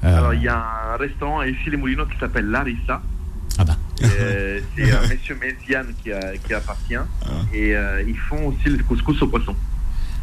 Euh, 0.02 0.16
Alors, 0.18 0.34
il 0.34 0.42
y 0.42 0.48
a 0.48 0.58
un 0.94 0.96
restaurant 0.96 1.42
ici, 1.42 1.70
les 1.70 1.76
Moulineaux, 1.76 2.06
qui 2.06 2.18
s'appelle 2.18 2.46
Larissa. 2.46 3.00
Ah 3.58 3.64
bah. 3.64 3.76
Euh, 4.02 4.60
c'est 4.76 4.90
un 4.92 5.00
monsieur 5.08 5.34
Méziane 5.36 5.92
qui, 6.02 6.12
a- 6.12 6.36
qui 6.36 6.54
appartient. 6.54 6.94
Et 7.52 7.74
euh, 7.76 8.02
ils 8.06 8.16
font 8.16 8.48
aussi 8.48 8.68
le 8.68 8.82
couscous 8.84 9.20
au 9.22 9.28
poisson. 9.28 9.54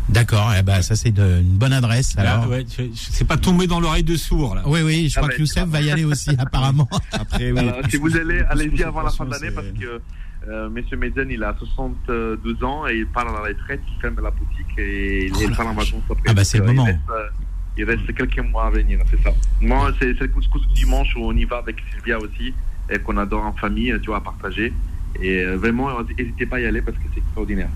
D'accord. 0.08 0.54
Eh 0.58 0.62
ben, 0.62 0.82
ça 0.84 0.96
c'est 0.96 1.12
de- 1.12 1.40
une 1.42 1.58
bonne 1.58 1.74
adresse. 1.74 2.16
Là, 2.16 2.34
Alors. 2.36 2.50
ouais, 2.50 2.64
tu- 2.64 2.92
c'est 2.96 3.26
pas 3.28 3.38
tombé 3.38 3.66
dans 3.68 3.80
l'oreille 3.80 4.04
de 4.04 4.16
sourd 4.16 4.54
là. 4.56 4.62
Oui, 4.66 4.82
oui, 4.84 5.10
je 5.10 5.14
Ah 5.18 5.22
crois 5.22 5.30
ouais. 5.30 5.36
que 5.36 5.40
Youssef 5.42 5.66
va 5.68 5.82
y 5.82 5.90
aller 5.92 6.06
aussi, 6.06 6.30
apparemment. 6.38 6.88
Après, 7.12 7.52
oui. 7.52 7.58
Alors, 7.60 7.78
si 7.90 7.98
vous 7.98 8.16
allez, 8.16 8.42
allez-y 8.50 8.84
avant 8.84 9.02
la 9.02 9.10
fin 9.10 9.26
d'année 9.26 9.50
parce 9.52 9.68
que 9.68 10.00
euh, 10.48 10.70
monsieur 10.70 10.96
Méziane, 10.98 11.32
il 11.32 11.44
a 11.44 11.56
62 11.58 12.64
ans 12.64 12.86
et 12.88 12.98
il 12.98 13.08
part 13.08 13.28
à 13.28 13.32
la 13.32 13.40
retraite, 13.50 13.82
il 13.96 14.00
ferme 14.00 14.22
la 14.22 14.30
boutique 14.30 14.78
et 14.78 15.32
Oh 15.34 15.38
il 15.42 15.50
la 15.50 15.56
part 15.56 15.68
en 15.68 15.74
vache. 15.74 15.88
vacances 15.92 16.04
après. 16.12 16.22
Ah 16.28 16.34
bah, 16.34 16.42
Donc, 16.42 16.46
c'est 16.46 16.58
le 16.60 16.64
euh, 16.66 16.68
il 16.68 16.76
moment. 16.76 16.86
reste, 16.86 17.00
euh, 17.10 17.28
Il 17.78 17.84
reste 17.86 18.14
quelques 18.16 18.40
mois 18.52 18.68
à 18.68 18.70
venir, 18.70 19.00
c'est 19.10 19.22
ça. 19.24 19.32
Moi, 19.60 19.92
c'est 20.00 20.14
c'est 20.14 20.22
le 20.26 20.28
couscous 20.28 20.62
du 20.68 20.74
dimanche 20.76 21.16
où 21.18 21.22
on 21.26 21.34
y 21.36 21.46
va 21.46 21.58
avec 21.58 21.78
Sylvia 21.92 22.20
aussi 22.20 22.54
et 22.90 23.00
qu'on 23.00 23.18
adore 23.18 23.46
en 23.46 23.54
famille, 23.54 23.94
tu 24.02 24.08
vois, 24.08 24.18
à 24.18 24.22
partager. 24.22 24.74
Et 25.22 25.40
euh, 25.44 25.56
vraiment, 25.58 25.90
n'hésitez 26.18 26.46
pas 26.46 26.58
à 26.58 26.60
y 26.62 26.66
aller 26.66 26.82
parce 26.82 26.98
que 26.98 27.04
c'est 27.14 27.20
extraordinaire. 27.20 27.70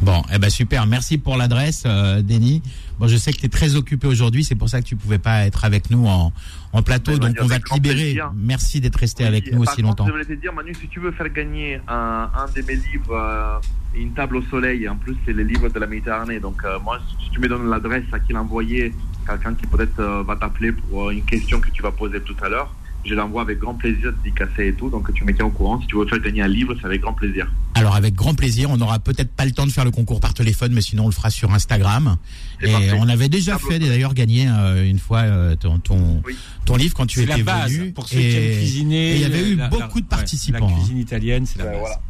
Bon, 0.00 0.22
eh 0.32 0.38
ben 0.38 0.48
super. 0.48 0.86
Merci 0.86 1.18
pour 1.18 1.36
l'adresse, 1.36 1.82
euh, 1.84 2.22
Denis. 2.22 2.62
Bon, 2.98 3.06
je 3.06 3.16
sais 3.16 3.32
que 3.32 3.38
tu 3.38 3.46
es 3.46 3.50
très 3.50 3.76
occupé 3.76 4.06
aujourd'hui, 4.06 4.44
c'est 4.44 4.54
pour 4.54 4.68
ça 4.70 4.80
que 4.80 4.86
tu 4.86 4.96
pouvais 4.96 5.18
pas 5.18 5.44
être 5.44 5.64
avec 5.66 5.90
nous 5.90 6.06
en, 6.06 6.32
en 6.72 6.82
plateau, 6.82 7.18
donc 7.18 7.36
on 7.40 7.46
va 7.46 7.58
te 7.58 7.74
libérer. 7.74 7.94
plaisir. 7.96 8.32
Merci 8.34 8.80
d'être 8.80 8.96
resté 8.96 9.24
Oui, 9.24 9.28
avec 9.28 9.52
nous 9.52 9.60
aussi 9.60 9.76
contre, 9.76 9.82
longtemps. 9.82 10.06
Je 10.06 10.12
voulais 10.12 10.24
te 10.24 10.32
dire, 10.32 10.54
Manu, 10.54 10.74
si 10.74 10.88
tu 10.88 11.00
veux 11.00 11.12
faire 11.12 11.28
gagner 11.28 11.80
un, 11.86 12.30
un 12.34 12.46
de 12.46 12.62
mes 12.66 12.76
livres, 12.76 13.12
euh, 13.14 13.58
une 13.94 14.12
table 14.14 14.36
au 14.36 14.42
soleil, 14.42 14.88
en 14.88 14.96
plus, 14.96 15.16
c'est 15.26 15.34
les 15.34 15.44
livres 15.44 15.68
de 15.68 15.78
la 15.78 15.86
Méditerranée. 15.86 16.40
Donc, 16.40 16.62
euh, 16.64 16.78
moi, 16.80 16.98
si 17.22 17.30
tu 17.30 17.38
me 17.38 17.48
donnes 17.48 17.68
l'adresse 17.68 18.04
à 18.12 18.20
qui 18.20 18.32
l'envoyer, 18.32 18.94
quelqu'un 19.26 19.54
qui 19.54 19.66
peut-être 19.66 20.02
va 20.26 20.34
t'appeler 20.34 20.72
pour 20.72 21.10
une 21.10 21.22
question 21.24 21.60
que 21.60 21.70
tu 21.70 21.82
vas 21.82 21.92
poser 21.92 22.20
tout 22.22 22.36
à 22.42 22.48
l'heure, 22.48 22.74
je 23.04 23.14
l'envoie 23.14 23.42
avec 23.42 23.58
grand 23.58 23.74
plaisir, 23.74 24.12
dédicacé 24.22 24.68
et 24.68 24.72
tout. 24.74 24.90
Donc, 24.90 25.12
tu 25.14 25.24
me 25.24 25.34
tiens 25.34 25.46
au 25.46 25.50
courant. 25.50 25.80
Si 25.80 25.86
tu 25.86 25.96
veux 25.96 26.06
faire 26.06 26.20
gagner 26.20 26.42
un 26.42 26.48
livre, 26.48 26.74
c'est 26.78 26.86
avec 26.86 27.00
grand 27.00 27.12
plaisir. 27.14 27.50
Alors 27.74 27.94
avec 27.94 28.14
grand 28.14 28.34
plaisir, 28.34 28.70
on 28.70 28.76
n'aura 28.76 28.98
peut-être 28.98 29.30
pas 29.32 29.44
le 29.44 29.52
temps 29.52 29.64
de 29.66 29.70
faire 29.72 29.84
le 29.84 29.90
concours 29.92 30.20
par 30.20 30.34
téléphone, 30.34 30.72
mais 30.72 30.80
sinon 30.80 31.04
on 31.04 31.06
le 31.06 31.12
fera 31.14 31.30
sur 31.30 31.52
Instagram. 31.54 32.16
Et 32.62 32.70
parfait. 32.72 32.92
on 32.98 33.08
avait 33.08 33.28
déjà 33.28 33.58
fait 33.58 33.78
d'ailleurs 33.78 34.12
gagner 34.12 34.48
euh, 34.48 34.84
une 34.88 34.98
fois 34.98 35.20
euh, 35.20 35.54
ton, 35.56 35.78
ton, 35.78 36.20
Oui. 36.26 36.36
ton 36.66 36.76
livre 36.76 36.94
quand 36.94 37.06
tu 37.06 37.20
C'est 37.20 37.24
étais 37.26 37.38
la 37.38 37.44
base 37.44 37.72
venu. 37.72 37.92
pour 37.92 38.08
ceux 38.08 38.18
qui 38.18 38.26
aiment 38.36 38.56
cuisiner. 38.58 39.12
et 39.12 39.14
il 39.16 39.20
y 39.22 39.24
avait 39.24 39.48
eu 39.50 39.54
la- 39.56 39.64
la- 39.64 39.68
beaucoup 39.70 40.00
de 40.00 40.04
ouais, 40.04 40.10
participants, 40.10 40.66
La 40.68 40.72
hein. 40.74 40.76
cuisine 40.78 40.98
italienne, 40.98 41.46
c'est 41.46 41.58
la 41.58 41.64
Ben, 41.66 41.70
base. 41.70 41.80
voilà. 41.80 42.00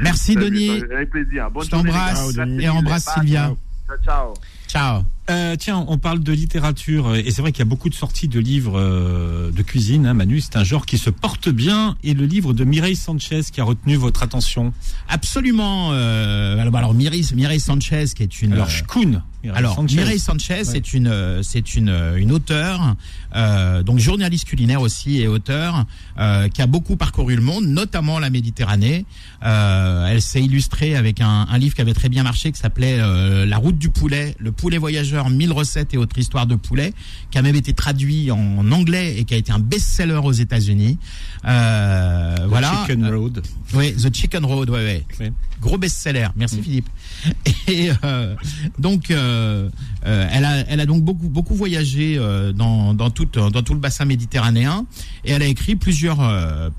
Merci 0.00 0.32
Salut, 0.34 0.46
Denis. 0.50 0.70
Avec 0.94 1.10
plaisir. 1.10 1.50
Bonne 1.50 1.64
Je 1.64 1.70
t'embrasse 1.70 2.36
et 2.60 2.68
embrasse. 2.68 3.08
Sylvia. 3.14 3.54
Ciao, 3.86 3.96
ciao. 4.04 4.34
Ciao. 4.68 5.04
Euh, 5.28 5.56
tiens, 5.56 5.84
on 5.88 5.98
parle 5.98 6.20
de 6.20 6.32
littérature 6.32 7.08
euh, 7.08 7.16
et 7.16 7.32
c'est 7.32 7.42
vrai 7.42 7.50
qu'il 7.50 7.58
y 7.58 7.62
a 7.62 7.68
beaucoup 7.68 7.88
de 7.88 7.94
sorties 7.94 8.28
de 8.28 8.38
livres 8.38 8.78
euh, 8.78 9.50
de 9.50 9.62
cuisine. 9.62 10.06
Hein, 10.06 10.14
Manu, 10.14 10.40
c'est 10.40 10.56
un 10.56 10.62
genre 10.62 10.86
qui 10.86 10.98
se 10.98 11.10
porte 11.10 11.48
bien. 11.48 11.96
Et 12.04 12.14
le 12.14 12.26
livre 12.26 12.52
de 12.52 12.64
Mireille 12.64 12.94
Sanchez 12.94 13.40
qui 13.52 13.60
a 13.60 13.64
retenu 13.64 13.96
votre 13.96 14.22
attention. 14.22 14.72
Absolument. 15.08 15.90
Euh, 15.92 16.58
alors, 16.60 16.76
alors 16.76 16.94
Mireille, 16.94 17.26
Mireille 17.34 17.60
Sanchez, 17.60 18.04
qui 18.14 18.22
est 18.22 18.42
une. 18.42 18.52
Alors, 18.52 18.70
Shkoun. 18.70 19.22
Mireille 19.46 19.58
Alors 19.58 19.74
Sanchez. 19.76 19.96
Mireille 19.96 20.18
Sanchez, 20.18 20.54
Ouais. 20.54 20.64
c'est 20.64 20.92
une, 20.92 21.06
euh, 21.08 21.42
c'est 21.42 21.74
une, 21.74 21.88
euh, 21.88 22.16
une 22.16 22.32
auteure, 22.32 22.94
euh, 23.34 23.82
donc 23.82 23.98
journaliste 23.98 24.44
culinaire 24.46 24.80
aussi 24.80 25.20
et 25.20 25.28
auteur, 25.28 25.84
euh, 26.18 26.48
qui 26.48 26.62
a 26.62 26.66
beaucoup 26.66 26.96
parcouru 26.96 27.34
le 27.36 27.42
monde, 27.42 27.66
notamment 27.66 28.18
la 28.18 28.30
Méditerranée. 28.30 29.04
Euh, 29.44 30.06
elle 30.06 30.22
s'est 30.22 30.42
illustrée 30.42 30.96
avec 30.96 31.20
un, 31.20 31.46
un 31.48 31.58
livre 31.58 31.74
qui 31.74 31.80
avait 31.80 31.94
très 31.94 32.08
bien 32.08 32.22
marché, 32.22 32.50
qui 32.52 32.58
s'appelait 32.60 32.98
euh, 33.00 33.46
La 33.46 33.56
route 33.58 33.78
du 33.78 33.88
poulet, 33.88 34.34
le 34.38 34.52
poulet 34.52 34.78
voyageur, 34.78 35.30
1000 35.30 35.52
recettes 35.52 35.94
et 35.94 35.96
autres 35.98 36.18
histoires 36.18 36.46
de 36.46 36.54
poulet, 36.56 36.92
qui 37.30 37.38
a 37.38 37.42
même 37.42 37.56
été 37.56 37.72
traduit 37.72 38.30
en 38.30 38.70
anglais 38.72 39.16
et 39.18 39.24
qui 39.24 39.34
a 39.34 39.36
été 39.36 39.52
un 39.52 39.58
best-seller 39.58 40.20
aux 40.24 40.32
États-Unis. 40.32 40.98
Euh, 41.44 42.34
The 42.36 42.40
voilà. 42.48 42.72
Chicken 42.86 43.04
Euh, 43.04 43.16
Road. 43.16 43.42
oui, 43.74 43.94
The 43.94 44.14
Chicken 44.14 44.44
Road, 44.44 44.70
ouais, 44.70 44.84
ouais. 44.84 45.04
Ouais. 45.20 45.32
Gros 45.60 45.78
best-seller. 45.78 46.28
Merci 46.36 46.56
Mm. 46.56 46.62
Philippe. 46.62 46.88
Et 47.68 47.90
euh, 48.04 48.34
donc, 48.78 49.10
euh, 49.10 49.35
euh, 49.36 50.28
elle 50.30 50.44
a, 50.44 50.58
elle 50.68 50.80
a 50.80 50.86
donc 50.86 51.02
beaucoup, 51.02 51.54
voyagé 51.54 52.16
euh, 52.18 52.52
dans, 52.52 53.10
tout, 53.10 53.28
le 53.34 53.74
bassin 53.78 54.04
méditerranéen, 54.04 54.86
et 55.24 55.32
elle 55.32 55.42
a 55.42 55.46
écrit 55.46 55.76
plusieurs, 55.76 56.20
euh, 56.20 56.70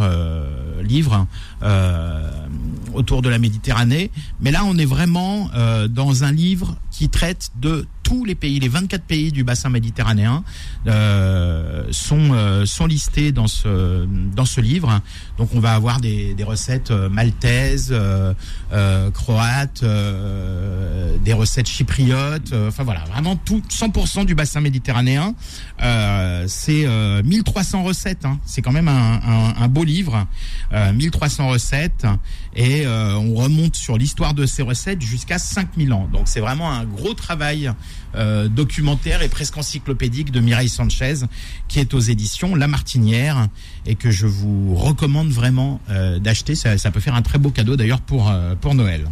euh, 0.00 0.82
livres 0.82 1.26
euh, 1.62 2.30
autour 2.94 3.22
de 3.22 3.28
la 3.28 3.38
Méditerranée. 3.38 4.10
Mais 4.40 4.50
là, 4.50 4.62
on 4.64 4.76
est 4.78 4.84
vraiment 4.84 5.50
euh, 5.54 5.88
dans 5.88 6.24
un 6.24 6.32
livre 6.32 6.76
qui 6.96 7.10
traite 7.10 7.50
de 7.60 7.86
tous 8.02 8.24
les 8.24 8.34
pays, 8.36 8.58
les 8.60 8.68
24 8.68 9.02
pays 9.02 9.32
du 9.32 9.42
bassin 9.44 9.68
méditerranéen 9.68 10.44
euh, 10.86 11.84
sont 11.90 12.28
euh, 12.32 12.64
sont 12.64 12.86
listés 12.86 13.32
dans 13.32 13.48
ce 13.48 14.06
dans 14.06 14.44
ce 14.44 14.60
livre. 14.60 15.00
Donc 15.38 15.50
on 15.54 15.60
va 15.60 15.74
avoir 15.74 16.00
des, 16.00 16.32
des 16.34 16.44
recettes 16.44 16.90
euh, 16.92 17.08
maltaises, 17.10 17.88
euh, 17.90 18.32
euh, 18.72 19.10
croates, 19.10 19.82
euh, 19.82 21.16
des 21.24 21.32
recettes 21.32 21.68
chypriotes. 21.68 22.54
Enfin 22.68 22.84
voilà, 22.84 23.00
vraiment 23.12 23.36
tout 23.36 23.60
100% 23.68 24.24
du 24.24 24.34
bassin 24.34 24.60
méditerranéen. 24.60 25.34
C'est 26.46 26.86
euh, 26.86 27.22
1300 27.24 27.82
recettes. 27.82 28.24
hein. 28.24 28.38
C'est 28.46 28.62
quand 28.62 28.72
même 28.72 28.88
un, 28.88 29.14
un, 29.22 29.54
un 29.62 29.68
beau 29.68 29.84
livre. 29.84 30.26
Euh, 30.72 30.92
1300 30.92 31.48
recettes 31.48 32.06
et 32.56 32.86
euh, 32.86 33.14
on 33.14 33.34
remonte 33.34 33.76
sur 33.76 33.98
l'histoire 33.98 34.34
de 34.34 34.46
ces 34.46 34.62
recettes 34.62 35.02
jusqu'à 35.02 35.38
5000 35.38 35.92
ans. 35.92 36.08
Donc 36.12 36.22
c'est 36.26 36.40
vraiment 36.40 36.72
un 36.72 36.84
gros 36.84 37.14
travail 37.14 37.70
euh, 38.14 38.48
documentaire 38.48 39.20
et 39.20 39.28
presque 39.28 39.58
encyclopédique 39.58 40.32
de 40.32 40.40
Mireille 40.40 40.70
Sanchez 40.70 41.16
qui 41.68 41.80
est 41.80 41.92
aux 41.92 42.00
éditions 42.00 42.54
La 42.54 42.66
Martinière 42.66 43.48
et 43.84 43.94
que 43.94 44.10
je 44.10 44.26
vous 44.26 44.74
recommande 44.74 45.28
vraiment 45.28 45.80
euh, 45.90 46.18
d'acheter. 46.18 46.54
Ça, 46.54 46.78
ça 46.78 46.90
peut 46.90 47.00
faire 47.00 47.14
un 47.14 47.22
très 47.22 47.38
beau 47.38 47.50
cadeau 47.50 47.76
d'ailleurs 47.76 48.00
pour 48.00 48.30
euh, 48.30 48.54
pour 48.54 48.74
Noël. 48.74 49.06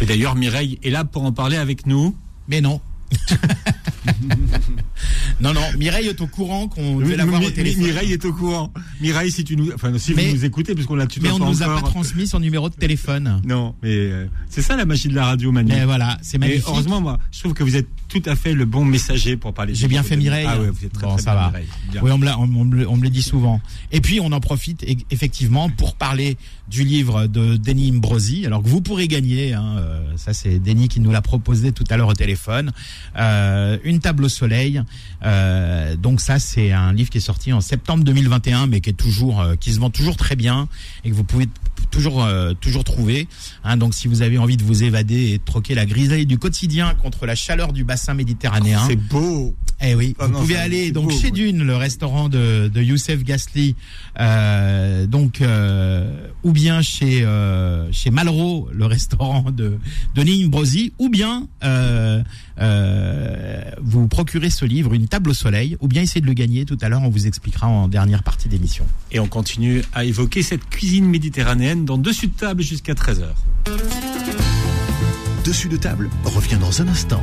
Et 0.00 0.06
d'ailleurs, 0.06 0.36
Mireille 0.36 0.78
est 0.84 0.90
là 0.90 1.04
pour 1.04 1.24
en 1.24 1.32
parler 1.32 1.56
avec 1.56 1.86
nous. 1.86 2.16
Mais 2.48 2.60
non. 2.60 2.80
non, 5.40 5.52
non, 5.52 5.60
Mireille 5.78 6.08
est 6.08 6.20
au 6.20 6.26
courant 6.26 6.68
qu'on 6.68 6.98
devait 6.98 7.10
Mi- 7.12 7.16
l'avoir 7.16 7.42
au 7.42 7.50
téléphone. 7.50 7.84
Mireille 7.84 8.12
est 8.12 8.24
au 8.24 8.32
courant. 8.32 8.72
Mireille, 9.00 9.30
si 9.30 9.44
tu 9.44 9.56
nous, 9.56 9.70
enfin, 9.72 9.92
si 9.98 10.14
Mais- 10.14 10.28
vous 10.30 10.36
nous 10.36 10.44
écoutez, 10.44 10.74
puisqu'on 10.74 10.94
l'a 10.96 11.06
Mais 11.20 11.30
on 11.30 11.38
ne 11.38 11.44
nous 11.46 11.62
a 11.62 11.66
pas 11.66 11.82
transmis 11.82 12.26
son 12.26 12.40
numéro 12.40 12.68
de 12.70 12.74
téléphone. 12.74 13.40
Non, 13.44 13.74
mais 13.82 13.90
euh, 13.94 14.26
c'est 14.48 14.62
ça 14.62 14.76
la 14.76 14.84
magie 14.86 15.08
de 15.08 15.14
la 15.14 15.26
radio, 15.26 15.52
Manu. 15.52 15.72
Mais 15.72 15.84
voilà, 15.84 16.18
c'est 16.22 16.36
Et 16.36 16.40
magnifique. 16.40 16.64
heureusement, 16.66 17.00
moi, 17.00 17.18
je 17.32 17.40
trouve 17.40 17.54
que 17.54 17.62
vous 17.64 17.76
êtes 17.76 17.88
tout 18.08 18.22
à 18.26 18.36
fait 18.36 18.54
le 18.54 18.64
bon 18.64 18.84
messager 18.84 19.36
pour 19.36 19.52
parler. 19.52 19.74
J'ai 19.74 19.88
bien 19.88 20.02
fait 20.02 20.16
Mireille. 20.16 20.46
Ah 20.48 20.60
ouais, 20.60 20.70
vous 20.70 20.84
êtes 20.84 20.92
très, 20.92 21.06
Bon, 21.06 21.14
très 21.14 21.22
ça 21.22 21.34
bien, 21.34 21.50
va. 21.50 21.58
Bien. 21.92 22.00
Oui, 22.02 22.10
on 22.12 22.18
me, 22.18 22.24
l'a- 22.24 22.38
on, 22.38 22.44
on 22.44 22.96
me 22.96 23.02
le 23.02 23.10
dit 23.10 23.22
souvent. 23.22 23.60
Et 23.92 24.00
puis, 24.00 24.20
on 24.20 24.32
en 24.32 24.40
profite 24.40 24.84
e- 24.84 24.94
effectivement 25.10 25.68
pour 25.68 25.94
parler 25.96 26.36
du 26.68 26.82
livre 26.84 27.26
de 27.26 27.56
Denis 27.56 27.90
Imbrosi, 27.94 28.44
alors 28.46 28.62
que 28.62 28.68
vous 28.68 28.80
pourrez 28.80 29.06
gagner. 29.08 29.52
Hein, 29.54 29.76
euh, 29.78 30.02
ça, 30.16 30.32
c'est 30.32 30.58
Denis 30.58 30.88
qui 30.88 31.00
nous 31.00 31.10
l'a 31.12 31.22
proposé 31.22 31.72
tout 31.72 31.84
à 31.90 31.96
l'heure 31.96 32.08
au 32.08 32.14
téléphone. 32.14 32.72
Euh, 33.16 33.78
une 33.84 34.00
table 34.00 34.24
au 34.24 34.28
soleil. 34.28 34.82
Euh, 35.24 35.96
donc 35.96 36.20
ça, 36.20 36.38
c'est 36.38 36.72
un 36.72 36.92
livre 36.92 37.10
qui 37.10 37.18
est 37.18 37.20
sorti 37.22 37.52
en 37.52 37.60
septembre 37.60 38.04
2021, 38.04 38.66
mais 38.66 38.80
qui 38.80 38.90
est 38.90 38.92
toujours, 38.92 39.40
euh, 39.40 39.54
qui 39.56 39.72
se 39.72 39.80
vend 39.80 39.90
toujours 39.90 40.16
très 40.16 40.36
bien 40.36 40.68
et 41.04 41.10
que 41.10 41.14
vous 41.14 41.24
pouvez 41.24 41.48
toujours 41.90 42.22
euh, 42.24 42.52
toujours 42.60 42.84
trouvé. 42.84 43.28
Hein, 43.64 43.76
donc 43.76 43.94
si 43.94 44.08
vous 44.08 44.22
avez 44.22 44.38
envie 44.38 44.56
de 44.56 44.62
vous 44.64 44.82
évader 44.82 45.30
et 45.30 45.38
de 45.38 45.44
troquer 45.44 45.74
la 45.74 45.86
grisaille 45.86 46.26
du 46.26 46.38
quotidien 46.38 46.94
contre 46.94 47.26
la 47.26 47.34
chaleur 47.34 47.72
du 47.72 47.84
bassin 47.84 48.14
méditerranéen, 48.14 48.84
C'est 48.86 48.96
beau. 48.96 49.54
eh 49.80 49.94
oui, 49.94 50.14
Ah 50.18 50.26
vous 50.26 50.32
non, 50.32 50.40
pouvez 50.40 50.56
aller 50.56 50.90
donc 50.92 51.10
beau, 51.10 51.18
chez. 51.18 51.30
Dune, 51.30 51.62
le 51.64 51.76
restaurant 51.76 52.28
de, 52.28 52.68
de 52.72 52.82
Youssef 52.82 53.22
Gasly, 53.24 53.74
euh, 54.20 55.06
donc 55.06 55.40
euh, 55.40 56.28
ou 56.42 56.52
bien 56.52 56.82
chez 56.82 57.24
euh, 57.24 57.90
chez 57.92 58.10
Malraux, 58.10 58.68
le 58.72 58.86
restaurant 58.86 59.50
de 59.50 59.78
de 60.14 60.46
Brosi, 60.48 60.92
ou 60.98 61.08
bien 61.08 61.46
euh, 62.58 63.60
vous 63.80 64.08
procurez 64.08 64.50
ce 64.50 64.64
livre, 64.64 64.94
Une 64.94 65.08
table 65.08 65.30
au 65.30 65.34
soleil, 65.34 65.76
ou 65.80 65.88
bien 65.88 66.02
essayez 66.02 66.20
de 66.20 66.26
le 66.26 66.32
gagner. 66.32 66.64
Tout 66.64 66.78
à 66.80 66.88
l'heure, 66.88 67.02
on 67.02 67.08
vous 67.08 67.26
expliquera 67.26 67.66
en 67.66 67.88
dernière 67.88 68.22
partie 68.22 68.48
d'émission. 68.48 68.86
Et 69.10 69.20
on 69.20 69.28
continue 69.28 69.82
à 69.92 70.04
évoquer 70.04 70.42
cette 70.42 70.68
cuisine 70.68 71.06
méditerranéenne 71.06 71.84
dans 71.84 71.98
Dessus 71.98 72.28
de 72.28 72.34
table 72.34 72.62
jusqu'à 72.62 72.94
13h. 72.94 73.26
Dessus 75.44 75.68
de 75.68 75.76
table 75.76 76.10
revient 76.24 76.58
dans 76.60 76.82
un 76.82 76.88
instant. 76.88 77.22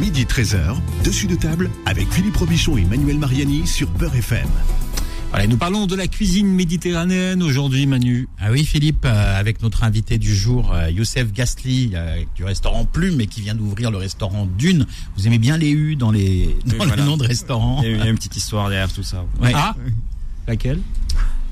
Midi 0.00 0.24
13h, 0.24 0.76
dessus 1.04 1.26
de 1.26 1.36
table 1.36 1.70
avec 1.86 2.10
Philippe 2.10 2.36
Robichon 2.36 2.76
et 2.76 2.84
Manuel 2.84 3.18
Mariani 3.18 3.66
sur 3.66 3.88
Peur 3.88 4.14
FM. 4.14 4.48
Voilà, 5.34 5.48
nous 5.48 5.56
parlons 5.56 5.86
de 5.88 5.96
la 5.96 6.06
cuisine 6.06 6.46
méditerranéenne 6.46 7.42
aujourd'hui, 7.42 7.86
Manu. 7.86 8.28
Ah 8.38 8.52
oui, 8.52 8.64
Philippe, 8.64 9.04
euh, 9.04 9.40
avec 9.40 9.62
notre 9.62 9.82
invité 9.82 10.16
du 10.16 10.32
jour, 10.32 10.72
euh, 10.72 10.88
Youssef 10.92 11.32
Gasly, 11.32 11.90
euh, 11.94 12.22
du 12.36 12.44
restaurant 12.44 12.84
Plume, 12.84 13.20
et 13.20 13.26
qui 13.26 13.40
vient 13.40 13.56
d'ouvrir 13.56 13.90
le 13.90 13.96
restaurant 13.96 14.46
Dune. 14.46 14.86
Vous 15.16 15.26
aimez 15.26 15.38
bien 15.38 15.56
les 15.56 15.72
U 15.72 15.96
dans 15.96 16.12
les, 16.12 16.54
dans 16.66 16.74
les 16.74 16.86
voilà. 16.86 17.02
noms 17.02 17.16
de 17.16 17.26
restaurants 17.26 17.80
Il 17.82 17.90
y, 17.90 17.94
a, 17.94 17.96
il 17.96 17.98
y 17.98 18.02
a 18.02 18.10
une 18.10 18.14
petite 18.14 18.36
histoire 18.36 18.68
derrière 18.68 18.92
tout 18.92 19.02
ça. 19.02 19.24
Ouais. 19.40 19.50
Ah 19.52 19.74
Laquelle? 20.46 20.78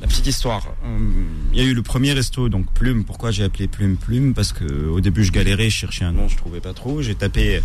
La 0.02 0.08
petite 0.08 0.26
histoire. 0.26 0.66
Hum, 0.84 1.26
Il 1.52 1.58
y 1.58 1.62
a 1.62 1.64
eu 1.64 1.74
le 1.74 1.82
premier 1.82 2.12
resto, 2.12 2.48
donc 2.48 2.66
Plume. 2.72 3.04
Pourquoi 3.04 3.30
j'ai 3.30 3.44
appelé 3.44 3.68
Plume 3.68 3.96
Plume? 3.96 4.34
Parce 4.34 4.52
que 4.52 4.64
au 4.88 5.00
début, 5.00 5.22
je 5.24 5.30
galérais, 5.32 5.70
je 5.70 5.76
cherchais 5.76 6.04
un 6.04 6.12
nom, 6.12 6.28
je 6.28 6.36
trouvais 6.36 6.60
pas 6.60 6.74
trop. 6.74 7.02
J'ai 7.02 7.14
tapé 7.14 7.60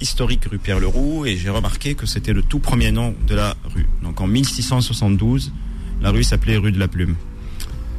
historique 0.00 0.44
rue 0.44 0.58
Pierre 0.58 0.78
Leroux 0.80 1.26
et 1.26 1.36
j'ai 1.36 1.50
remarqué 1.50 1.94
que 1.94 2.06
c'était 2.06 2.32
le 2.32 2.42
tout 2.42 2.60
premier 2.60 2.92
nom 2.92 3.14
de 3.26 3.34
la 3.34 3.56
rue. 3.74 3.86
Donc 4.02 4.20
en 4.20 4.26
1672, 4.28 5.52
la 6.00 6.10
rue 6.10 6.22
s'appelait 6.22 6.56
rue 6.56 6.72
de 6.72 6.78
la 6.78 6.88
Plume. 6.88 7.16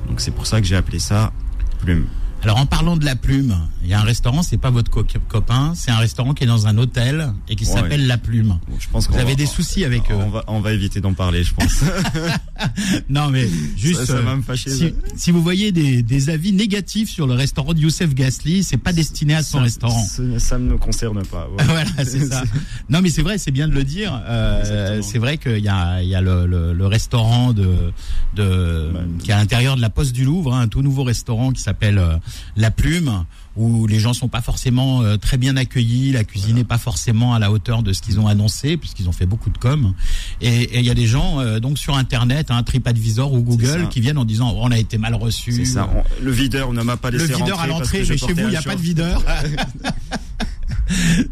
Donc 0.08 0.22
c'est 0.22 0.32
pour 0.32 0.48
ça 0.48 0.62
que 0.62 0.68
j'ai 0.68 0.76
appelé 0.78 1.00
ça 1.00 1.34
Plume. 1.80 2.08
Alors 2.44 2.58
en 2.58 2.66
parlant 2.66 2.98
de 2.98 3.06
la 3.06 3.16
plume, 3.16 3.56
il 3.84 3.90
y 3.90 3.94
a 3.94 4.00
un 4.00 4.04
restaurant, 4.04 4.42
c'est 4.42 4.58
pas 4.58 4.72
votre 4.72 4.90
co- 4.90 5.06
copain, 5.30 5.74
c'est 5.76 5.92
un 5.92 5.98
restaurant 5.98 6.34
qui 6.34 6.44
est 6.44 6.48
dans 6.48 6.66
un 6.66 6.76
hôtel 6.80 7.32
et 7.48 7.56
qui 7.56 7.66
Ouais. 7.66 7.72
s'appelle 7.72 8.08
La 8.08 8.18
Plume. 8.18 8.58
Bon, 8.68 8.76
je 8.80 8.90
pense 8.90 9.08
Vous 9.08 9.16
avez 9.18 9.26
va- 9.32 9.36
des 9.36 9.46
soucis 9.46 9.86
avec 9.86 10.10
eux 10.10 10.16
on 10.16 10.30
va, 10.30 10.44
on 10.48 10.60
va 10.60 10.74
éviter 10.74 11.02
d'en 11.02 11.14
parler, 11.14 11.44
je 11.44 11.54
pense. 11.54 11.84
Non 13.10 13.30
mais 13.30 13.48
juste 13.78 14.02
ça, 14.02 14.06
ça 14.08 14.14
euh, 14.14 14.22
va 14.22 14.36
me 14.36 14.42
fâcher. 14.42 14.70
si, 15.16 15.32
vous 15.32 15.42
voyez 15.42 15.72
des, 15.72 16.02
des 16.04 16.30
avis 16.30 16.52
négatifs 16.54 17.10
sur 17.10 17.28
le 17.28 17.34
restaurant 17.34 17.74
de 17.74 17.80
Youssef 17.80 18.14
Gasly, 18.14 18.64
c'est 18.64 18.78
pas 18.78 18.94
destiné 18.94 19.36
à 19.36 19.44
son 19.44 19.58
Ça- 19.60 19.64
restaurant. 19.64 20.04
Ça, 20.40 20.58
ne 20.58 20.72
me 20.72 20.78
concerne 20.78 21.24
pas. 21.26 21.48
ouais. 21.50 21.64
voilà, 21.66 21.90
c'est 22.04 22.26
ça. 22.28 22.44
Non, 22.90 23.02
mais 23.02 23.10
c'est 23.10 23.22
vrai, 23.22 23.38
c'est 23.38 23.52
bien 23.52 23.68
de 23.68 23.74
le 23.74 23.84
dire. 23.84 24.20
Euh, 24.28 25.02
c'est 25.02 25.18
vrai 25.20 25.38
qu'il 25.38 25.60
y 25.60 25.70
a, 25.70 26.02
il 26.02 26.10
y 26.10 26.16
a 26.16 26.22
le, 26.22 26.46
le, 26.46 26.74
le 26.74 26.88
restaurant 26.88 27.54
de, 27.54 27.92
de 28.36 28.90
Bah, 28.94 29.00
qui 29.20 29.32
est 29.32 29.34
à 29.34 29.38
l'intérieur 29.38 29.76
de 29.76 29.82
la 29.82 29.90
Poste 29.90 30.14
du 30.14 30.24
Louvre, 30.26 30.54
hein, 30.54 30.62
un 30.62 30.68
tout 30.68 30.82
nouveau 30.82 31.04
restaurant 31.04 31.52
qui 31.52 31.62
s'appelle 31.62 31.98
euh, 31.98 32.18
La 32.56 32.72
Plume, 32.72 33.26
où 33.58 33.86
les 33.88 34.00
gens 34.00 34.14
sont 34.14 34.28
pas 34.30 34.42
forcément 34.42 35.02
euh, 35.02 35.18
très 35.18 35.38
bien 35.38 35.58
accueillis, 35.58 36.12
la 36.14 36.24
cuisine 36.24 36.56
n'est 36.56 36.64
pas 36.64 36.78
forcément 36.78 37.34
à 37.34 37.40
la 37.40 37.52
hauteur 37.52 37.84
de 37.84 37.92
ce 37.94 38.02
qu'ils 38.02 38.20
ont 38.20 38.28
annoncé, 38.28 38.78
puisqu'ils 38.78 39.10
ont 39.10 39.12
fait 39.12 39.26
beaucoup 39.26 39.50
de 39.50 39.58
com. 39.58 39.94
Et 40.42 40.80
il 40.80 40.86
y 40.86 40.90
a 40.90 40.94
des 40.94 41.08
gens 41.08 41.40
euh, 41.42 41.60
donc 41.60 41.78
sur 41.78 41.96
Internet, 41.98 42.48
hein, 42.50 42.64
TripAdvisor 42.64 43.34
ou 43.34 43.42
Google, 43.42 43.90
qui 43.90 44.00
viennent 44.02 44.18
en 44.18 44.26
disant 44.26 44.52
oh, 44.56 44.60
on 44.64 44.72
a 44.72 44.78
été 44.78 44.98
mal 44.98 45.16
reçu. 45.16 45.52
C'est 45.52 45.66
ça. 45.66 45.90
On- 45.94 46.24
le 46.24 46.32
videur 46.32 46.72
ne 46.74 46.82
m'a 46.82 46.98
pas 46.98 47.12
Le 47.12 47.18
laissé 47.18 47.34
videur 47.34 47.60
à 47.60 47.68
l'entrée, 47.68 48.04
mais 48.08 48.18
chez 48.18 48.34
vous, 48.34 48.40
il 48.40 48.46
un 48.46 48.50
n'y 48.50 48.56
a 48.56 48.62
pas 48.62 48.76
de 48.76 48.82
videur. 48.82 49.24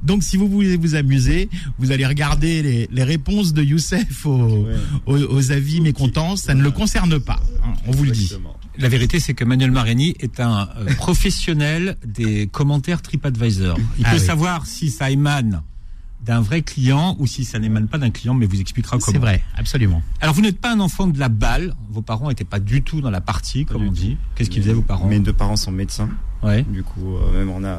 Donc, 0.04 0.24
si 0.24 0.38
vous 0.38 0.48
voulez 0.48 0.78
vous 0.78 0.96
amuser, 0.96 1.50
vous 1.80 1.92
allez 1.92 2.06
regarder 2.06 2.62
les, 2.62 2.90
les 2.92 3.04
réponses 3.04 3.54
de 3.54 3.62
Youssef 3.62 4.26
aux, 4.26 4.66
Ouais. 4.66 4.76
aux, 5.06 5.18
aux 5.18 5.52
avis 5.52 5.82
mécontents. 5.82 6.38
Ça 6.38 6.54
ne 6.54 6.62
le 6.64 6.72
concerne 6.72 7.20
pas. 7.20 7.40
hein, 7.66 7.74
on 7.86 7.92
vous 7.92 8.06
le 8.06 8.12
dit. 8.12 8.32
La 8.80 8.90
vérité, 8.90 9.20
c'est 9.20 9.34
que 9.34 9.44
Manuel 9.44 9.72
Mariani 9.72 10.16
est 10.20 10.40
un 10.40 10.70
euh, 10.78 10.94
professionnel 10.98 11.98
des 12.06 12.48
commentaires 12.48 13.02
TripAdvisor. 13.02 13.78
Il 13.98 14.06
Ah 14.06 14.12
peut 14.12 14.18
oui. 14.20 14.26
savoir 14.26 14.66
si 14.66 14.90
ça 14.90 15.12
émane 15.12 15.62
d'un 16.26 16.42
vrai 16.42 16.62
client 16.62 17.16
ou 17.20 17.28
si 17.28 17.44
ça 17.46 17.60
n'émane 17.60 17.88
pas 17.88 17.98
d'un 17.98 18.10
client, 18.10 18.34
mais 18.34 18.46
vous 18.46 18.60
expliquera 18.60 18.98
comment. 18.98 19.12
C'est 19.12 19.18
vrai, 19.20 19.42
absolument. 19.56 20.02
Alors, 20.22 20.34
vous 20.34 20.42
n'êtes 20.42 20.60
pas 20.60 20.74
un 20.74 20.80
enfant 20.80 21.08
de 21.08 21.20
la 21.20 21.30
balle. 21.30 21.76
Vos 21.90 22.02
parents 22.02 22.30
n'étaient 22.30 22.44
pas 22.46 22.60
du 22.60 22.82
tout 22.82 23.00
dans 23.02 23.12
la 23.12 23.22
partie, 23.22 23.66
Pas 23.66 23.74
comme 23.74 23.88
on 23.88 23.92
dit. 23.92 24.18
Qu'est-ce 24.36 24.50
qu'ils 24.50 24.62
faisaient, 24.62 24.74
vos 24.74 24.82
parents? 24.82 25.08
Mes 25.08 25.20
deux 25.20 25.34
parents 25.34 25.56
sont 25.56 25.72
médecins. 25.72 26.10
Ouais. 26.44 26.64
Du 26.64 26.84
coup, 26.84 27.16
euh, 27.18 27.38
même 27.38 27.50
on 27.50 27.64
a, 27.66 27.78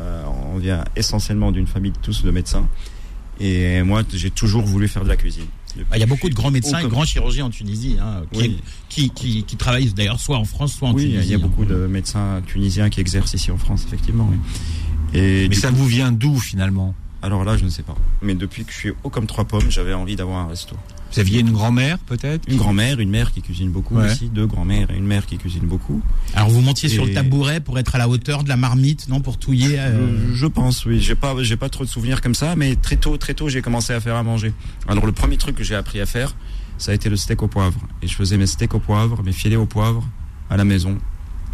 on 0.54 0.58
vient 0.58 0.84
essentiellement 0.96 1.50
d'une 1.52 1.66
famille 1.66 1.92
tous 2.02 2.22
de 2.24 2.30
médecins. 2.30 2.66
Et 3.40 3.82
moi, 3.82 4.02
j'ai 4.12 4.30
toujours 4.30 4.64
voulu 4.64 4.86
faire 4.86 5.02
de 5.04 5.08
la 5.08 5.16
cuisine. 5.16 5.46
Il 5.94 6.00
y 6.00 6.02
a 6.02 6.06
beaucoup 6.06 6.28
de 6.28 6.34
grands 6.34 6.50
médecins 6.50 6.78
et 6.80 6.88
grands 6.88 7.04
chirurgiens 7.04 7.46
en 7.46 7.50
Tunisie 7.50 7.96
hein, 8.00 8.22
qui, 8.32 8.38
Oui. 8.40 8.56
qui, 8.88 9.10
qui, 9.10 9.42
qui 9.44 9.56
travaillent 9.56 9.92
d'ailleurs 9.92 10.20
soit 10.20 10.36
en 10.38 10.44
France, 10.44 10.72
soit 10.74 10.88
en 10.88 10.94
Oui, 10.94 11.04
Tunisie. 11.10 11.28
il 11.28 11.30
y 11.30 11.34
a 11.34 11.36
hein. 11.36 11.40
beaucoup 11.40 11.64
de 11.64 11.86
médecins 11.86 12.42
tunisiens 12.46 12.90
qui 12.90 13.00
exercent 13.00 13.34
ici 13.34 13.50
en 13.50 13.58
France, 13.58 13.84
effectivement. 13.86 14.28
oui. 14.30 14.38
Et 15.12 15.48
Mais 15.48 15.54
ça 15.54 15.70
coup- 15.70 15.76
vous 15.76 15.86
vient 15.86 16.12
d'où, 16.12 16.38
finalement? 16.38 16.94
Alors 17.22 17.44
là, 17.44 17.56
je 17.56 17.64
ne 17.64 17.70
sais 17.70 17.82
pas. 17.82 17.94
Mais 18.22 18.34
depuis 18.34 18.64
que 18.64 18.72
je 18.72 18.76
suis 18.78 18.92
haut 19.04 19.10
comme 19.10 19.26
trois 19.26 19.44
pommes, 19.44 19.70
j'avais 19.70 19.92
envie 19.94 20.16
d'avoir 20.16 20.38
un 20.38 20.48
resto. 20.48 20.74
Vous 21.12 21.18
aviez 21.18 21.40
une 21.40 21.50
grand-mère, 21.50 21.98
peut-être 21.98 22.48
Une 22.48 22.56
grand-mère, 22.56 23.00
une 23.00 23.10
mère 23.10 23.32
qui 23.32 23.42
cuisine 23.42 23.70
beaucoup 23.70 23.96
Ouais. 23.96 24.06
aussi, 24.10 24.28
deux 24.28 24.46
grand-mères 24.46 24.90
et 24.92 24.96
une 24.96 25.06
mère 25.06 25.26
qui 25.26 25.38
cuisine 25.38 25.64
beaucoup. 25.66 26.00
Alors 26.34 26.48
vous 26.50 26.60
montiez 26.60 26.88
sur 26.88 27.04
le 27.04 27.10
Et- 27.10 27.14
tabouret 27.14 27.58
pour 27.60 27.78
être 27.80 27.96
à 27.96 27.98
la 27.98 28.08
hauteur 28.08 28.44
de 28.44 28.48
la 28.48 28.56
marmite, 28.56 29.08
non, 29.08 29.20
pour 29.20 29.36
touiller. 29.36 29.76
euh, 29.78 30.30
Je, 30.30 30.34
je 30.36 30.46
pense, 30.46 30.86
oui. 30.86 31.00
J'ai 31.00 31.16
pas, 31.16 31.34
j'ai 31.42 31.56
pas 31.56 31.68
trop 31.68 31.82
de 31.84 31.88
souvenirs 31.88 32.20
comme 32.20 32.36
ça, 32.36 32.54
mais 32.54 32.76
très 32.76 32.96
tôt, 32.96 33.16
très 33.16 33.34
tôt, 33.34 33.48
j'ai 33.48 33.60
commencé 33.60 33.92
à 33.92 33.98
faire 34.00 34.14
à 34.14 34.22
manger. 34.22 34.52
Alors 34.86 35.04
le 35.04 35.12
premier 35.12 35.36
truc 35.36 35.56
que 35.56 35.64
j'ai 35.64 35.74
appris 35.74 36.00
à 36.00 36.06
faire, 36.06 36.36
ça 36.78 36.92
a 36.92 36.94
été 36.94 37.08
le 37.10 37.16
steak 37.16 37.42
au 37.42 37.48
poivre. 37.48 37.80
Et 38.02 38.06
je 38.06 38.14
faisais 38.14 38.36
mes 38.36 38.46
steaks 38.46 38.74
au 38.74 38.78
poivre, 38.80 39.20
mes 39.24 39.32
filets 39.32 39.56
au 39.56 39.66
poivre 39.66 40.06
à 40.48 40.56
la 40.56 40.64
maison. 40.64 40.96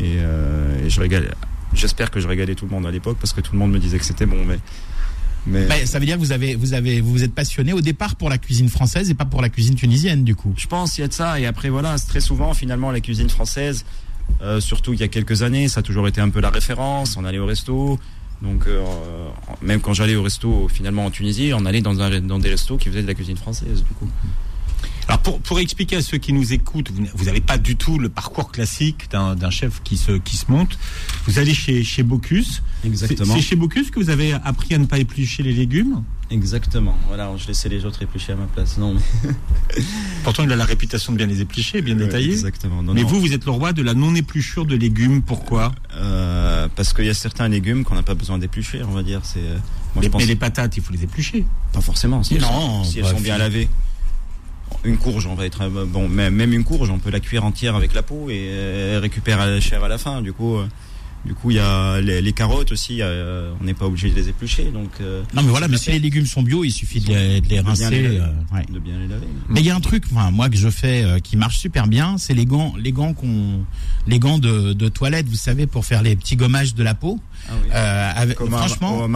Et, 0.01 0.17
euh, 0.19 0.85
et 0.85 0.91
je 0.91 1.01
régalais. 1.01 1.31
J'espère 1.73 2.11
que 2.11 2.21
je 2.21 2.29
régalais 2.29 2.55
tout 2.55 2.67
le 2.67 2.71
monde 2.71 2.85
à 2.87 2.91
l'époque 2.91 3.17
parce 3.19 3.33
que 3.33 3.41
tout 3.41 3.53
le 3.55 3.59
monde 3.59 3.73
me 3.73 3.79
disait 3.79 3.99
que 3.99 4.05
c'était 4.05 4.27
bon, 4.27 4.45
mais. 4.47 4.59
Mais 5.47 5.67
bah, 5.67 5.75
ça 5.85 5.99
veut 5.99 6.07
dire 6.07 6.17
que 6.17 6.21
vous 6.21 6.33
avez, 6.33 6.55
vous 6.57 6.75
avez, 6.75 7.01
vous 7.01 7.13
vous 7.13 7.23
êtes 7.23 7.35
passionné 7.35 7.73
au 7.73 7.81
départ 7.81 8.17
pour 8.17 8.29
la 8.29 8.39
cuisine 8.39 8.69
française 8.69 9.11
et 9.11 9.15
pas 9.15 9.25
pour 9.25 9.43
la 9.43 9.49
cuisine 9.49 9.75
tunisienne, 9.75 10.25
du 10.25 10.35
coup. 10.35 10.53
je 10.57 10.67
pense 10.67 10.95
qu'il 10.95 11.03
y 11.03 11.05
a 11.05 11.09
de 11.09 11.13
ça. 11.13 11.39
Et 11.39 11.47
après, 11.47 11.69
voilà, 11.69 11.97
c'est 11.99 12.09
très 12.09 12.21
souvent, 12.21 12.53
finalement, 12.53 12.91
la 12.91 13.01
cuisine 13.01 13.29
française, 13.29 13.85
euh, 14.43 14.61
surtout 14.61 14.93
il 14.93 15.01
y 15.01 15.05
a 15.05 15.09
quelques 15.09 15.43
années, 15.43 15.69
ça 15.69 15.81
a 15.81 15.83
toujours 15.83 16.09
été 16.09 16.21
un 16.21 16.31
peu 16.31 16.41
la 16.41 16.51
référence. 16.51 17.17
On 17.17 17.25
allait 17.25 17.39
au 17.39 17.47
resto. 17.47 17.99
Donc, 18.43 18.67
euh, 18.67 18.83
même 19.63 19.81
quand 19.81 19.95
j'allais 19.95 20.17
au 20.17 20.23
resto, 20.23 20.69
finalement, 20.69 21.07
en 21.07 21.11
Tunisie, 21.11 21.53
on 21.55 21.65
allait 21.65 21.81
dans, 21.81 22.01
un, 22.01 22.21
dans 22.21 22.39
des 22.39 22.51
restos 22.51 22.77
qui 22.77 22.89
faisaient 22.89 23.03
de 23.03 23.07
la 23.07 23.15
cuisine 23.15 23.37
française, 23.37 23.83
du 23.83 23.95
coup. 23.95 24.09
Alors 25.09 25.21
pour, 25.21 25.39
pour 25.41 25.61
expliquer 25.61 25.97
à 25.97 26.03
ceux 26.03 26.19
qui 26.19 26.33
nous 26.33 26.53
écoutent, 26.53 26.91
vous 27.15 27.25
n'avez 27.27 27.41
pas 27.41 27.59
du 27.59 27.77
tout 27.77 27.99
le 27.99 28.09
parcours 28.09 28.51
classique 28.51 29.09
d'un 29.11 29.51
chef 29.51 29.81
qui 29.85 29.97
se, 29.97 30.13
qui 30.13 30.37
se 30.37 30.51
monte. 30.51 30.77
Vous 31.27 31.39
allez 31.39 31.55
chez, 31.55 31.85
chez 31.85 32.03
Bocuse. 32.03 32.63
C'est 32.95 33.17
c'est 33.25 33.41
chez 33.41 33.57
Bocuse 33.57 33.91
que 33.91 34.01
vous 34.01 34.11
avez 34.11 34.33
appris 34.33 34.75
à 34.75 34.79
ne 34.79 34.87
pas 34.87 34.99
éplucher 34.99 35.43
les 35.45 35.53
légumes. 35.53 36.03
Exactement. 36.29 36.97
Voilà, 37.07 37.31
je 37.37 37.47
laissais 37.47 37.69
les 37.69 37.85
autres 37.85 38.03
éplucher 38.03 38.33
à 38.33 38.37
ma 38.37 38.47
place. 38.47 38.79
Non, 38.79 38.95
mais. 38.95 39.31
Pourtant, 40.25 40.43
il 40.43 40.51
a 40.51 40.57
la 40.57 40.65
réputation 40.65 41.13
de 41.13 41.19
bien 41.19 41.27
les 41.29 41.41
éplucher, 41.41 41.83
bien 41.83 41.95
détailler. 41.95 42.33
Exactement. 42.33 42.83
Non, 42.83 42.95
Mais 42.95 43.03
non. 43.03 43.07
vous, 43.09 43.21
vous 43.21 43.33
êtes 43.33 43.45
le 43.45 43.53
roi 43.53 43.73
de 43.73 43.83
la 43.83 43.95
non-épluchure 43.95 44.67
de 44.67 44.75
légumes. 44.75 45.23
Pourquoi? 45.23 45.73
Euh, 45.95 46.67
parce 46.75 46.93
qu'il 46.93 47.05
y 47.05 47.09
a 47.11 47.15
certains 47.15 47.47
légumes 47.47 47.85
qu'on 47.85 47.95
n'a 47.95 48.03
pas 48.03 48.15
besoin 48.15 48.39
d'éplucher, 48.39 48.83
on 48.83 48.91
va 48.91 49.05
dire. 49.05 49.21
C'est. 49.23 49.39
euh, 49.39 49.57
je 49.95 50.01
mais, 50.01 50.09
pense. 50.09 50.21
mais 50.21 50.27
les 50.27 50.35
patates, 50.35 50.77
il 50.77 50.83
faut 50.83 50.93
les 50.93 51.05
éplucher. 51.05 51.45
Pas 51.73 51.81
forcément. 51.81 52.25
Si 52.25 52.35
elles 52.35 52.41
Non, 52.41 52.83
sont, 52.83 52.91
si 52.91 52.99
elles 52.99 53.07
sont 53.07 53.21
bien 53.21 53.39
lavées. 53.39 53.69
Une 54.87 54.97
courge, 54.99 55.27
on 55.27 55.35
va 55.35 55.45
être 55.47 55.63
euh, 55.63 55.85
bon. 55.85 56.09
Même 56.09 56.35
même 56.35 56.53
une 56.53 56.65
courge, 56.65 56.91
on 56.91 56.99
peut 56.99 57.11
la 57.11 57.21
cuire 57.21 57.45
entière 57.45 57.75
avec 57.77 57.93
la 57.93 58.03
peau 58.03 58.31
et 58.31 58.47
euh, 58.51 58.99
récupérer 59.03 59.45
la 59.51 59.61
chair 59.61 59.83
à 59.85 59.89
la 59.89 59.99
fin. 59.99 60.23
Du 60.23 60.33
coup, 60.33 60.57
euh, 60.57 60.67
du 61.25 61.35
coup, 61.35 61.51
il 61.51 61.57
y 61.57 61.61
a 61.61 62.01
les, 62.01 62.23
les 62.23 62.33
carottes 62.33 62.71
aussi. 62.71 62.99
euh, 63.03 63.53
on 63.61 63.65
n'est 63.65 63.75
pas 63.75 63.87
obligé 63.87 64.09
de 64.11 64.15
les 64.15 64.29
éplucher, 64.29 64.67
donc. 64.67 64.91
euh, 65.01 65.23
Non, 65.35 65.43
mais 65.43 65.51
voilà, 65.51 65.67
mais 65.67 65.77
si 65.77 65.91
les 65.91 65.99
légumes 65.99 66.27
sont 66.27 66.43
bio, 66.43 66.63
il 66.63 66.71
suffit 66.71 67.01
de 67.01 67.09
les, 67.09 67.15
de 67.17 67.29
les 67.29 67.41
de 67.41 67.47
bien 67.49 67.63
rincer. 67.65 67.91
les 67.91 68.03
laver. 68.03 68.21
euh, 68.21 68.55
ouais. 68.57 68.65
De 68.73 68.79
bien 68.79 68.97
les 69.01 69.09
laver. 69.09 69.27
Mais 69.49 69.59
il 69.61 69.67
y 69.67 69.71
a 69.71 69.75
un 69.77 69.81
truc, 69.81 70.05
enfin, 70.13 70.31
moi 70.31 70.49
que 70.49 70.57
je 70.57 70.69
fais, 70.71 71.05
qui 71.25 71.37
marche 71.37 71.59
super 71.59 71.89
bien, 71.89 72.17
c'est 72.17 72.35
les 72.35 72.47
gants, 72.47 72.75
les 72.79 72.93
gants 72.93 73.13
qu'on, 73.13 73.65
les 74.07 74.21
gants 74.21 74.39
de, 74.39 74.73
de 74.73 74.89
toilette, 74.89 75.27
vous 75.29 75.35
savez, 75.35 75.67
pour 75.67 75.85
faire 75.85 76.03
les 76.03 76.15
petits 76.15 76.37
gommages 76.37 76.75
de 76.77 76.85
la 76.85 76.95
peau. 76.95 77.19
Ah 77.49 77.53
oui. 77.65 77.71
Avec, 77.73 78.37
Comme 78.37 78.51
franchement. 78.51 79.09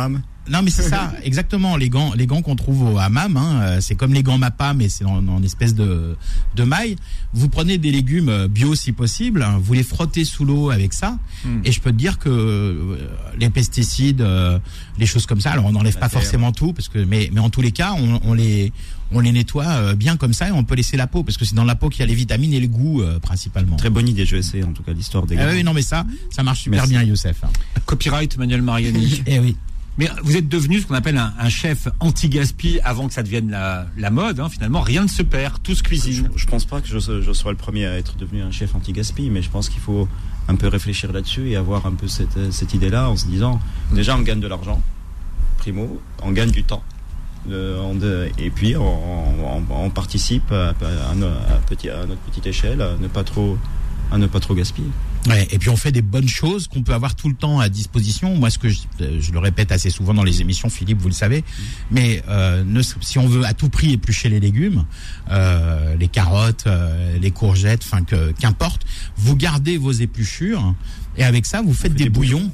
Non, 0.50 0.62
mais 0.62 0.70
c'est 0.70 0.82
ça, 0.82 1.12
exactement. 1.22 1.76
Les 1.76 1.88
gants, 1.88 2.12
les 2.14 2.26
gants 2.26 2.42
qu'on 2.42 2.56
trouve 2.56 2.82
au 2.82 2.98
hammam, 2.98 3.36
hein, 3.36 3.60
euh, 3.62 3.78
c'est 3.80 3.94
comme 3.94 4.12
les 4.12 4.22
gants 4.22 4.36
Mappa, 4.38 4.74
mais 4.74 4.88
c'est 4.88 5.04
en, 5.04 5.26
en 5.28 5.42
espèce 5.42 5.74
de, 5.74 6.16
de 6.56 6.64
maille. 6.64 6.96
Vous 7.32 7.48
prenez 7.48 7.78
des 7.78 7.90
légumes 7.92 8.28
euh, 8.28 8.48
bio 8.48 8.74
si 8.74 8.92
possible, 8.92 9.42
hein, 9.42 9.58
vous 9.62 9.72
les 9.74 9.82
frottez 9.84 10.24
sous 10.24 10.44
l'eau 10.44 10.70
avec 10.70 10.92
ça, 10.92 11.18
Hmm. 11.42 11.62
et 11.64 11.72
je 11.72 11.80
peux 11.80 11.90
te 11.90 11.96
dire 11.96 12.18
que 12.18 12.28
euh, 12.28 13.08
les 13.38 13.48
pesticides, 13.48 14.20
euh, 14.20 14.58
les 14.98 15.06
choses 15.06 15.24
comme 15.24 15.40
ça, 15.40 15.52
alors 15.52 15.64
on 15.64 15.72
n'enlève 15.72 15.98
pas 15.98 16.10
forcément 16.10 16.52
tout, 16.52 16.74
parce 16.74 16.88
que, 16.90 16.98
mais, 16.98 17.30
mais 17.32 17.40
en 17.40 17.48
tous 17.48 17.62
les 17.62 17.72
cas, 17.72 17.94
on, 17.96 18.20
on 18.24 18.34
les, 18.34 18.72
on 19.10 19.20
les 19.20 19.32
nettoie 19.32 19.64
euh, 19.66 19.94
bien 19.94 20.16
comme 20.18 20.34
ça, 20.34 20.48
et 20.48 20.52
on 20.52 20.64
peut 20.64 20.74
laisser 20.74 20.98
la 20.98 21.06
peau, 21.06 21.22
parce 21.24 21.38
que 21.38 21.46
c'est 21.46 21.54
dans 21.54 21.64
la 21.64 21.76
peau 21.76 21.88
qu'il 21.88 22.00
y 22.00 22.02
a 22.02 22.06
les 22.06 22.14
vitamines 22.14 22.52
et 22.52 22.60
le 22.60 22.66
goût 22.66 23.00
euh, 23.00 23.18
principalement. 23.20 23.76
Très 23.76 23.88
bonne 23.88 24.06
idée, 24.08 24.26
je 24.26 24.32
vais 24.32 24.40
essayer 24.40 24.64
en 24.64 24.72
tout 24.72 24.82
cas 24.82 24.92
l'histoire 24.92 25.24
des 25.26 25.36
Ah 25.38 25.46
gars. 25.46 25.52
oui, 25.52 25.64
non, 25.64 25.72
mais 25.72 25.80
ça, 25.82 26.04
ça 26.30 26.42
marche 26.42 26.60
super 26.60 26.80
Merci. 26.80 26.90
bien, 26.90 27.02
Youssef. 27.04 27.40
Copyright 27.86 28.36
Manuel 28.36 28.60
Mariani. 28.62 29.22
Eh 29.26 29.38
oui. 29.38 29.56
Mais 30.00 30.08
vous 30.22 30.34
êtes 30.34 30.48
devenu 30.48 30.80
ce 30.80 30.86
qu'on 30.86 30.94
appelle 30.94 31.18
un, 31.18 31.48
chef 31.50 31.86
anti-gaspi 32.00 32.80
avant 32.82 33.06
que 33.06 33.12
ça 33.12 33.22
devienne 33.22 33.50
la, 33.50 34.10
mode. 34.10 34.40
hein. 34.40 34.48
Finalement, 34.48 34.80
rien 34.80 35.02
ne 35.02 35.08
se 35.08 35.22
perd, 35.22 35.62
tout 35.62 35.74
se 35.74 35.82
cuisine. 35.82 36.30
je 36.34 36.46
pense 36.46 36.64
pas 36.64 36.80
que 36.80 36.88
je, 36.88 37.32
sois 37.34 37.50
le 37.52 37.58
premier 37.58 37.84
à 37.84 37.98
être 37.98 38.16
devenu 38.16 38.40
un 38.40 38.50
chef 38.50 38.74
anti-gaspi, 38.74 39.28
mais 39.28 39.42
je 39.42 39.50
pense 39.50 39.68
qu'il 39.68 39.82
faut 39.82 40.08
un 40.48 40.56
peu 40.56 40.68
réfléchir 40.68 41.12
là-dessus 41.12 41.50
et 41.50 41.56
avoir 41.56 41.84
un 41.84 41.92
peu 41.92 42.08
cette, 42.08 42.50
cette 42.50 42.72
idée-là 42.72 43.10
en 43.10 43.16
se 43.18 43.26
disant 43.26 43.60
déjà 43.92 44.16
on 44.16 44.22
gagne 44.22 44.40
de 44.40 44.48
l'argent, 44.48 44.80
primo, 45.58 46.00
on 46.22 46.32
gagne 46.32 46.50
du 46.50 46.64
temps. 46.64 46.82
Euh, 47.50 48.28
et 48.38 48.48
puis 48.48 48.76
on, 48.76 49.90
participe 49.90 50.50
à, 50.50 50.70
à 50.70 51.14
notre 51.14 52.20
petite 52.26 52.46
échelle 52.46 52.80
à 52.80 52.96
ne 52.98 53.06
pas 53.06 53.22
trop, 53.22 53.58
à 54.10 54.16
ne 54.16 54.26
pas 54.26 54.40
trop 54.40 54.54
gaspiller. 54.54 54.88
Ouais, 55.28 55.46
et 55.50 55.58
puis 55.58 55.68
on 55.68 55.76
fait 55.76 55.92
des 55.92 56.00
bonnes 56.00 56.28
choses 56.28 56.66
qu'on 56.66 56.82
peut 56.82 56.94
avoir 56.94 57.14
tout 57.14 57.28
le 57.28 57.34
temps 57.34 57.60
à 57.60 57.68
disposition. 57.68 58.34
Moi, 58.36 58.48
ce 58.48 58.58
que 58.58 58.70
je, 58.70 58.78
euh, 59.02 59.18
je 59.20 59.32
le 59.32 59.38
répète 59.38 59.70
assez 59.70 59.90
souvent 59.90 60.14
dans 60.14 60.24
les 60.24 60.40
émissions, 60.40 60.70
Philippe, 60.70 60.98
vous 60.98 61.08
le 61.08 61.14
savez, 61.14 61.44
mais 61.90 62.22
euh, 62.28 62.64
ne, 62.64 62.80
si 62.82 63.18
on 63.18 63.28
veut 63.28 63.44
à 63.44 63.52
tout 63.52 63.68
prix 63.68 63.92
éplucher 63.92 64.30
les 64.30 64.40
légumes, 64.40 64.86
euh, 65.30 65.94
les 65.96 66.08
carottes, 66.08 66.64
euh, 66.66 67.18
les 67.18 67.30
courgettes, 67.30 67.82
enfin 67.84 68.02
que 68.02 68.32
qu'importe, 68.32 68.86
vous 69.18 69.36
gardez 69.36 69.76
vos 69.76 69.92
épluchures 69.92 70.74
et 71.16 71.24
avec 71.24 71.44
ça, 71.44 71.60
vous 71.60 71.74
faites 71.74 71.92
bouillons. 71.92 71.98
fait 71.98 72.04
des 72.04 72.10
bouillons. 72.10 72.52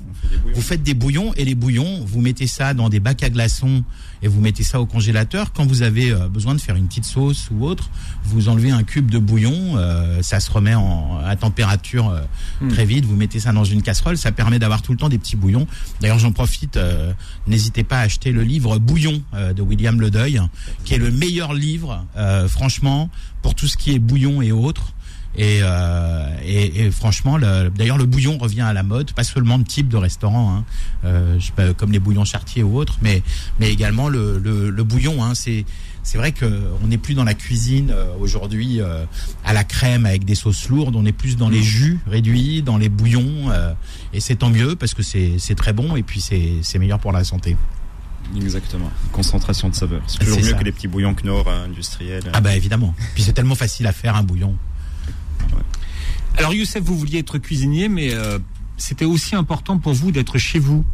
Vous 0.54 0.62
faites 0.62 0.82
des 0.82 0.94
bouillons 0.94 1.34
et 1.34 1.44
les 1.44 1.54
bouillons, 1.54 2.04
vous 2.04 2.20
mettez 2.20 2.48
ça 2.48 2.74
dans 2.74 2.88
des 2.88 2.98
bacs 2.98 3.22
à 3.22 3.30
glaçons 3.30 3.84
et 4.22 4.28
vous 4.28 4.40
mettez 4.40 4.62
ça 4.62 4.80
au 4.80 4.86
congélateur. 4.86 5.52
Quand 5.52 5.66
vous 5.66 5.82
avez 5.82 6.10
euh, 6.10 6.28
besoin 6.28 6.54
de 6.54 6.60
faire 6.60 6.76
une 6.76 6.86
petite 6.88 7.04
sauce 7.04 7.48
ou 7.52 7.64
autre, 7.66 7.90
vous 8.24 8.48
enlevez 8.48 8.70
un 8.70 8.82
cube 8.82 9.10
de 9.10 9.18
bouillon, 9.18 9.76
euh, 9.76 10.22
ça 10.22 10.40
se 10.40 10.50
remet 10.50 10.74
en, 10.74 11.18
à 11.24 11.36
température 11.36 12.10
euh, 12.10 12.20
Hmm. 12.60 12.68
très 12.68 12.86
vite. 12.86 13.04
Vous 13.04 13.16
mettez 13.16 13.38
ça 13.38 13.52
dans 13.52 13.64
une 13.64 13.82
casserole, 13.82 14.16
ça 14.16 14.32
permet 14.32 14.58
d'avoir 14.58 14.80
tout 14.80 14.92
le 14.92 14.98
temps 14.98 15.10
des 15.10 15.18
petits 15.18 15.36
bouillons. 15.36 15.66
D'ailleurs, 16.00 16.18
j'en 16.18 16.32
profite. 16.32 16.76
euh, 16.78 17.12
N'hésitez 17.46 17.84
pas 17.84 17.98
à 17.98 18.02
acheter 18.02 18.32
le 18.32 18.42
livre 18.42 18.78
Bouillon 18.78 19.22
euh, 19.34 19.52
de 19.52 19.60
William 19.62 20.00
Ledeuil, 20.00 20.40
qui 20.84 20.94
est 20.94 20.98
le 20.98 21.10
meilleur 21.10 21.52
livre, 21.52 22.04
euh, 22.16 22.48
franchement, 22.48 23.10
pour 23.42 23.54
tout 23.54 23.66
ce 23.66 23.76
qui 23.76 23.92
est 23.92 23.98
bouillon 23.98 24.40
et 24.42 24.52
autres. 24.52 24.92
Et, 25.38 25.58
euh, 25.62 26.34
et, 26.44 26.86
et 26.86 26.90
franchement, 26.90 27.36
le- 27.36 27.68
d'ailleurs, 27.70 27.98
le 27.98 28.06
bouillon 28.06 28.38
revient 28.38 28.62
à 28.62 28.72
la 28.72 28.82
mode, 28.82 29.12
pas 29.12 29.24
seulement 29.24 29.58
de 29.58 29.64
type 29.64 29.88
de 29.88 29.96
restaurant, 29.98 30.56
hein, 30.56 30.64
euh, 31.04 31.36
je 31.38 31.46
sais 31.46 31.52
pas, 31.52 31.74
comme 31.74 31.92
les 31.92 31.98
bouillons 31.98 32.24
chartiers 32.24 32.62
ou 32.62 32.78
autres, 32.78 32.96
mais, 33.02 33.22
mais 33.60 33.70
également 33.70 34.08
le, 34.08 34.38
le, 34.38 34.70
le 34.70 34.82
bouillon. 34.84 35.22
Hein, 35.22 35.34
c'est 35.34 35.64
c'est 36.02 36.18
vrai 36.18 36.30
que 36.30 36.62
on 36.84 36.86
n'est 36.86 36.98
plus 36.98 37.14
dans 37.14 37.24
la 37.24 37.34
cuisine 37.34 37.90
euh, 37.90 38.06
aujourd'hui 38.20 38.80
euh, 38.80 39.04
à 39.44 39.52
la 39.52 39.64
crème 39.64 40.06
avec 40.06 40.24
des 40.24 40.36
sauces 40.36 40.68
lourdes. 40.68 40.94
On 40.94 41.04
est 41.04 41.10
plus 41.12 41.36
dans 41.36 41.48
les 41.48 41.62
jus 41.64 41.98
réduits, 42.06 42.62
dans 42.62 42.78
les 42.78 42.88
bouillons, 42.88 43.50
euh, 43.50 43.72
et 44.12 44.20
c'est 44.20 44.36
tant 44.36 44.48
mieux 44.50 44.76
parce 44.76 44.94
que 44.94 45.02
c'est 45.02 45.32
c'est 45.38 45.56
très 45.56 45.72
bon 45.72 45.96
et 45.96 46.02
puis 46.04 46.20
c'est 46.20 46.52
c'est 46.62 46.78
meilleur 46.78 47.00
pour 47.00 47.10
la 47.12 47.24
santé. 47.24 47.56
Exactement. 48.36 48.90
Concentration 49.12 49.68
de 49.68 49.74
saveur. 49.74 50.00
C'est 50.06 50.18
toujours 50.20 50.38
mieux 50.38 50.44
ça. 50.44 50.52
que 50.54 50.64
les 50.64 50.72
petits 50.72 50.88
bouillons 50.88 51.14
Knorr 51.14 51.46
euh, 51.48 51.64
industriels. 51.66 52.22
Ah 52.32 52.40
bah 52.40 52.54
évidemment. 52.56 52.94
Puis 53.14 53.22
c'est 53.24 53.32
tellement 53.32 53.54
facile 53.54 53.86
à 53.86 53.92
faire 53.92 54.16
un 54.16 54.22
bouillon. 54.22 54.56
Alors 56.36 56.52
Youssef, 56.54 56.82
vous 56.82 56.96
vouliez 56.96 57.18
être 57.18 57.38
cuisinier, 57.38 57.88
mais 57.88 58.12
euh, 58.12 58.38
c'était 58.76 59.04
aussi 59.04 59.34
important 59.34 59.78
pour 59.78 59.94
vous 59.94 60.12
d'être 60.12 60.38
chez 60.38 60.58
vous, 60.58 60.84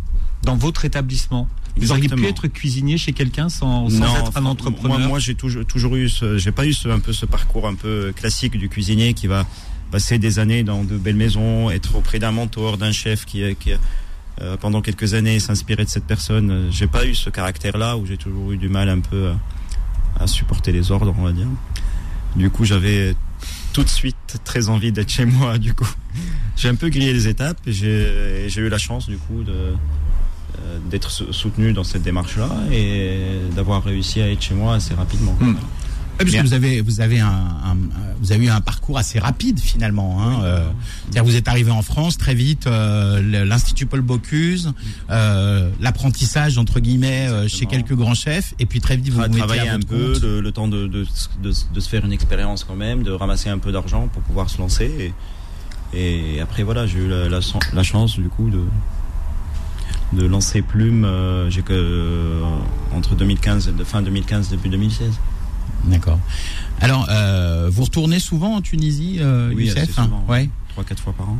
dans 0.42 0.56
votre 0.56 0.84
établissement. 0.84 1.48
Vous 1.76 1.90
auriez 1.90 2.08
pu 2.08 2.26
être 2.26 2.48
cuisinier 2.48 2.98
chez 2.98 3.12
quelqu'un 3.12 3.48
sans, 3.48 3.88
sans 3.88 3.98
Non, 3.98 4.16
être 4.16 4.36
un 4.36 4.44
entrepreneur 4.44 4.98
Moi, 4.98 5.08
moi 5.08 5.18
j'ai 5.18 5.34
toujours, 5.34 5.64
toujours 5.64 5.96
eu, 5.96 6.08
ce, 6.08 6.36
j'ai 6.36 6.52
pas 6.52 6.66
eu 6.66 6.74
ce, 6.74 6.88
un 6.88 6.98
peu 6.98 7.14
ce 7.14 7.24
parcours 7.24 7.66
un 7.66 7.74
peu 7.74 8.12
classique 8.14 8.58
du 8.58 8.68
cuisinier 8.68 9.14
qui 9.14 9.26
va 9.26 9.46
passer 9.90 10.18
des 10.18 10.38
années 10.38 10.64
dans 10.64 10.84
de 10.84 10.98
belles 10.98 11.16
maisons, 11.16 11.70
être 11.70 11.96
auprès 11.96 12.18
d'un 12.18 12.30
mentor, 12.32 12.76
d'un 12.76 12.92
chef 12.92 13.24
qui, 13.24 13.42
qui 13.56 13.72
euh, 14.40 14.56
pendant 14.58 14.82
quelques 14.82 15.14
années 15.14 15.40
s'inspirer 15.40 15.84
de 15.84 15.88
cette 15.88 16.06
personne. 16.06 16.68
J'ai 16.70 16.86
pas 16.86 17.06
eu 17.06 17.14
ce 17.14 17.30
caractère-là 17.30 17.96
où 17.96 18.04
j'ai 18.06 18.18
toujours 18.18 18.52
eu 18.52 18.58
du 18.58 18.68
mal 18.68 18.90
un 18.90 19.00
peu 19.00 19.30
à, 20.18 20.24
à 20.24 20.26
supporter 20.26 20.72
les 20.72 20.90
ordres, 20.90 21.14
on 21.18 21.22
va 21.22 21.32
dire. 21.32 21.48
Du 22.36 22.50
coup, 22.50 22.64
j'avais 22.64 23.14
tout 23.72 23.82
de 23.82 23.88
suite 23.88 24.16
très 24.44 24.68
envie 24.68 24.92
d'être 24.92 25.10
chez 25.10 25.24
moi. 25.24 25.58
Du 25.58 25.74
coup, 25.74 25.88
j'ai 26.56 26.68
un 26.68 26.74
peu 26.74 26.88
grillé 26.88 27.12
les 27.12 27.28
étapes 27.28 27.58
et 27.66 27.72
j'ai, 27.72 28.60
eu 28.60 28.68
la 28.68 28.78
chance 28.78 29.08
du 29.08 29.16
coup 29.16 29.42
de 29.42 29.52
euh, 29.52 30.78
d'être 30.90 31.10
sou- 31.10 31.32
soutenu 31.32 31.72
dans 31.72 31.84
cette 31.84 32.02
démarche-là 32.02 32.50
et 32.70 33.20
d'avoir 33.56 33.82
réussi 33.82 34.20
à 34.20 34.30
être 34.30 34.42
chez 34.42 34.54
moi 34.54 34.74
assez 34.74 34.94
rapidement. 34.94 35.36
Hmm. 35.40 35.56
Ouais, 36.12 36.24
parce 36.26 36.30
que 36.42 36.48
vous 36.48 36.54
avez 36.54 36.80
vous 36.80 37.00
avez 37.00 37.20
un, 37.20 37.26
un- 37.28 37.76
vous 38.20 38.30
avez 38.32 38.44
eu 38.44 38.48
un 38.50 38.60
parcours 38.60 38.98
assez 38.98 39.18
rapide 39.18 39.58
finalement. 39.58 40.22
Hein, 40.22 40.42
euh, 40.44 40.64
c'est-à-dire 41.04 41.24
vous 41.24 41.34
êtes 41.36 41.48
arrivé 41.48 41.70
en 41.72 41.82
France 41.82 42.16
très 42.18 42.34
vite, 42.34 42.66
euh, 42.66 43.44
l'institut 43.44 43.86
Paul 43.86 44.02
Bocuse, 44.02 44.72
euh, 45.10 45.70
l'apprentissage 45.80 46.58
entre 46.58 46.78
guillemets 46.80 47.28
chez 47.48 47.66
quelques 47.66 47.94
grands 47.94 48.14
chefs, 48.14 48.54
et 48.60 48.66
puis 48.66 48.80
très 48.80 48.96
vite 48.96 49.08
vous 49.08 49.20
vous 49.28 49.38
à 49.58 49.74
un 49.74 49.80
peu, 49.80 50.40
le, 50.40 50.52
temps 50.52 50.68
de, 50.68 50.86
de, 50.86 51.04
de, 51.42 51.52
de 51.74 51.80
se 51.80 51.88
faire 51.88 52.04
une 52.04 52.12
expérience 52.12 52.62
quand 52.64 52.76
même, 52.76 53.02
de 53.02 53.10
ramasser 53.10 53.48
un 53.48 53.58
peu 53.58 53.72
d'argent 53.72 54.08
pour 54.12 54.22
pouvoir 54.22 54.48
se 54.50 54.58
lancer. 54.58 55.12
Et, 55.94 56.36
et 56.36 56.40
après 56.40 56.62
voilà, 56.62 56.86
j'ai 56.86 56.98
eu 57.00 57.08
la, 57.08 57.28
la, 57.28 57.40
chan- 57.40 57.58
la 57.72 57.82
chance 57.82 58.16
du 58.18 58.28
coup 58.28 58.48
de 58.50 58.60
de 60.12 60.26
lancer 60.26 60.60
Plume. 60.62 61.06
j'ai 61.48 61.62
que 61.62 62.40
entre 62.94 63.14
2015, 63.14 63.72
de 63.76 63.84
fin 63.84 64.02
2015 64.02 64.50
début 64.50 64.68
2016. 64.68 65.10
D'accord. 65.84 66.18
Alors 66.80 67.06
euh, 67.10 67.68
vous 67.72 67.82
retournez 67.84 68.18
souvent 68.20 68.56
en 68.56 68.60
Tunisie, 68.60 69.16
euh, 69.20 69.52
Oui, 69.54 69.66
Youssef 69.66 69.90
souvent. 69.94 70.24
Ouais. 70.28 70.48
Trois 70.68 70.84
quatre 70.84 71.02
fois 71.02 71.12
par 71.12 71.28
an. 71.28 71.36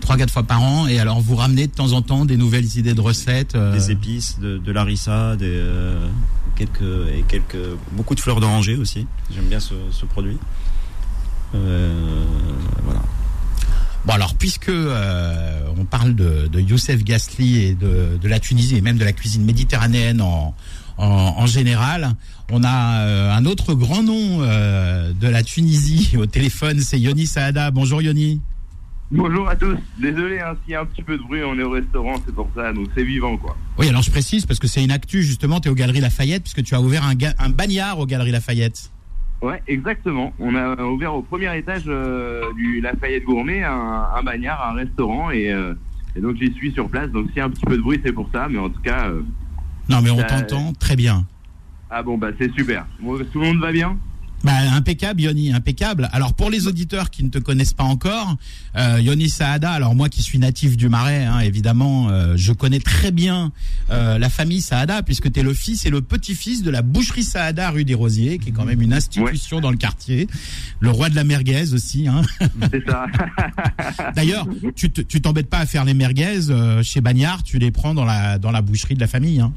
Trois 0.00 0.16
quatre 0.16 0.30
fois 0.32 0.42
par 0.44 0.62
an, 0.62 0.86
et 0.86 0.98
alors 1.00 1.20
vous 1.20 1.34
ramenez 1.34 1.66
de 1.66 1.72
temps 1.72 1.92
en 1.92 2.02
temps 2.02 2.24
des 2.24 2.36
nouvelles 2.36 2.76
idées 2.78 2.94
de 2.94 3.00
recettes. 3.00 3.54
euh, 3.56 3.72
Des 3.72 3.90
épices, 3.90 4.38
de, 4.38 4.58
de 4.58 4.72
l'arissa, 4.72 5.34
des 5.36 5.46
euh, 5.48 6.06
quelques 6.56 6.82
et 7.12 7.22
quelques 7.26 7.56
beaucoup 7.92 8.14
de 8.14 8.20
fleurs 8.20 8.38
d'oranger 8.40 8.76
aussi. 8.76 9.06
J'aime 9.34 9.46
bien 9.46 9.60
ce, 9.60 9.74
ce 9.90 10.04
produit. 10.06 10.36
Euh, 11.54 12.24
voilà. 12.84 13.00
Bon 14.04 14.12
alors 14.12 14.34
puisque 14.34 14.68
euh, 14.68 15.60
on 15.76 15.84
parle 15.84 16.14
de, 16.14 16.46
de 16.46 16.60
Youssef 16.60 17.02
Gasly 17.02 17.56
et 17.64 17.74
de, 17.74 18.18
de 18.20 18.28
la 18.28 18.38
Tunisie 18.38 18.76
et 18.76 18.80
même 18.80 18.98
de 18.98 19.04
la 19.04 19.12
cuisine 19.12 19.44
méditerranéenne 19.44 20.20
en, 20.20 20.54
en, 20.98 21.06
en 21.36 21.46
général, 21.46 22.14
on 22.50 22.62
a 22.62 23.00
euh, 23.00 23.32
un 23.32 23.44
autre 23.44 23.74
grand 23.74 24.02
nom 24.02 24.42
euh, 24.42 25.12
de 25.12 25.28
la 25.28 25.42
Tunisie 25.42 26.16
au 26.18 26.26
téléphone, 26.26 26.80
c'est 26.80 26.98
Yoni 26.98 27.26
Saada. 27.26 27.70
Bonjour 27.70 28.02
Yoni. 28.02 28.40
Bonjour 29.10 29.48
à 29.48 29.54
tous. 29.54 29.76
Désolé 30.00 30.40
hein, 30.40 30.56
s'il 30.64 30.72
y 30.72 30.74
a 30.74 30.80
un 30.80 30.84
petit 30.84 31.02
peu 31.02 31.16
de 31.16 31.22
bruit, 31.22 31.40
on 31.44 31.56
est 31.58 31.62
au 31.62 31.70
restaurant, 31.70 32.16
c'est 32.26 32.34
pour 32.34 32.48
ça, 32.56 32.72
donc 32.72 32.88
c'est 32.96 33.04
vivant 33.04 33.36
quoi. 33.36 33.56
Oui 33.78 33.88
alors 33.88 34.02
je 34.02 34.10
précise 34.10 34.46
parce 34.46 34.58
que 34.58 34.66
c'est 34.66 34.82
une 34.82 34.90
actu 34.90 35.22
justement, 35.22 35.60
tu 35.60 35.68
es 35.68 35.70
aux 35.70 35.76
Galeries 35.76 36.00
Lafayette 36.00 36.42
puisque 36.42 36.64
tu 36.64 36.74
as 36.74 36.80
ouvert 36.80 37.04
un, 37.04 37.50
bagnard 37.50 38.00
aux 38.00 38.06
Galeries 38.06 38.32
Lafayette. 38.32 38.90
Ouais, 39.42 39.62
exactement. 39.68 40.32
On 40.40 40.54
a 40.56 40.82
ouvert 40.82 41.14
au 41.14 41.22
premier 41.22 41.56
étage 41.56 41.84
euh, 41.86 42.52
du 42.54 42.80
Lafayette 42.80 43.24
Gourmet 43.24 43.62
un, 43.62 44.06
un 44.16 44.22
bagnard, 44.22 44.70
un 44.72 44.74
restaurant, 44.74 45.30
et, 45.30 45.52
euh, 45.52 45.74
et 46.16 46.20
donc 46.20 46.36
j'y 46.36 46.52
suis 46.54 46.72
sur 46.72 46.88
place. 46.88 47.10
Donc 47.10 47.28
s'il 47.28 47.36
y 47.36 47.40
a 47.40 47.44
un 47.44 47.50
petit 47.50 47.64
peu 47.64 47.76
de 47.76 47.82
bruit, 47.82 48.00
c'est 48.04 48.12
pour 48.12 48.28
ça, 48.32 48.48
mais 48.50 48.58
en 48.58 48.70
tout 48.70 48.80
cas, 48.80 49.08
euh, 49.08 49.22
Non 49.88 50.00
mais 50.02 50.10
on 50.10 50.22
t'entend 50.22 50.72
très 50.72 50.96
bien. 50.96 51.26
Ah 51.90 52.02
bon 52.02 52.18
bah 52.18 52.30
c'est 52.38 52.52
super. 52.52 52.86
Tout 52.98 53.40
le 53.40 53.46
monde 53.46 53.60
va 53.60 53.72
bien? 53.72 53.98
Bah, 54.46 54.52
impeccable, 54.74 55.20
Yoni, 55.22 55.52
impeccable. 55.52 56.08
Alors 56.12 56.32
pour 56.32 56.50
les 56.50 56.68
auditeurs 56.68 57.10
qui 57.10 57.24
ne 57.24 57.30
te 57.30 57.38
connaissent 57.38 57.72
pas 57.72 57.82
encore, 57.82 58.36
euh, 58.76 59.00
Yoni 59.00 59.28
Saada, 59.28 59.72
alors 59.72 59.96
moi 59.96 60.08
qui 60.08 60.22
suis 60.22 60.38
natif 60.38 60.76
du 60.76 60.88
Marais, 60.88 61.24
hein, 61.24 61.40
évidemment, 61.40 62.10
euh, 62.10 62.34
je 62.36 62.52
connais 62.52 62.78
très 62.78 63.10
bien 63.10 63.50
euh, 63.90 64.18
la 64.18 64.28
famille 64.30 64.60
Saada, 64.60 65.02
puisque 65.02 65.32
tu 65.32 65.40
es 65.40 65.42
le 65.42 65.52
fils 65.52 65.84
et 65.84 65.90
le 65.90 66.00
petit-fils 66.00 66.62
de 66.62 66.70
la 66.70 66.82
boucherie 66.82 67.24
Saada 67.24 67.70
rue 67.70 67.84
des 67.84 67.94
Rosiers, 67.94 68.38
qui 68.38 68.50
est 68.50 68.52
quand 68.52 68.64
même 68.64 68.80
une 68.82 68.92
institution 68.92 69.60
dans 69.60 69.72
le 69.72 69.76
quartier, 69.76 70.28
le 70.78 70.90
roi 70.90 71.08
de 71.08 71.16
la 71.16 71.24
merguez 71.24 71.72
aussi. 71.74 72.06
Hein. 72.06 72.22
C'est 72.70 72.88
ça. 72.88 73.06
D'ailleurs, 74.14 74.46
tu 74.76 74.90
te- 74.92 75.00
tu 75.00 75.20
t'embêtes 75.20 75.50
pas 75.50 75.58
à 75.58 75.66
faire 75.66 75.84
les 75.84 75.94
merguez 75.94 76.50
euh, 76.50 76.84
chez 76.84 77.00
Bagnard, 77.00 77.42
tu 77.42 77.58
les 77.58 77.72
prends 77.72 77.94
dans 77.94 78.04
la, 78.04 78.38
dans 78.38 78.52
la 78.52 78.62
boucherie 78.62 78.94
de 78.94 79.00
la 79.00 79.08
famille. 79.08 79.40
Hein. 79.40 79.52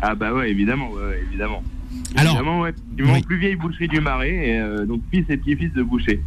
ah 0.00 0.16
bah 0.16 0.32
ouais, 0.34 0.50
évidemment, 0.50 0.90
ouais, 0.90 1.22
évidemment. 1.28 1.62
Alors, 2.16 2.34
évidemment, 2.36 2.60
ouais. 2.60 2.74
Du 2.96 3.04
mon 3.04 3.14
oui. 3.14 3.22
plus 3.22 3.38
vieille 3.38 3.56
boucherie 3.56 3.88
du 3.88 4.00
Marais, 4.00 4.30
et, 4.48 4.58
euh, 4.60 4.84
donc 4.86 5.00
fils 5.10 5.24
et 5.28 5.36
petit-fils 5.36 5.72
de 5.72 5.82
boucher. 5.82 6.20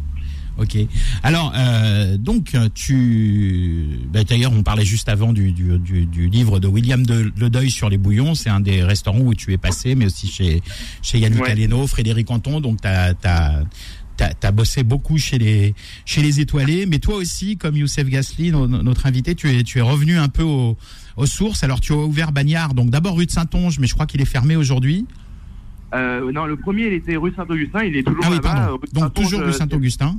Ok. 0.58 0.78
Alors, 1.22 1.52
euh, 1.54 2.16
donc, 2.16 2.56
tu. 2.74 3.84
bah, 4.10 4.24
D'ailleurs, 4.24 4.52
on 4.54 4.62
parlait 4.62 4.86
juste 4.86 5.08
avant 5.10 5.32
du, 5.34 5.52
du, 5.52 5.78
du, 5.78 6.06
du 6.06 6.28
livre 6.28 6.60
de 6.60 6.66
William 6.66 7.04
de, 7.04 7.30
Le 7.36 7.50
Deuil 7.50 7.70
sur 7.70 7.90
les 7.90 7.98
bouillons. 7.98 8.34
C'est 8.34 8.48
un 8.48 8.60
des 8.60 8.82
restaurants 8.82 9.20
où 9.20 9.34
tu 9.34 9.52
es 9.52 9.58
passé, 9.58 9.94
mais 9.94 10.06
aussi 10.06 10.28
chez, 10.28 10.62
chez 11.02 11.18
Yannick 11.18 11.42
Ouais. 11.42 11.50
Aleno, 11.50 11.86
Frédéric 11.86 12.30
Anton. 12.30 12.60
Donc, 12.60 12.80
tu 12.80 12.88
as. 12.88 13.64
Bossé 14.52 14.82
beaucoup 14.82 15.18
chez 15.18 15.36
les 15.36 15.74
chez 16.06 16.22
les 16.22 16.40
étoilés, 16.40 16.86
mais 16.86 17.00
toi 17.00 17.16
aussi, 17.16 17.58
comme 17.58 17.76
Youssef 17.76 18.08
Gasly, 18.08 18.50
no- 18.50 18.66
no- 18.66 18.82
notre 18.82 19.04
invité, 19.04 19.34
tu 19.34 19.50
es 19.50 19.62
tu 19.62 19.76
es 19.78 19.82
revenu 19.82 20.16
un 20.16 20.28
peu 20.30 20.42
aux, 20.42 20.78
aux 21.18 21.26
sources. 21.26 21.62
Alors 21.64 21.80
tu 21.82 21.92
as 21.92 21.96
ouvert 21.96 22.32
Bagnard, 22.32 22.72
donc 22.72 22.88
d'abord 22.88 23.18
rue 23.18 23.26
de 23.26 23.30
Saint-Onge, 23.30 23.78
mais 23.78 23.86
je 23.86 23.92
crois 23.92 24.06
qu'il 24.06 24.22
est 24.22 24.24
fermé 24.24 24.56
aujourd'hui. 24.56 25.04
Euh, 25.96 26.32
non, 26.32 26.46
le 26.46 26.56
premier, 26.56 26.86
il 26.88 26.92
était 26.94 27.16
rue 27.16 27.32
Saint-Augustin, 27.36 27.84
il 27.84 27.96
est 27.96 28.02
toujours 28.02 28.24
Ah 28.26 28.30
oui, 28.30 28.36
là-bas. 28.36 28.68
rue 28.72 28.78
Donc 28.92 29.14
toujours 29.14 29.40
rue 29.40 29.46
euh, 29.46 29.52
Saint-Augustin. 29.52 30.14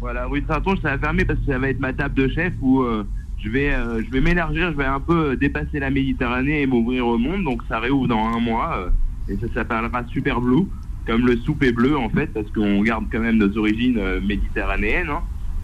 Voilà, 0.00 0.26
rue 0.26 0.42
Saint-Onge, 0.48 0.78
ça 0.82 0.90
va 0.96 0.98
fermer 0.98 1.24
parce 1.24 1.38
que 1.40 1.46
ça 1.52 1.58
va 1.58 1.68
être 1.68 1.80
ma 1.80 1.92
table 1.92 2.14
de 2.14 2.28
chef 2.28 2.52
où 2.60 2.80
euh, 2.82 3.04
je 3.42 3.50
vais, 3.50 3.70
euh, 3.72 4.02
je 4.04 4.10
vais 4.10 4.20
m'élargir, 4.20 4.70
je 4.72 4.76
vais 4.76 4.84
un 4.86 5.00
peu 5.00 5.32
euh, 5.32 5.36
dépasser 5.36 5.78
la 5.78 5.90
Méditerranée 5.90 6.62
et 6.62 6.66
m'ouvrir 6.66 7.06
au 7.06 7.18
monde. 7.18 7.44
Donc 7.44 7.62
ça 7.68 7.78
réouvre 7.80 8.08
dans 8.08 8.24
un 8.24 8.40
mois 8.40 8.90
euh, 9.28 9.32
et 9.32 9.36
ça 9.38 9.52
s'appellera 9.52 10.02
Super 10.10 10.40
Blue, 10.40 10.64
comme 11.06 11.26
le 11.26 11.36
soupe 11.38 11.62
est 11.62 11.72
bleu 11.72 11.96
en 11.98 12.08
fait, 12.08 12.28
parce 12.28 12.50
qu'on 12.50 12.82
garde 12.82 13.04
quand 13.12 13.20
même 13.20 13.36
nos 13.36 13.56
origines 13.58 13.98
euh, 13.98 14.20
méditerranéennes. 14.20 15.10
hein. 15.10 15.20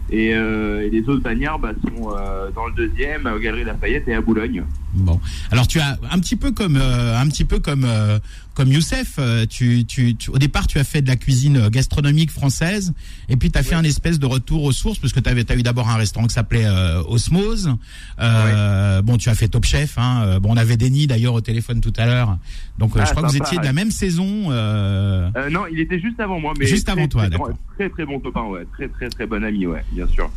Et, 0.09 0.33
euh, 0.33 0.85
et 0.85 0.89
les 0.89 1.01
autres 1.09 1.21
bagnards 1.21 1.59
bah, 1.59 1.73
sont 1.83 2.11
euh, 2.17 2.49
dans 2.55 2.65
le 2.67 2.73
deuxième, 2.75 3.25
aux 3.25 3.39
Galeries 3.39 3.65
Lafayette 3.65 4.07
et 4.07 4.13
à 4.13 4.21
Boulogne. 4.21 4.63
Bon, 4.93 5.19
alors 5.51 5.67
tu 5.67 5.79
as 5.81 5.97
un 6.11 6.19
petit 6.19 6.37
peu 6.37 6.51
comme 6.53 6.77
euh, 6.77 7.19
un 7.19 7.27
petit 7.27 7.43
peu 7.43 7.59
comme 7.59 7.83
euh, 7.83 8.17
comme 8.57 8.71
Youssef, 8.73 9.17
euh, 9.19 9.45
tu, 9.47 9.85
tu, 9.85 10.15
tu- 10.15 10.31
au 10.31 10.39
départ 10.39 10.65
tu 10.65 10.79
as 10.79 10.83
fait 10.83 11.03
de 11.03 11.07
la 11.07 11.15
cuisine 11.15 11.57
euh, 11.57 11.69
gastronomique 11.69 12.31
française 12.31 12.91
et 13.29 13.37
puis 13.37 13.51
tu 13.51 13.59
as 13.59 13.61
fait 13.61 13.75
un 13.75 13.83
espèce 13.83 14.17
de 14.17 14.25
retour 14.25 14.63
aux 14.63 14.71
sources 14.71 14.97
parce 14.97 15.13
que 15.13 15.19
tu 15.19 15.29
as 15.29 15.55
eu 15.55 15.61
d'abord 15.61 15.87
un 15.89 15.95
restaurant 15.95 16.25
qui 16.25 16.33
s'appelait 16.33 16.65
euh, 16.65 17.03
Osmose. 17.03 17.69
Euh, 18.19 19.03
Bon, 19.03 19.17
tu 19.17 19.29
as 19.29 19.35
fait 19.35 19.47
Top 19.47 19.63
Chef 19.63 19.99
hein. 19.99 20.23
Euh, 20.25 20.39
Bon, 20.39 20.53
on 20.53 20.57
avait 20.57 20.75
Denis 20.75 21.05
d'ailleurs 21.05 21.35
au 21.35 21.41
téléphone 21.41 21.81
tout 21.81 21.93
à 21.97 22.07
l'heure. 22.07 22.39
Donc 22.79 22.93
Ah, 22.95 23.05
je 23.05 23.11
crois 23.11 23.21
que 23.23 23.27
vous 23.29 23.37
étiez 23.37 23.59
de 23.59 23.63
la 23.63 23.73
même 23.73 23.91
saison 23.91 24.47
euh, 24.49 25.29
Euh, 25.37 25.49
non, 25.51 25.65
il 25.71 25.79
était 25.79 25.99
juste 25.99 26.19
avant 26.19 26.39
moi, 26.39 26.53
mais 26.57 26.65
Juste 26.65 26.87
très, 26.87 26.93
avant 26.97 27.07
toi, 27.07 27.29
d'accord. 27.29 27.51
Très 27.77 27.89
très 27.89 28.05
bon 28.05 28.19
copain, 28.19 28.41
ouais, 28.45 28.65
très 28.73 28.87
très 28.87 29.07
très 29.09 29.27
bon 29.27 29.43
ami, 29.43 29.67
ouais, 29.67 29.83
bien 29.91 30.07
sûr. 30.07 30.31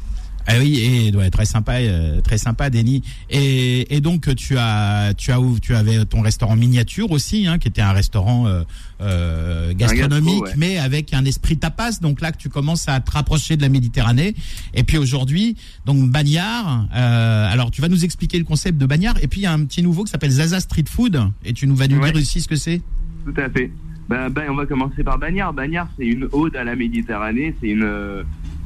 Ah 0.47 0.55
oui, 0.59 0.78
et 0.80 1.14
ouais, 1.16 1.30
très 1.30 1.45
sympa, 1.45 1.74
euh, 1.76 2.20
très 2.22 2.38
sympa, 2.38 2.70
Denis. 2.70 3.03
Et, 3.28 3.95
et 3.95 4.01
donc 4.01 4.34
tu 4.34 4.57
as, 4.59 5.12
tu 5.16 5.30
as, 5.32 5.38
tu 5.62 5.74
avais 5.74 6.05
ton 6.07 6.22
restaurant 6.22 6.57
miniature 6.57 7.11
aussi, 7.12 7.47
hein, 7.47 7.59
qui 7.59 7.68
était 7.68 7.82
un 7.82 7.93
restaurant 7.93 8.47
euh, 8.49 8.62
euh, 9.01 9.72
gastronomique, 9.74 10.41
gastro, 10.41 10.45
ouais. 10.47 10.55
mais 10.57 10.78
avec 10.78 11.14
un 11.14 11.24
esprit 11.24 11.57
tapas. 11.57 12.01
Donc 12.01 12.20
là, 12.20 12.32
que 12.32 12.38
tu 12.38 12.49
commences 12.49 12.88
à 12.88 13.01
te 13.01 13.11
rapprocher 13.11 13.57
de 13.57 13.62
la 13.62 13.68
Méditerranée. 13.68 14.34
Et 14.74 14.82
puis 14.82 14.99
aujourd'hui, 14.99 15.57
donc 15.86 16.11
Bagnard. 16.11 16.86
euh, 16.97 17.53
alors 17.53 17.70
tu 17.70 17.80
vas 17.80 17.88
nous 17.88 18.05
expliquer 18.05 18.38
le 18.38 18.45
concept 18.45 18.78
de 18.78 18.86
Bagnard. 18.86 19.16
Et 19.22 19.28
puis 19.28 19.41
il 19.41 19.45
y 19.45 19.47
a 19.47 19.53
un 19.53 19.64
petit 19.64 19.82
nouveau 19.82 20.05
qui 20.05 20.11
s'appelle 20.11 20.30
Zaza 20.30 20.61
Street 20.61 20.84
Food. 20.88 21.20
Et 21.45 21.53
tu 21.53 21.66
nous 21.66 21.76
vas 21.76 21.86
nous 21.86 21.99
Ouais. 22.01 22.12
dire 22.12 22.20
aussi 22.22 22.41
ce 22.41 22.49
que 22.49 22.57
c'est. 22.57 22.80
Tout 23.26 23.34
à 23.41 23.49
fait. 23.51 23.70
Bah, 24.09 24.28
bah, 24.28 24.43
on 24.49 24.55
va 24.55 24.66
commencer 24.66 25.05
par 25.05 25.18
Bagnard. 25.18 25.53
Bagnard, 25.53 25.88
c'est 25.97 26.07
une 26.07 26.26
ode 26.32 26.57
à 26.57 26.64
la 26.64 26.74
Méditerranée. 26.74 27.55
C'est 27.61 27.68
une, 27.68 27.82
euh, 27.84 28.22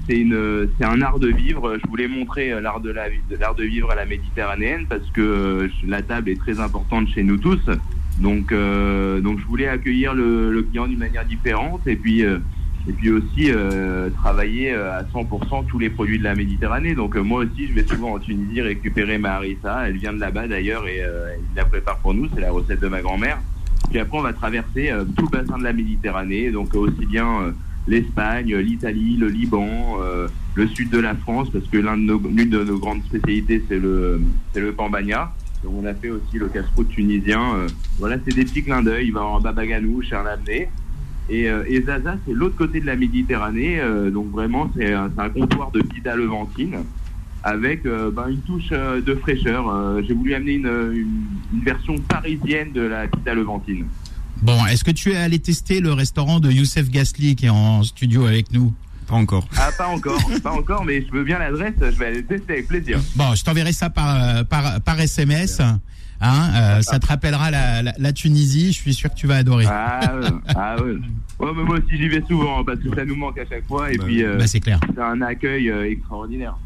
c'est 0.07 0.85
un 0.85 1.03
art 1.03 1.19
de 1.19 1.29
vivre. 1.29 1.77
Je 1.83 1.89
voulais 1.89 2.09
montrer 2.09 2.53
euh, 2.53 2.61
l'art 2.61 2.81
de 2.81 3.65
vivre 3.65 3.91
à 3.91 3.95
la 3.95 4.05
méditerranéenne 4.05 4.87
parce 4.89 5.09
que 5.11 5.21
euh, 5.21 5.69
la 5.87 6.03
table 6.03 6.31
est 6.31 6.39
très 6.39 6.61
importante 6.61 7.09
chez 7.09 7.23
nous 7.23 7.37
tous. 7.37 7.61
Donc, 8.21 8.53
euh, 8.53 9.21
donc 9.21 9.41
je 9.41 9.45
voulais 9.45 9.69
accueillir 9.69 10.15
le, 10.15 10.63
client 10.71 10.87
d'une 10.87 10.99
manière 10.99 11.25
différente 11.25 11.87
et 11.87 11.97
puis, 11.97 12.21
et 12.21 12.93
puis 12.97 13.11
aussi 13.11 13.51
travailler 14.19 14.73
à 14.73 15.03
100% 15.03 15.67
tous 15.67 15.79
les 15.81 15.91
produits 15.91 16.19
de 16.19 16.25
la 16.25 16.37
Méditerranée. 16.37 16.95
Donc 16.95 17.17
moi 17.17 17.41
aussi, 17.41 17.67
je 17.67 17.73
vais 17.73 17.85
souvent 17.85 18.13
en 18.13 18.19
Tunisie 18.21 18.61
récupérer 18.61 19.19
ma 19.19 19.35
harissa. 19.35 19.89
Elle 19.89 19.97
vient 19.97 20.13
de 20.13 20.21
là-bas 20.21 20.47
d'ailleurs 20.47 20.87
et 20.87 20.99
il 21.01 21.57
la 21.57 21.65
prépare 21.65 21.99
pour 21.99 22.15
nous. 22.15 22.29
C'est 22.33 22.41
la 22.41 22.53
recette 22.53 22.81
de 22.81 22.89
ma 22.89 23.03
grand-mère. 23.03 23.41
Puis 23.91 23.99
après, 23.99 24.17
on 24.17 24.23
va 24.23 24.33
traverser 24.33 24.93
tout 25.17 25.27
le 25.33 25.39
bassin 25.39 25.59
de 25.59 25.65
la 25.65 25.73
Méditerranée, 25.73 26.53
donc 26.53 26.73
aussi 26.75 27.07
bien 27.07 27.53
l'Espagne, 27.87 28.57
l'Italie, 28.57 29.17
le 29.19 29.29
Liban, 29.29 29.69
euh, 30.01 30.29
le 30.55 30.67
sud 30.69 30.91
de 30.91 30.99
la 30.99 31.15
France, 31.15 31.51
parce 31.51 31.67
que 31.67 31.79
l'un 31.79 31.97
de 31.97 32.15
l'une 32.37 32.51
de 32.51 32.65
nos 32.65 32.79
grandes 32.79 33.03
spécialités, 33.05 33.63
c'est 33.69 33.79
le, 33.79 34.21
c'est 34.53 34.61
le 34.61 34.73
pambagna. 34.73 35.33
Donc 35.63 35.75
on 35.83 35.87
a 35.87 35.95
fait 35.95 36.11
aussi 36.11 36.39
le 36.39 36.49
casse-croûte 36.49 36.89
tunisien. 36.91 37.43
euh, 37.57 37.67
voilà, 37.99 38.17
c'est 38.25 38.35
des 38.35 38.45
petits 38.45 38.63
clins 38.63 38.83
d'œil. 38.83 39.07
Il 39.09 39.13
va 39.13 39.21
y 39.21 39.23
avoir 39.23 39.41
Babaganou, 39.41 40.03
Charlamné. 40.03 40.69
Et, 41.31 41.49
euh, 41.49 41.65
et 41.67 41.81
Zaza, 41.83 42.17
c'est 42.27 42.35
l'autre 42.35 42.57
côté 42.57 42.81
de 42.81 42.87
la 42.87 42.97
Méditerranée. 42.97 43.81
euh, 43.81 44.11
donc 44.11 44.31
vraiment, 44.31 44.71
c'est 44.77 44.93
un, 44.93 45.11
un 45.17 45.29
comptoir 45.31 45.71
de 45.71 45.81
pita 45.81 46.17
levantine 46.17 46.77
avec 47.47 47.83
ben, 47.85 48.29
une 48.29 48.41
touche 48.41 48.71
de 48.71 49.15
fraîcheur. 49.17 49.69
Euh, 49.69 50.01
J'ai 50.07 50.15
voulu 50.15 50.33
amener 50.33 50.55
une, 50.55 50.67
une, 50.95 51.25
une 51.53 51.61
version 51.63 51.95
parisienne 52.09 52.73
de 52.73 52.81
la 52.81 53.07
pita 53.07 53.35
levantine. 53.35 53.85
Bon, 54.43 54.65
est-ce 54.67 54.85
que 54.85 54.91
tu 54.91 55.13
es 55.13 55.17
allé 55.17 55.39
tester 55.39 55.81
le 55.81 55.93
restaurant 55.93 56.39
de 56.41 56.51
Youssef 56.51 56.91
Gasly 56.91 57.35
qui 57.37 57.47
est 57.47 57.51
en 57.51 57.83
studio 57.83 58.27
avec 58.27 58.53
nous 58.53 58.75
Pas 59.07 59.15
encore. 59.15 59.47
Ah, 59.57 59.71
pas 59.77 59.89
encore, 59.89 60.21
pas 60.43 60.53
encore, 60.53 60.85
mais 60.85 61.05
je 61.07 61.11
veux 61.13 61.25
bien 61.25 61.39
l'adresse, 61.39 61.75
je 61.81 61.85
vais 61.99 62.07
aller 62.07 62.17
le 62.21 62.27
tester 62.27 62.53
avec 62.55 62.69
plaisir. 62.69 63.01
Bon, 63.17 63.35
je 63.35 63.43
t'enverrai 63.45 63.73
ça 63.73 63.89
par, 63.91 64.17
euh, 64.23 64.45
par, 64.45 64.81
par 64.83 65.01
SMS. 65.01 65.61
Hein, 66.21 66.51
euh, 66.55 66.83
ça 66.83 66.99
te 67.01 67.07
rappellera 67.07 67.51
la, 67.51 67.83
la, 67.83 67.93
la 67.99 68.13
Tunisie. 68.13 68.69
Je 68.73 68.79
suis 68.79 68.95
sûr 68.95 69.11
que 69.11 69.17
tu 69.17 69.27
vas 69.27 69.37
adorer. 69.37 69.67
Ah, 69.69 70.13
ouais, 70.21 70.29
ah 70.55 70.77
ouais. 70.83 70.93
Ouais, 71.41 71.51
mais 71.55 71.65
moi 71.65 71.79
aussi 71.79 71.97
j'y 71.99 72.09
vais 72.09 72.23
souvent 72.29 72.65
parce 72.65 72.79
que 72.79 72.95
ça 72.95 73.05
nous 73.05 73.17
manque 73.17 73.37
à 73.39 73.45
chaque 73.47 73.67
fois 73.67 73.93
et 73.93 73.97
Bah, 73.99 74.05
puis 74.07 74.23
euh, 74.23 74.39
Bah, 74.39 74.47
c'est 74.47 74.61
clair. 74.61 74.79
c'est 74.95 75.03
un 75.03 75.21
accueil 75.23 75.69
euh, 75.71 75.91
extraordinaire. 75.91 76.57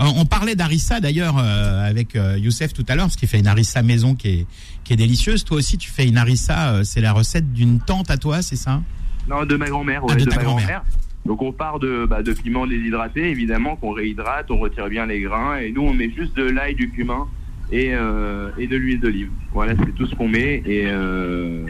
Euh, 0.00 0.04
on 0.16 0.24
parlait 0.24 0.56
d'harissa 0.56 0.98
d'ailleurs 1.00 1.36
euh, 1.38 1.86
avec 1.88 2.16
euh, 2.16 2.38
Youssef 2.38 2.72
tout 2.72 2.84
à 2.88 2.94
l'heure, 2.94 3.06
parce 3.06 3.16
qu'il 3.16 3.28
fait 3.28 3.38
une 3.38 3.46
harissa 3.46 3.82
maison 3.82 4.14
qui 4.14 4.28
est, 4.28 4.46
qui 4.82 4.94
est 4.94 4.96
délicieuse. 4.96 5.44
Toi 5.44 5.58
aussi, 5.58 5.76
tu 5.76 5.90
fais 5.90 6.06
une 6.08 6.16
harissa. 6.16 6.74
euh, 6.74 6.84
c'est 6.84 7.00
la 7.02 7.12
recette 7.12 7.52
d'une 7.52 7.80
tante 7.80 8.10
à 8.10 8.16
toi, 8.16 8.40
c'est 8.40 8.56
ça? 8.56 8.82
Non, 9.28 9.44
de 9.44 9.56
ma 9.56 9.68
grand-mère, 9.68 10.00
Ah, 10.04 10.12
ouais, 10.12 10.16
de 10.16 10.24
de, 10.24 10.30
ta 10.30 10.36
ma 10.36 10.42
grand-mère. 10.44 10.82
Donc 11.26 11.42
on 11.42 11.52
part 11.52 11.78
de, 11.78 12.06
bah, 12.08 12.22
de 12.22 12.32
piments 12.32 12.66
déshydratés, 12.66 13.30
évidemment, 13.30 13.76
qu'on 13.76 13.92
réhydrate, 13.92 14.50
on 14.50 14.58
retire 14.58 14.88
bien 14.88 15.04
les 15.04 15.20
grains, 15.20 15.58
et 15.58 15.70
nous 15.70 15.82
on 15.82 15.92
met 15.92 16.10
juste 16.10 16.34
de 16.34 16.44
l'ail, 16.44 16.74
du 16.74 16.88
cumin 16.90 17.26
et, 17.70 17.90
euh, 17.92 18.48
et 18.56 18.66
de 18.66 18.76
l'huile 18.76 19.00
d'olive. 19.00 19.28
Voilà, 19.52 19.74
c'est 19.78 19.94
tout 19.94 20.06
ce 20.06 20.14
qu'on 20.14 20.28
met, 20.28 20.62
et, 20.64 20.84
euh, 20.86 21.66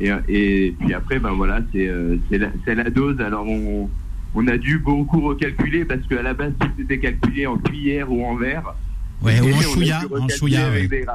et, 0.00 0.10
et 0.28 0.76
puis 0.78 0.94
après, 0.94 1.18
ben 1.18 1.32
voilà, 1.32 1.58
c'est 1.72 1.90
c'est 2.30 2.38
la, 2.38 2.48
c'est 2.64 2.76
la 2.76 2.90
dose. 2.90 3.20
Alors 3.20 3.48
on, 3.48 3.90
on 4.34 4.46
a 4.46 4.56
dû 4.56 4.78
beaucoup 4.78 5.20
recalculer 5.20 5.84
parce 5.84 6.02
qu'à 6.08 6.22
la 6.22 6.34
base 6.34 6.52
tout 6.58 6.70
était 6.80 6.98
calculé 6.98 7.46
en 7.46 7.58
cuillère 7.58 8.10
ou 8.10 8.24
en 8.24 8.36
verre. 8.36 8.74
Ouais, 9.22 9.40
ou 9.40 9.54
en 9.54 9.60
chouïa, 9.60 10.00
en 10.10 10.28
chouïa, 10.28 10.70
ouais. 10.70 10.88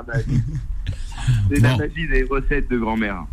C'est 1.49 1.59
la 1.59 1.75
magie 1.75 2.07
des 2.07 2.23
recettes 2.23 2.69
de 2.69 2.77
grand-mère. 2.77 3.25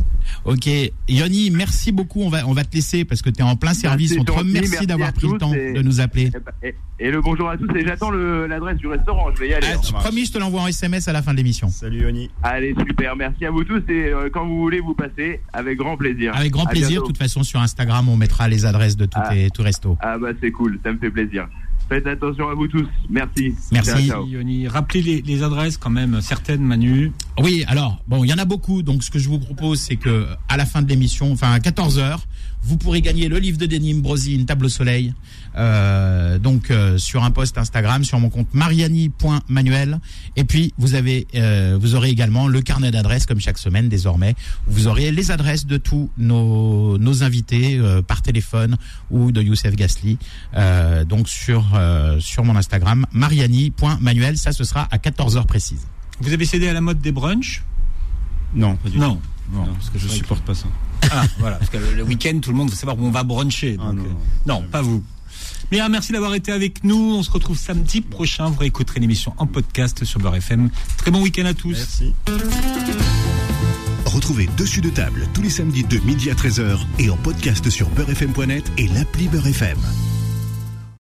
Ok, 0.44 0.68
Yoni, 1.08 1.50
merci 1.50 1.90
beaucoup. 1.90 2.20
On 2.20 2.28
va, 2.28 2.46
on 2.46 2.52
va 2.52 2.64
te 2.64 2.74
laisser 2.74 3.06
parce 3.06 3.22
que 3.22 3.30
tu 3.30 3.40
es 3.40 3.42
en 3.42 3.56
plein 3.56 3.72
service. 3.72 4.14
on 4.18 4.24
te 4.24 4.30
remercie 4.32 4.68
merci 4.70 4.86
d'avoir 4.86 5.12
pris 5.14 5.26
le 5.26 5.32
tous 5.32 5.38
temps 5.38 5.54
et- 5.54 5.72
de 5.72 5.80
nous 5.80 6.00
appeler. 6.00 6.24
Et, 6.26 6.30
ben, 6.30 6.52
et- 6.62 6.74
et 7.00 7.10
le 7.10 7.22
bonjour 7.22 7.48
à 7.48 7.56
tous, 7.56 7.66
et 7.74 7.84
j'attends 7.86 8.10
l'adresse 8.10 8.76
du 8.76 8.86
restaurant, 8.86 9.30
je 9.34 9.40
vais 9.40 9.48
y 9.48 9.54
aller. 9.54 9.66
Ah, 9.72 9.98
promis, 10.00 10.26
je 10.26 10.32
te 10.32 10.38
l'envoie 10.38 10.60
en 10.60 10.66
SMS 10.66 11.08
à 11.08 11.12
la 11.14 11.22
fin 11.22 11.32
de 11.32 11.38
l'émission. 11.38 11.68
Salut 11.68 12.02
Yoni. 12.02 12.30
Allez, 12.42 12.74
super, 12.86 13.16
merci 13.16 13.46
à 13.46 13.50
vous 13.50 13.64
tous, 13.64 13.82
et 13.88 14.12
euh, 14.12 14.28
quand 14.30 14.46
vous 14.46 14.58
voulez 14.58 14.80
vous 14.80 14.94
passer, 14.94 15.40
avec 15.54 15.78
grand 15.78 15.96
plaisir. 15.96 16.34
Avec 16.36 16.52
grand 16.52 16.66
À 16.66 16.70
plaisir. 16.70 17.00
De 17.00 17.06
toute 17.06 17.18
façon, 17.18 17.42
sur 17.42 17.60
Instagram, 17.60 18.08
on 18.10 18.16
mettra 18.16 18.46
les 18.48 18.66
adresses 18.66 18.96
de 18.96 19.06
tous 19.06 19.20
Ah. 19.22 19.30
tes 19.30 19.48
tout 19.50 19.62
restos. 19.62 19.96
Ah 20.00 20.18
bah 20.18 20.28
c'est 20.42 20.50
cool, 20.50 20.78
ça 20.84 20.92
me 20.92 20.98
fait 20.98 21.10
plaisir. 21.10 21.48
Faites 21.88 22.06
attention 22.06 22.48
à 22.48 22.54
vous 22.54 22.66
tous, 22.66 22.86
merci. 23.10 23.54
Merci. 23.70 24.08
Ciao. 24.08 24.26
Yoni, 24.26 24.68
rappelez 24.68 25.02
les, 25.02 25.22
les 25.22 25.42
adresses 25.42 25.76
quand 25.76 25.90
même, 25.90 26.20
certaines, 26.22 26.62
Manu. 26.62 27.12
Oui, 27.38 27.64
alors, 27.68 28.02
bon, 28.08 28.24
il 28.24 28.30
y 28.30 28.32
en 28.32 28.38
a 28.38 28.44
beaucoup. 28.46 28.82
Donc, 28.82 29.04
ce 29.04 29.10
que 29.10 29.18
je 29.18 29.28
vous 29.28 29.38
propose, 29.38 29.80
c'est 29.80 29.96
que 29.96 30.26
à 30.48 30.56
la 30.56 30.64
fin 30.64 30.80
de 30.82 30.88
l'émission, 30.88 31.30
enfin 31.32 31.52
à 31.52 31.58
14h, 31.58 32.18
vous 32.64 32.78
pourrez 32.78 33.02
gagner 33.02 33.28
le 33.28 33.38
livre 33.38 33.58
de 33.58 33.66
Denis 33.66 33.94
Brosi, 33.94 34.34
une 34.34 34.46
table 34.46 34.64
au 34.66 34.68
soleil. 34.68 35.12
Euh, 35.56 36.38
donc, 36.38 36.70
euh, 36.70 36.96
sur 36.98 37.22
un 37.22 37.30
post 37.30 37.58
Instagram, 37.58 38.04
sur 38.04 38.18
mon 38.18 38.30
compte 38.30 38.52
mariani.manuel. 38.54 40.00
Et 40.36 40.44
puis, 40.44 40.72
vous 40.78 40.94
avez, 40.94 41.26
euh, 41.34 41.76
vous 41.80 41.94
aurez 41.94 42.08
également 42.08 42.48
le 42.48 42.62
carnet 42.62 42.90
d'adresses, 42.90 43.26
comme 43.26 43.40
chaque 43.40 43.58
semaine 43.58 43.88
désormais. 43.88 44.34
où 44.66 44.72
Vous 44.72 44.86
aurez 44.88 45.12
les 45.12 45.30
adresses 45.30 45.66
de 45.66 45.76
tous 45.76 46.10
nos, 46.16 46.96
nos 46.98 47.22
invités 47.22 47.76
euh, 47.78 48.00
par 48.00 48.22
téléphone 48.22 48.76
ou 49.10 49.30
de 49.30 49.42
Youssef 49.42 49.76
Gasly. 49.76 50.18
Euh, 50.56 51.04
donc, 51.04 51.28
sur, 51.28 51.72
euh, 51.74 52.18
sur 52.18 52.44
mon 52.44 52.56
Instagram, 52.56 53.06
mariani.manuel. 53.12 54.38
Ça, 54.38 54.52
ce 54.52 54.64
sera 54.64 54.88
à 54.90 54.96
14h 54.96 55.44
précise. 55.46 55.86
Vous 56.20 56.32
avez 56.32 56.46
cédé 56.46 56.68
à 56.68 56.72
la 56.72 56.80
mode 56.80 57.00
des 57.00 57.12
brunchs? 57.12 57.62
Non, 58.54 58.76
pas 58.76 58.88
du 58.88 58.98
tout. 58.98 59.18
Non. 59.52 59.66
Parce 59.74 59.90
que 59.90 59.98
je 59.98 60.08
supporte 60.08 60.44
pas 60.44 60.54
ça. 60.54 60.64
que- 61.00 61.08
Ah, 61.12 61.24
voilà, 61.38 61.56
parce 61.56 61.70
que 61.70 61.76
le, 61.76 61.94
le 61.94 62.02
week-end, 62.02 62.38
tout 62.40 62.50
le 62.50 62.56
monde 62.56 62.70
veut 62.70 62.76
savoir 62.76 62.98
où 62.98 63.04
on 63.04 63.10
va 63.10 63.22
bruncher. 63.24 63.76
Ah, 63.80 63.92
non, 63.92 64.02
euh, 64.02 64.06
non. 64.46 64.60
non, 64.62 64.68
pas 64.70 64.80
vous. 64.82 65.02
Bien, 65.70 65.88
merci 65.88 66.12
d'avoir 66.12 66.34
été 66.34 66.52
avec 66.52 66.84
nous. 66.84 67.14
On 67.16 67.22
se 67.22 67.30
retrouve 67.30 67.56
samedi 67.58 68.00
prochain. 68.00 68.48
Vous 68.48 68.58
réécouterez 68.58 69.00
l'émission 69.00 69.34
en 69.38 69.46
podcast 69.46 70.04
sur 70.04 70.20
Beurre 70.20 70.36
FM. 70.36 70.70
Très 70.96 71.10
bon 71.10 71.20
week-end 71.22 71.44
à 71.46 71.54
tous. 71.54 71.72
Merci. 71.76 72.14
Retrouvez 74.06 74.48
Dessus 74.56 74.80
de 74.80 74.90
table 74.90 75.26
tous 75.34 75.42
les 75.42 75.50
samedis 75.50 75.82
de 75.84 75.98
midi 76.00 76.30
à 76.30 76.34
13h 76.34 76.78
et 76.98 77.10
en 77.10 77.16
podcast 77.16 77.68
sur 77.70 77.88
beurrefm.net 77.90 78.70
et 78.78 78.88
l'appli 78.88 79.28
Beurre 79.28 79.48
FM. 79.48 79.78